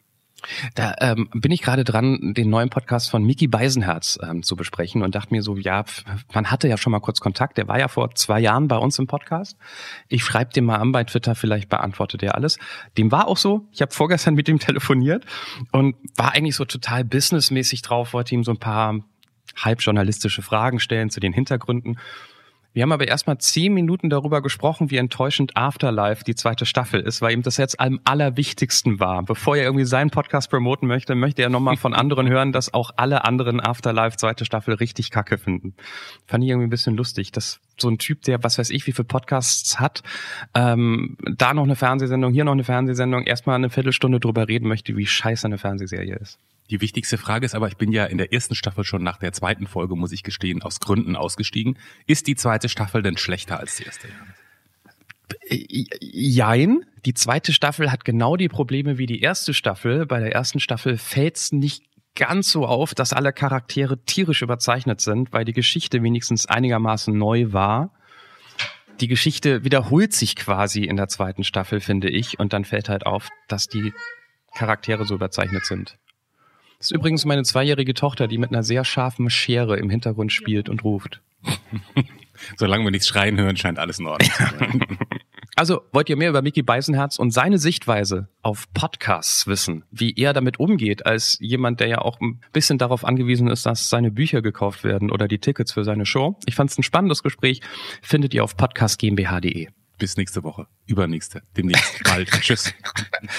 Da 0.74 0.94
ähm, 1.00 1.28
bin 1.32 1.52
ich 1.52 1.62
gerade 1.62 1.84
dran, 1.84 2.34
den 2.34 2.50
neuen 2.50 2.70
Podcast 2.70 3.10
von 3.10 3.24
Miki 3.24 3.46
Beisenherz 3.46 4.18
ähm, 4.22 4.42
zu 4.42 4.56
besprechen 4.56 5.02
und 5.02 5.14
dachte 5.14 5.34
mir 5.34 5.42
so, 5.42 5.56
ja, 5.56 5.84
man 6.32 6.50
hatte 6.50 6.68
ja 6.68 6.76
schon 6.76 6.90
mal 6.92 7.00
kurz 7.00 7.20
Kontakt. 7.20 7.58
Der 7.58 7.68
war 7.68 7.78
ja 7.78 7.88
vor 7.88 8.14
zwei 8.14 8.40
Jahren 8.40 8.68
bei 8.68 8.76
uns 8.76 8.98
im 8.98 9.06
Podcast. 9.06 9.56
Ich 10.08 10.24
schreibe 10.24 10.52
dem 10.52 10.64
mal 10.64 10.76
an 10.76 10.92
bei 10.92 11.04
Twitter, 11.04 11.34
vielleicht 11.34 11.68
beantwortet 11.68 12.22
er 12.22 12.34
alles. 12.34 12.58
Dem 12.96 13.12
war 13.12 13.28
auch 13.28 13.36
so. 13.36 13.66
Ich 13.72 13.82
habe 13.82 13.92
vorgestern 13.92 14.34
mit 14.34 14.48
ihm 14.48 14.58
telefoniert 14.58 15.24
und 15.72 15.96
war 16.16 16.32
eigentlich 16.34 16.56
so 16.56 16.64
total 16.64 17.04
businessmäßig 17.04 17.82
drauf, 17.82 18.12
wollte 18.12 18.34
ihm 18.34 18.44
so 18.44 18.52
ein 18.52 18.58
paar 18.58 19.00
halbjournalistische 19.56 20.42
Fragen 20.42 20.80
stellen 20.80 21.10
zu 21.10 21.20
den 21.20 21.32
Hintergründen. 21.32 21.98
Wir 22.76 22.82
haben 22.82 22.92
aber 22.92 23.08
erstmal 23.08 23.38
zehn 23.38 23.72
Minuten 23.72 24.10
darüber 24.10 24.42
gesprochen, 24.42 24.90
wie 24.90 24.98
enttäuschend 24.98 25.56
Afterlife 25.56 26.24
die 26.24 26.34
zweite 26.34 26.66
Staffel 26.66 27.00
ist, 27.00 27.22
weil 27.22 27.32
ihm 27.32 27.40
das 27.40 27.56
jetzt 27.56 27.80
am 27.80 28.00
allerwichtigsten 28.04 29.00
war. 29.00 29.22
Bevor 29.22 29.56
er 29.56 29.64
irgendwie 29.64 29.86
seinen 29.86 30.10
Podcast 30.10 30.50
promoten 30.50 30.86
möchte, 30.86 31.14
möchte 31.14 31.40
er 31.40 31.48
nochmal 31.48 31.78
von 31.78 31.94
anderen 31.94 32.28
hören, 32.28 32.52
dass 32.52 32.74
auch 32.74 32.90
alle 32.98 33.24
anderen 33.24 33.60
Afterlife 33.60 34.18
zweite 34.18 34.44
Staffel 34.44 34.74
richtig 34.74 35.10
kacke 35.10 35.38
finden. 35.38 35.74
Fand 36.26 36.44
ich 36.44 36.50
irgendwie 36.50 36.66
ein 36.66 36.70
bisschen 36.70 36.98
lustig, 36.98 37.32
dass 37.32 37.60
so 37.80 37.88
ein 37.88 37.96
Typ, 37.96 38.20
der 38.24 38.44
was 38.44 38.58
weiß 38.58 38.68
ich, 38.68 38.86
wie 38.86 38.92
viele 38.92 39.06
Podcasts 39.06 39.80
hat, 39.80 40.02
ähm, 40.52 41.16
da 41.34 41.54
noch 41.54 41.64
eine 41.64 41.76
Fernsehsendung, 41.76 42.34
hier 42.34 42.44
noch 42.44 42.52
eine 42.52 42.64
Fernsehsendung, 42.64 43.22
erstmal 43.24 43.56
eine 43.56 43.70
Viertelstunde 43.70 44.20
drüber 44.20 44.48
reden 44.48 44.68
möchte, 44.68 44.94
wie 44.98 45.06
scheiße 45.06 45.46
eine 45.46 45.56
Fernsehserie 45.56 46.16
ist. 46.16 46.38
Die 46.70 46.80
wichtigste 46.80 47.18
Frage 47.18 47.46
ist 47.46 47.54
aber, 47.54 47.68
ich 47.68 47.76
bin 47.76 47.92
ja 47.92 48.04
in 48.04 48.18
der 48.18 48.32
ersten 48.32 48.54
Staffel 48.54 48.84
schon 48.84 49.02
nach 49.02 49.18
der 49.18 49.32
zweiten 49.32 49.66
Folge, 49.66 49.94
muss 49.96 50.12
ich 50.12 50.22
gestehen, 50.22 50.62
aus 50.62 50.80
Gründen 50.80 51.16
ausgestiegen. 51.16 51.78
Ist 52.06 52.26
die 52.26 52.34
zweite 52.34 52.68
Staffel 52.68 53.02
denn 53.02 53.16
schlechter 53.16 53.60
als 53.60 53.76
die 53.76 53.84
erste? 53.84 54.08
Jein. 56.00 56.84
Die 57.04 57.14
zweite 57.14 57.52
Staffel 57.52 57.92
hat 57.92 58.04
genau 58.04 58.36
die 58.36 58.48
Probleme 58.48 58.98
wie 58.98 59.06
die 59.06 59.20
erste 59.20 59.54
Staffel. 59.54 60.06
Bei 60.06 60.20
der 60.20 60.32
ersten 60.32 60.60
Staffel 60.60 60.98
fällt's 60.98 61.52
nicht 61.52 61.84
ganz 62.16 62.50
so 62.50 62.66
auf, 62.66 62.94
dass 62.94 63.12
alle 63.12 63.32
Charaktere 63.32 64.02
tierisch 64.04 64.42
überzeichnet 64.42 65.00
sind, 65.00 65.32
weil 65.32 65.44
die 65.44 65.52
Geschichte 65.52 66.02
wenigstens 66.02 66.46
einigermaßen 66.46 67.16
neu 67.16 67.52
war. 67.52 67.92
Die 69.00 69.08
Geschichte 69.08 69.62
wiederholt 69.62 70.14
sich 70.14 70.34
quasi 70.36 70.84
in 70.84 70.96
der 70.96 71.08
zweiten 71.08 71.44
Staffel, 71.44 71.80
finde 71.80 72.08
ich, 72.08 72.38
und 72.38 72.52
dann 72.52 72.64
fällt 72.64 72.88
halt 72.88 73.04
auf, 73.04 73.28
dass 73.46 73.68
die 73.68 73.92
Charaktere 74.54 75.04
so 75.04 75.14
überzeichnet 75.14 75.66
sind. 75.66 75.98
Das 76.78 76.90
ist 76.90 76.96
übrigens 76.96 77.24
meine 77.24 77.42
zweijährige 77.42 77.94
Tochter, 77.94 78.28
die 78.28 78.38
mit 78.38 78.50
einer 78.50 78.62
sehr 78.62 78.84
scharfen 78.84 79.30
Schere 79.30 79.76
im 79.76 79.90
Hintergrund 79.90 80.32
spielt 80.32 80.68
und 80.68 80.84
ruft. 80.84 81.22
Solange 82.56 82.84
wir 82.84 82.90
nichts 82.90 83.08
schreien 83.08 83.38
hören, 83.38 83.56
scheint 83.56 83.78
alles 83.78 83.98
in 83.98 84.06
Ordnung. 84.06 84.30
zu 84.30 84.42
sein. 84.42 84.98
Also, 85.58 85.80
wollt 85.90 86.10
ihr 86.10 86.16
mehr 86.16 86.28
über 86.28 86.42
Mickey 86.42 86.60
Beisenherz 86.60 87.18
und 87.18 87.30
seine 87.30 87.56
Sichtweise 87.56 88.28
auf 88.42 88.70
Podcasts 88.74 89.46
wissen, 89.46 89.84
wie 89.90 90.12
er 90.14 90.34
damit 90.34 90.60
umgeht, 90.60 91.06
als 91.06 91.38
jemand, 91.40 91.80
der 91.80 91.88
ja 91.88 91.98
auch 92.02 92.20
ein 92.20 92.42
bisschen 92.52 92.76
darauf 92.76 93.06
angewiesen 93.06 93.48
ist, 93.48 93.64
dass 93.64 93.88
seine 93.88 94.10
Bücher 94.10 94.42
gekauft 94.42 94.84
werden 94.84 95.10
oder 95.10 95.28
die 95.28 95.38
Tickets 95.38 95.72
für 95.72 95.82
seine 95.82 96.04
Show? 96.04 96.38
Ich 96.44 96.56
fand 96.56 96.70
es 96.70 96.76
ein 96.76 96.82
spannendes 96.82 97.22
Gespräch, 97.22 97.62
findet 98.02 98.34
ihr 98.34 98.44
auf 98.44 98.54
podcastgmbh.de. 98.58 99.68
Bis 99.96 100.18
nächste 100.18 100.44
Woche. 100.44 100.66
Übernächste. 100.84 101.40
Demnächst. 101.56 102.04
Bald. 102.04 102.30
Tschüss. 102.42 102.74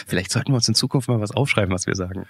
Vielleicht 0.08 0.32
sollten 0.32 0.52
wir 0.52 0.56
uns 0.56 0.68
in 0.68 0.74
Zukunft 0.74 1.08
mal 1.10 1.22
was 1.22 1.30
aufschreiben, 1.30 1.72
was 1.72 1.86
wir 1.86 1.94
sagen. 1.94 2.26